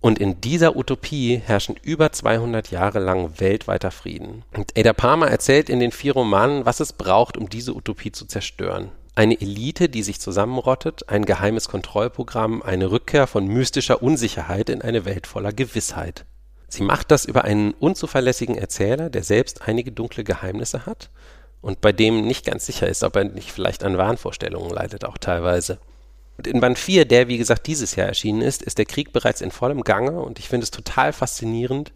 Und 0.00 0.18
in 0.18 0.40
dieser 0.42 0.76
Utopie 0.76 1.40
herrschen 1.44 1.76
über 1.82 2.12
200 2.12 2.70
Jahre 2.70 2.98
lang 2.98 3.40
weltweiter 3.40 3.90
Frieden. 3.90 4.44
Und 4.54 4.78
Ada 4.78 4.92
Palmer 4.92 5.28
erzählt 5.28 5.70
in 5.70 5.80
den 5.80 5.92
vier 5.92 6.12
Romanen, 6.12 6.66
was 6.66 6.80
es 6.80 6.92
braucht, 6.92 7.38
um 7.38 7.48
diese 7.48 7.74
Utopie 7.74 8.12
zu 8.12 8.26
zerstören. 8.26 8.90
Eine 9.14 9.40
Elite, 9.40 9.88
die 9.88 10.02
sich 10.02 10.20
zusammenrottet, 10.20 11.08
ein 11.08 11.24
geheimes 11.24 11.68
Kontrollprogramm, 11.68 12.62
eine 12.62 12.90
Rückkehr 12.90 13.26
von 13.26 13.46
mystischer 13.46 14.02
Unsicherheit 14.02 14.68
in 14.68 14.82
eine 14.82 15.04
Welt 15.06 15.26
voller 15.26 15.52
Gewissheit. 15.52 16.26
Sie 16.74 16.82
macht 16.82 17.12
das 17.12 17.24
über 17.24 17.44
einen 17.44 17.72
unzuverlässigen 17.72 18.56
Erzähler, 18.56 19.08
der 19.08 19.22
selbst 19.22 19.62
einige 19.62 19.92
dunkle 19.92 20.24
Geheimnisse 20.24 20.86
hat 20.86 21.08
und 21.60 21.80
bei 21.80 21.92
dem 21.92 22.26
nicht 22.26 22.44
ganz 22.44 22.66
sicher 22.66 22.88
ist, 22.88 23.04
ob 23.04 23.14
er 23.14 23.22
nicht 23.22 23.52
vielleicht 23.52 23.84
an 23.84 23.96
Wahnvorstellungen 23.96 24.70
leidet, 24.70 25.04
auch 25.04 25.16
teilweise. 25.16 25.78
Und 26.36 26.48
in 26.48 26.60
Band 26.60 26.76
4, 26.76 27.04
der 27.04 27.28
wie 27.28 27.38
gesagt 27.38 27.68
dieses 27.68 27.94
Jahr 27.94 28.08
erschienen 28.08 28.42
ist, 28.42 28.60
ist 28.60 28.78
der 28.78 28.86
Krieg 28.86 29.12
bereits 29.12 29.40
in 29.40 29.52
vollem 29.52 29.82
Gange 29.82 30.20
und 30.20 30.40
ich 30.40 30.48
finde 30.48 30.64
es 30.64 30.72
total 30.72 31.12
faszinierend, 31.12 31.92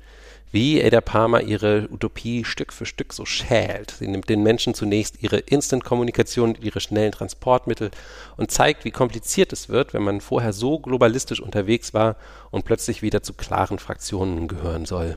wie 0.51 0.83
Ada 0.83 1.01
Palmer 1.01 1.43
ihre 1.43 1.89
Utopie 1.91 2.45
Stück 2.45 2.73
für 2.73 2.87
Stück 2.87 3.13
so 3.13 3.25
schält. 3.25 3.97
Sie 3.99 4.09
nimmt 4.09 4.29
den 4.29 4.43
Menschen 4.43 4.75
zunächst 4.75 5.23
ihre 5.23 5.39
Instant-Kommunikation, 5.39 6.57
ihre 6.61 6.81
schnellen 6.81 7.13
Transportmittel 7.13 7.91
und 8.37 8.51
zeigt, 8.51 8.85
wie 8.85 8.91
kompliziert 8.91 9.53
es 9.53 9.69
wird, 9.69 9.95
wenn 9.95 10.03
man 10.03 10.21
vorher 10.21 10.53
so 10.53 10.79
globalistisch 10.79 11.41
unterwegs 11.41 11.93
war 11.93 12.17
und 12.51 12.65
plötzlich 12.65 13.03
wieder 13.03 13.23
zu 13.23 13.35
klaren 13.35 13.79
Fraktionen 13.79 14.49
gehören 14.49 14.87
soll. 14.87 15.17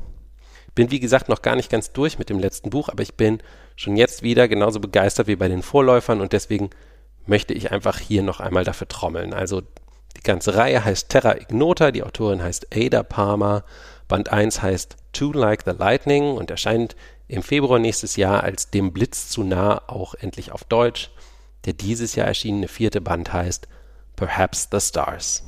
Bin 0.76 0.92
wie 0.92 1.00
gesagt 1.00 1.30
noch 1.30 1.42
gar 1.42 1.56
nicht 1.56 1.70
ganz 1.70 1.92
durch 1.92 2.20
mit 2.20 2.30
dem 2.30 2.40
letzten 2.40 2.70
Buch, 2.70 2.90
aber 2.90 3.04
ich 3.04 3.16
bin 3.16 3.42
schon 3.76 3.98
jetzt 3.98 4.24
wieder 4.24 4.48
genauso 4.48 4.80
begeistert 4.80 5.28
wie 5.28 5.36
bei 5.36 5.48
den 5.48 5.64
Vorläufern 5.64 6.22
und 6.22 6.34
deswegen 6.34 6.70
möchte 7.26 7.54
ich 7.54 7.72
einfach 7.72 8.00
hier 8.00 8.24
noch 8.24 8.40
einmal 8.40 8.64
dafür 8.64 8.88
trommeln. 8.88 9.34
Also 9.34 9.62
die 9.62 10.24
ganze 10.24 10.56
Reihe 10.56 10.84
heißt 10.84 11.10
Terra 11.10 11.36
Ignota, 11.36 11.92
die 11.92 12.04
Autorin 12.04 12.42
heißt 12.42 12.68
Ada 12.76 13.04
Palmer 13.04 13.64
Band 14.12 14.30
1 14.30 14.62
heißt 14.62 14.98
Too 15.14 15.32
Like 15.32 15.64
the 15.66 15.72
Lightning 15.72 16.36
und 16.36 16.52
erscheint 16.52 16.96
im 17.28 17.44
Februar 17.44 17.80
nächstes 17.80 18.16
Jahr 18.16 18.44
als 18.44 18.70
Dem 18.70 18.92
Blitz 18.94 19.30
zu 19.30 19.44
nah 19.44 19.82
auch 19.88 20.14
endlich 20.16 20.52
auf 20.52 20.64
Deutsch. 20.64 21.12
Der 21.66 21.74
dieses 21.74 22.16
Jahr 22.16 22.28
erschienene 22.28 22.68
vierte 22.68 23.02
Band 23.02 23.32
heißt 23.32 23.68
Perhaps 24.16 24.70
the 24.72 24.80
Stars. 24.80 25.44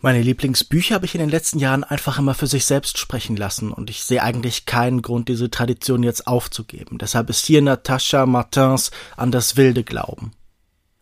Meine 0.00 0.22
Lieblingsbücher 0.22 0.94
habe 0.94 1.06
ich 1.06 1.16
in 1.16 1.20
den 1.20 1.28
letzten 1.28 1.58
Jahren 1.58 1.82
einfach 1.82 2.20
immer 2.20 2.34
für 2.34 2.46
sich 2.46 2.66
selbst 2.66 2.98
sprechen 2.98 3.36
lassen 3.36 3.72
und 3.72 3.90
ich 3.90 4.04
sehe 4.04 4.22
eigentlich 4.22 4.64
keinen 4.64 5.02
Grund, 5.02 5.28
diese 5.28 5.50
Tradition 5.50 6.04
jetzt 6.04 6.28
aufzugeben. 6.28 6.98
Deshalb 6.98 7.28
ist 7.30 7.44
hier 7.46 7.62
Natascha 7.62 8.24
Martins 8.24 8.92
an 9.16 9.32
das 9.32 9.56
wilde 9.56 9.82
Glauben. 9.82 10.32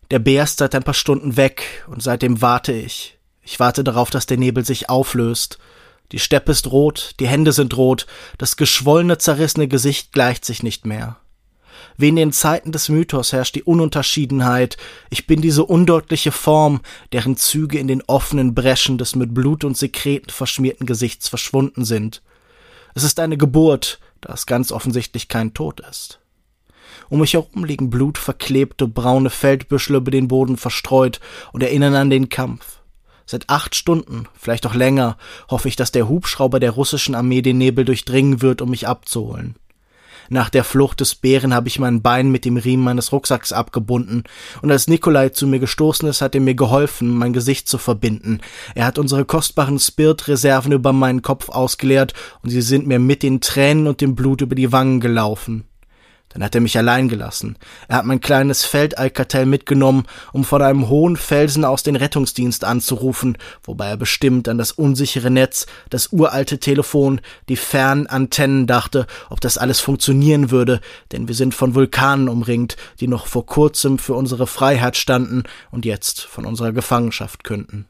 Der 0.09 0.17
Bär 0.19 0.43
ist 0.43 0.57
seit 0.57 0.73
ein 0.73 0.83
paar 0.83 0.95
Stunden 0.95 1.37
weg 1.37 1.85
und 1.87 2.01
seitdem 2.01 2.41
warte 2.41 2.73
ich. 2.73 3.19
Ich 3.43 3.59
warte 3.59 3.83
darauf, 3.83 4.09
dass 4.09 4.25
der 4.25 4.37
Nebel 4.37 4.65
sich 4.65 4.89
auflöst 4.89 5.59
die 6.11 6.19
Steppe 6.19 6.51
ist 6.51 6.71
rot, 6.71 7.15
die 7.19 7.27
Hände 7.27 7.51
sind 7.51 7.75
rot, 7.75 8.07
das 8.37 8.57
geschwollene, 8.57 9.17
zerrissene 9.17 9.67
Gesicht 9.67 10.11
gleicht 10.13 10.45
sich 10.45 10.63
nicht 10.63 10.85
mehr. 10.85 11.17
Wie 11.97 12.09
in 12.09 12.15
den 12.15 12.31
Zeiten 12.31 12.71
des 12.71 12.89
Mythos 12.89 13.33
herrscht 13.33 13.55
die 13.55 13.63
Ununterschiedenheit, 13.63 14.77
ich 15.09 15.27
bin 15.27 15.41
diese 15.41 15.63
undeutliche 15.63 16.31
Form, 16.31 16.81
deren 17.11 17.37
Züge 17.37 17.79
in 17.79 17.87
den 17.87 18.03
offenen 18.03 18.53
Breschen 18.53 18.97
des 18.97 19.15
mit 19.15 19.33
Blut 19.33 19.63
und 19.63 19.75
Sekreten 19.75 20.29
verschmierten 20.29 20.85
Gesichts 20.85 21.27
verschwunden 21.27 21.85
sind. 21.85 22.21
Es 22.93 23.03
ist 23.03 23.19
eine 23.19 23.37
Geburt, 23.37 23.99
da 24.21 24.33
es 24.33 24.45
ganz 24.45 24.71
offensichtlich 24.71 25.27
kein 25.27 25.53
Tod 25.53 25.79
ist. 25.81 26.19
Um 27.09 27.19
mich 27.19 27.33
herum 27.33 27.63
liegen 27.63 27.89
blutverklebte 27.89 28.87
braune 28.87 29.29
Feldbüschel 29.29 29.95
über 29.95 30.11
den 30.11 30.27
Boden 30.27 30.57
verstreut 30.57 31.19
und 31.51 31.63
erinnern 31.63 31.95
an 31.95 32.09
den 32.09 32.29
Kampf. 32.29 32.76
Seit 33.29 33.49
acht 33.49 33.75
Stunden, 33.75 34.23
vielleicht 34.39 34.65
auch 34.65 34.73
länger, 34.73 35.17
hoffe 35.49 35.67
ich, 35.67 35.75
dass 35.75 35.91
der 35.91 36.07
Hubschrauber 36.07 36.61
der 36.61 36.71
russischen 36.71 37.13
Armee 37.13 37.41
den 37.41 37.57
Nebel 37.57 37.83
durchdringen 37.83 38.41
wird, 38.41 38.61
um 38.61 38.69
mich 38.69 38.87
abzuholen. 38.87 39.55
Nach 40.29 40.49
der 40.49 40.63
Flucht 40.63 41.01
des 41.01 41.15
Bären 41.15 41.53
habe 41.53 41.67
ich 41.67 41.77
mein 41.77 42.01
Bein 42.01 42.31
mit 42.31 42.45
dem 42.45 42.57
Riemen 42.57 42.85
meines 42.85 43.11
Rucksacks 43.11 43.51
abgebunden, 43.51 44.23
und 44.61 44.71
als 44.71 44.87
Nikolai 44.87 45.29
zu 45.29 45.45
mir 45.45 45.59
gestoßen 45.59 46.07
ist, 46.07 46.21
hat 46.21 46.35
er 46.35 46.41
mir 46.41 46.55
geholfen, 46.55 47.09
mein 47.09 47.33
Gesicht 47.33 47.67
zu 47.67 47.77
verbinden. 47.77 48.39
Er 48.75 48.85
hat 48.85 48.97
unsere 48.97 49.25
kostbaren 49.25 49.79
Spirtreserven 49.79 50.71
über 50.71 50.93
meinen 50.93 51.21
Kopf 51.21 51.49
ausgeleert, 51.49 52.13
und 52.43 52.49
sie 52.49 52.61
sind 52.61 52.87
mir 52.87 52.99
mit 52.99 53.23
den 53.23 53.41
Tränen 53.41 53.87
und 53.87 53.99
dem 53.99 54.15
Blut 54.15 54.39
über 54.39 54.55
die 54.55 54.71
Wangen 54.71 55.01
gelaufen. 55.01 55.65
Dann 56.37 56.45
hat 56.45 56.53
er 56.53 56.61
mich 56.61 56.77
allein 56.77 57.09
gelassen. 57.09 57.57
Er 57.87 57.97
hat 57.97 58.05
mein 58.05 58.21
kleines 58.21 58.63
Feldalkatel 58.63 59.47
mitgenommen, 59.47 60.05
um 60.33 60.43
von 60.43 60.61
einem 60.61 60.87
hohen 60.87 61.17
Felsen 61.17 61.65
aus 61.65 61.81
den 61.81 61.95
Rettungsdienst 61.95 62.63
anzurufen, 62.63 63.39
wobei 63.63 63.87
er 63.87 63.97
bestimmt 63.97 64.47
an 64.47 64.59
das 64.59 64.71
unsichere 64.71 65.31
Netz, 65.31 65.65
das 65.89 66.13
uralte 66.13 66.59
Telefon, 66.59 67.21
die 67.49 67.55
fernen 67.55 68.05
Antennen 68.05 68.67
dachte, 68.67 69.07
ob 69.31 69.41
das 69.41 69.57
alles 69.57 69.79
funktionieren 69.79 70.51
würde, 70.51 70.79
denn 71.11 71.27
wir 71.27 71.33
sind 71.33 71.55
von 71.55 71.73
Vulkanen 71.73 72.29
umringt, 72.29 72.77
die 72.99 73.07
noch 73.07 73.25
vor 73.25 73.47
kurzem 73.47 73.97
für 73.97 74.13
unsere 74.13 74.45
Freiheit 74.45 74.95
standen 74.95 75.41
und 75.71 75.85
jetzt 75.85 76.21
von 76.21 76.45
unserer 76.45 76.71
Gefangenschaft 76.71 77.43
künden. 77.45 77.87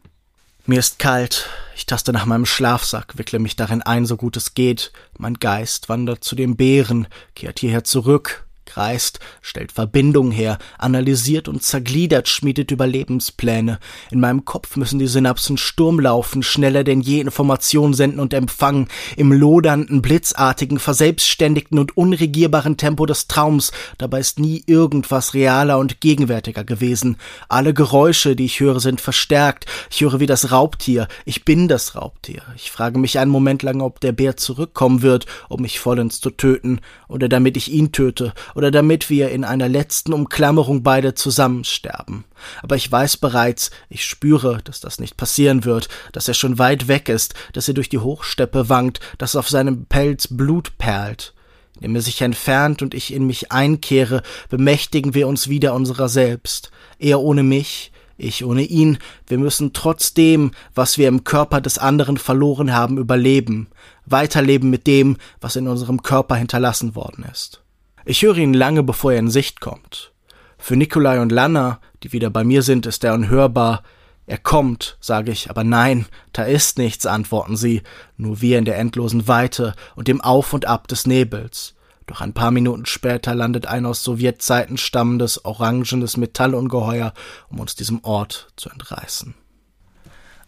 Mir 0.70 0.80
ist 0.80 1.00
kalt, 1.00 1.50
ich 1.78 1.86
taste 1.86 2.12
nach 2.12 2.26
meinem 2.26 2.46
Schlafsack, 2.46 3.18
wickle 3.18 3.40
mich 3.40 3.56
darin 3.56 3.82
ein, 3.82 4.06
so 4.06 4.18
gut 4.18 4.36
es 4.36 4.54
geht. 4.54 4.92
Mein 5.18 5.36
Geist 5.36 5.88
wandert 5.88 6.26
zu 6.26 6.36
dem 6.36 6.58
Bären, 6.58 7.08
kehrt 7.36 7.60
hierher 7.60 7.86
zurück, 7.86 8.46
kreist, 8.68 9.20
stellt 9.42 9.72
Verbindungen 9.72 10.32
her, 10.32 10.60
analysiert 10.78 11.48
und 11.48 11.64
zergliedert, 11.64 12.28
schmiedet 12.28 12.70
Überlebenspläne. 12.70 13.80
In 14.12 14.20
meinem 14.20 14.46
Kopf 14.46 14.76
müssen 14.76 15.00
die 15.00 15.08
Synapsen 15.08 15.58
Sturm 15.58 16.00
laufen, 16.00 16.44
schneller 16.44 16.84
denn 16.84 17.02
je 17.02 17.20
Informationen 17.20 17.96
senden 17.96 18.20
und 18.20 18.34
empfangen, 18.34 18.88
im 19.16 19.32
lodernden, 19.32 20.02
blitzartigen, 20.02 20.78
verselbstständigten 20.78 21.80
und 21.80 21.98
unregierbaren 21.98 22.78
Tempo 22.78 23.06
des 23.06 23.28
Traums. 23.28 23.72
Dabei 23.98 24.20
ist 24.20 24.40
nie 24.40 24.64
irgendwas 24.68 25.34
realer 25.34 25.80
und 25.80 26.02
gegenwärtiger 26.02 26.64
gewesen. 26.64 27.18
Alle 27.50 27.74
Geräusche, 27.74 28.36
die 28.36 28.46
ich 28.46 28.60
höre, 28.60 28.80
sind 28.80 29.02
verstärkt. 29.02 29.66
Ich 29.90 30.02
höre 30.02 30.20
wie 30.20 30.26
das 30.28 30.52
Raubtier. 30.52 31.08
Ich 31.26 31.46
bin 31.46 31.68
das 31.68 31.96
Raubtier. 31.96 32.44
Ich 32.56 32.72
frage 32.72 33.00
mich 33.00 33.18
einen 33.18 33.32
Moment 33.32 33.64
lang, 33.64 33.82
ob 33.82 34.00
der 34.02 34.12
Bär 34.12 34.38
zurückkommen 34.38 35.02
wird, 35.02 35.26
um 35.50 35.62
mich 35.62 35.80
vollends 35.80 36.20
zu 36.20 36.30
töten, 36.30 36.82
oder 37.08 37.30
damit 37.30 37.58
ich 37.58 37.72
ihn 37.72 37.92
töte, 37.92 38.34
oder 38.58 38.72
damit 38.72 39.12
wir 39.12 39.30
in 39.30 39.44
einer 39.44 39.70
letzten 39.70 40.14
Umklammerung 40.14 40.82
beide 40.82 41.14
zusammensterben. 41.14 42.24
Aber 42.64 42.76
ich 42.76 42.92
weiß 42.92 43.18
bereits, 43.18 43.70
ich 43.88 44.04
spüre, 44.04 44.62
dass 44.64 44.80
das 44.80 45.00
nicht 45.00 45.16
passieren 45.16 45.64
wird, 45.64 45.90
dass 46.12 46.28
er 46.28 46.34
schon 46.34 46.58
weit 46.58 46.88
weg 46.88 47.08
ist, 47.08 47.36
dass 47.54 47.68
er 47.68 47.76
durch 47.76 47.88
die 47.88 48.00
Hochsteppe 48.00 48.68
wankt, 48.68 49.00
dass 49.20 49.36
auf 49.36 49.48
seinem 49.48 49.86
Pelz 49.86 50.28
Blut 50.32 50.76
perlt. 50.80 51.36
Indem 51.76 51.98
er 51.98 52.02
sich 52.02 52.20
entfernt 52.24 52.82
und 52.82 52.96
ich 52.96 53.14
in 53.14 53.28
mich 53.28 53.52
einkehre, 53.52 54.24
bemächtigen 54.50 55.14
wir 55.14 55.28
uns 55.28 55.50
wieder 55.50 55.76
unserer 55.76 56.10
selbst. 56.10 56.72
Er 56.98 57.20
ohne 57.20 57.44
mich, 57.44 57.92
ich 58.18 58.44
ohne 58.44 58.64
ihn, 58.64 58.98
wir 59.28 59.38
müssen 59.38 59.74
trotz 59.74 60.16
dem, 60.16 60.50
was 60.74 60.98
wir 60.98 61.10
im 61.10 61.24
Körper 61.24 61.62
des 61.62 61.78
anderen 61.78 62.18
verloren 62.18 62.74
haben, 62.74 62.98
überleben, 62.98 63.68
weiterleben 64.08 64.72
mit 64.72 64.88
dem, 64.88 65.18
was 65.42 65.56
in 65.56 65.68
unserem 65.68 66.02
Körper 66.02 66.38
hinterlassen 66.38 66.96
worden 66.96 67.24
ist. 67.32 67.62
Ich 68.10 68.22
höre 68.22 68.38
ihn 68.38 68.54
lange, 68.54 68.84
bevor 68.84 69.12
er 69.12 69.20
in 69.20 69.30
Sicht 69.30 69.60
kommt. 69.60 70.14
Für 70.58 70.78
Nikolai 70.78 71.20
und 71.20 71.30
Lana, 71.30 71.82
die 72.04 72.14
wieder 72.14 72.30
bei 72.30 72.46
mir 72.46 72.62
sind, 72.62 72.86
ist 72.86 73.04
er 73.04 73.14
unhörbar. 73.14 73.84
Er 74.28 74.38
kommt, 74.38 74.98
sage 75.02 75.30
ich, 75.30 75.50
aber 75.50 75.66
nein, 75.66 76.06
da 76.32 76.44
ist 76.44 76.78
nichts, 76.78 77.06
antworten 77.06 77.58
sie, 77.58 77.82
nur 78.16 78.40
wir 78.40 78.60
in 78.60 78.64
der 78.64 78.78
endlosen 78.78 79.28
Weite 79.28 79.76
und 79.98 80.08
dem 80.08 80.22
Auf 80.22 80.54
und 80.54 80.66
Ab 80.66 80.88
des 80.88 81.06
Nebels. 81.06 81.76
Doch 82.06 82.22
ein 82.22 82.32
paar 82.32 82.52
Minuten 82.52 82.86
später 82.86 83.36
landet 83.36 83.66
ein 83.66 83.86
aus 83.86 84.06
Sowjetzeiten 84.06 84.78
stammendes, 84.78 85.44
orangenes 85.44 86.16
Metallungeheuer, 86.16 87.14
um 87.50 87.60
uns 87.60 87.76
diesem 87.76 88.06
Ort 88.06 88.54
zu 88.56 88.70
entreißen. 88.70 89.36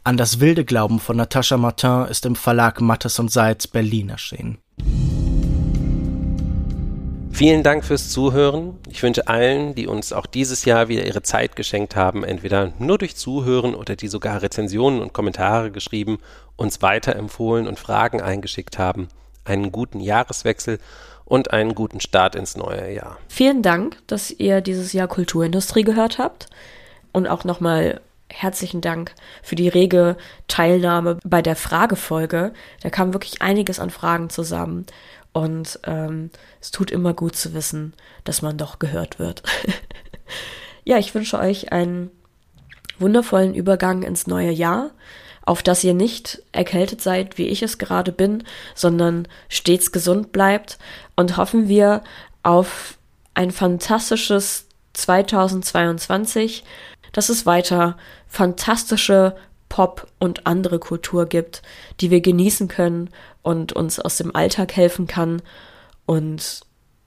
An 0.05 0.15
das 0.15 0.39
wilde 0.39 0.63
Glauben 0.63 1.01
von 1.01 1.17
Natascha 1.17 1.57
Martin 1.57 2.05
ist 2.09 2.25
im 2.25 2.37
Verlag 2.37 2.79
Mattes 2.79 3.19
und 3.19 3.29
Seitz 3.29 3.67
Berlin 3.67 4.07
erschienen. 4.07 4.59
Vielen 7.39 7.63
Dank 7.63 7.85
fürs 7.85 8.09
Zuhören. 8.09 8.77
Ich 8.89 9.01
wünsche 9.01 9.29
allen, 9.29 9.73
die 9.73 9.87
uns 9.87 10.11
auch 10.11 10.25
dieses 10.25 10.65
Jahr 10.65 10.89
wieder 10.89 11.05
ihre 11.05 11.23
Zeit 11.23 11.55
geschenkt 11.55 11.95
haben, 11.95 12.25
entweder 12.25 12.73
nur 12.79 12.97
durch 12.97 13.15
Zuhören 13.15 13.75
oder 13.75 13.95
die 13.95 14.09
sogar 14.09 14.41
Rezensionen 14.41 14.99
und 14.99 15.13
Kommentare 15.13 15.71
geschrieben, 15.71 16.17
uns 16.57 16.81
weiterempfohlen 16.81 17.65
und 17.65 17.79
Fragen 17.79 18.19
eingeschickt 18.19 18.77
haben, 18.77 19.07
einen 19.45 19.71
guten 19.71 20.01
Jahreswechsel 20.01 20.79
und 21.23 21.51
einen 21.51 21.75
guten 21.75 22.01
Start 22.01 22.35
ins 22.35 22.57
neue 22.57 22.93
Jahr. 22.93 23.17
Vielen 23.29 23.61
Dank, 23.61 23.95
dass 24.07 24.31
ihr 24.31 24.59
dieses 24.59 24.91
Jahr 24.91 25.07
Kulturindustrie 25.07 25.83
gehört 25.83 26.17
habt 26.17 26.47
und 27.13 27.25
auch 27.25 27.45
nochmal 27.45 28.01
herzlichen 28.31 28.81
Dank 28.81 29.13
für 29.41 29.55
die 29.55 29.69
rege 29.69 30.17
Teilnahme 30.47 31.19
bei 31.23 31.41
der 31.41 31.55
Fragefolge. 31.55 32.53
Da 32.81 32.89
kam 32.89 33.13
wirklich 33.13 33.41
einiges 33.41 33.79
an 33.79 33.89
Fragen 33.89 34.29
zusammen. 34.29 34.85
Und 35.31 35.79
ähm, 35.83 36.31
es 36.59 36.71
tut 36.71 36.91
immer 36.91 37.13
gut 37.13 37.35
zu 37.35 37.53
wissen, 37.53 37.93
dass 38.23 38.41
man 38.41 38.57
doch 38.57 38.79
gehört 38.79 39.19
wird. 39.19 39.43
ja, 40.83 40.97
ich 40.97 41.13
wünsche 41.13 41.39
euch 41.39 41.71
einen 41.71 42.09
wundervollen 42.97 43.53
Übergang 43.53 44.03
ins 44.03 44.27
neue 44.27 44.51
Jahr, 44.51 44.91
auf 45.45 45.63
dass 45.63 45.83
ihr 45.83 45.93
nicht 45.93 46.41
erkältet 46.51 47.01
seid, 47.01 47.37
wie 47.37 47.47
ich 47.47 47.63
es 47.63 47.77
gerade 47.77 48.11
bin, 48.11 48.43
sondern 48.75 49.27
stets 49.47 49.91
gesund 49.91 50.31
bleibt 50.31 50.77
und 51.15 51.37
hoffen 51.37 51.67
wir 51.67 52.03
auf 52.43 52.97
ein 53.33 53.51
fantastisches 53.51 54.67
2022, 54.93 56.63
dass 57.13 57.29
es 57.29 57.45
weiter 57.45 57.97
fantastische 58.27 59.35
Pop 59.69 60.07
und 60.19 60.45
andere 60.47 60.79
Kultur 60.79 61.25
gibt, 61.25 61.61
die 62.01 62.11
wir 62.11 62.21
genießen 62.21 62.67
können 62.67 63.09
und 63.41 63.71
uns 63.73 63.99
aus 63.99 64.17
dem 64.17 64.35
Alltag 64.35 64.75
helfen 64.75 65.07
kann 65.07 65.41
und 66.05 66.61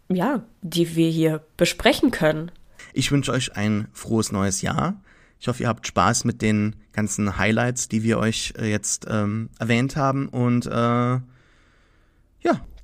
ja, 0.08 0.42
die 0.62 0.94
wir 0.96 1.10
hier 1.10 1.44
besprechen 1.56 2.10
können. 2.10 2.50
Ich 2.92 3.10
wünsche 3.10 3.32
euch 3.32 3.56
ein 3.56 3.88
frohes 3.92 4.32
neues 4.32 4.62
Jahr. 4.62 5.00
Ich 5.40 5.48
hoffe, 5.48 5.64
ihr 5.64 5.68
habt 5.68 5.86
Spaß 5.86 6.24
mit 6.24 6.40
den 6.40 6.76
ganzen 6.92 7.36
Highlights, 7.36 7.88
die 7.88 8.02
wir 8.02 8.18
euch 8.18 8.54
äh, 8.58 8.70
jetzt 8.70 9.06
ähm, 9.08 9.50
erwähnt 9.58 9.96
haben 9.96 10.28
und 10.28 10.66
äh, 10.66 10.70
ja. 10.70 11.22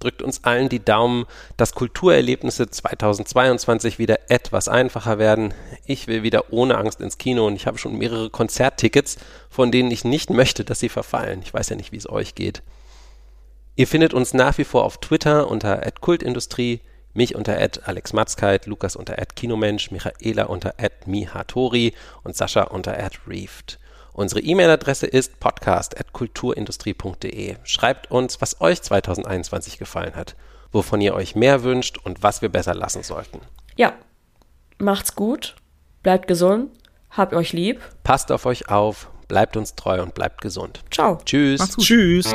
Drückt 0.00 0.22
uns 0.22 0.44
allen 0.44 0.68
die 0.68 0.84
Daumen, 0.84 1.26
dass 1.56 1.74
Kulturerlebnisse 1.74 2.70
2022 2.70 3.98
wieder 3.98 4.30
etwas 4.30 4.68
einfacher 4.68 5.18
werden. 5.18 5.54
Ich 5.86 6.06
will 6.06 6.22
wieder 6.22 6.52
ohne 6.52 6.78
Angst 6.78 7.00
ins 7.00 7.18
Kino 7.18 7.46
und 7.46 7.56
ich 7.56 7.66
habe 7.66 7.78
schon 7.78 7.98
mehrere 7.98 8.30
Konzerttickets, 8.30 9.18
von 9.50 9.72
denen 9.72 9.90
ich 9.90 10.04
nicht 10.04 10.30
möchte, 10.30 10.64
dass 10.64 10.78
sie 10.78 10.88
verfallen. 10.88 11.42
Ich 11.42 11.52
weiß 11.52 11.70
ja 11.70 11.76
nicht, 11.76 11.90
wie 11.90 11.96
es 11.96 12.08
euch 12.08 12.36
geht. 12.36 12.62
Ihr 13.74 13.86
findet 13.86 14.14
uns 14.14 14.34
nach 14.34 14.58
wie 14.58 14.64
vor 14.64 14.84
auf 14.84 14.98
Twitter 14.98 15.48
unter 15.48 15.80
@kultindustrie, 16.00 16.80
mich 17.14 17.34
unter 17.34 17.56
Alex 17.84 18.12
Matzkeit, 18.12 18.66
Lukas 18.66 18.94
unter 18.94 19.14
Kinomensch, 19.16 19.90
Michaela 19.90 20.44
unter 20.44 20.74
Mihatori 21.06 21.94
und 22.22 22.36
Sascha 22.36 22.62
unter 22.62 22.96
Reefed. 23.26 23.78
Unsere 24.18 24.40
E-Mail-Adresse 24.40 25.06
ist 25.06 25.38
podcast.kulturindustrie.de. 25.38 27.54
Schreibt 27.62 28.10
uns, 28.10 28.40
was 28.40 28.60
euch 28.60 28.82
2021 28.82 29.78
gefallen 29.78 30.16
hat, 30.16 30.34
wovon 30.72 31.00
ihr 31.00 31.14
euch 31.14 31.36
mehr 31.36 31.62
wünscht 31.62 31.98
und 32.02 32.20
was 32.20 32.42
wir 32.42 32.48
besser 32.48 32.74
lassen 32.74 33.04
sollten. 33.04 33.38
Ja, 33.76 33.92
macht's 34.78 35.14
gut, 35.14 35.54
bleibt 36.02 36.26
gesund, 36.26 36.72
habt 37.10 37.32
euch 37.32 37.52
lieb. 37.52 37.80
Passt 38.02 38.32
auf 38.32 38.44
euch 38.44 38.68
auf, 38.68 39.08
bleibt 39.28 39.56
uns 39.56 39.76
treu 39.76 40.02
und 40.02 40.14
bleibt 40.14 40.40
gesund. 40.40 40.82
Ciao. 40.90 41.18
Tschüss. 41.24 41.76
Tschüss. 41.76 42.34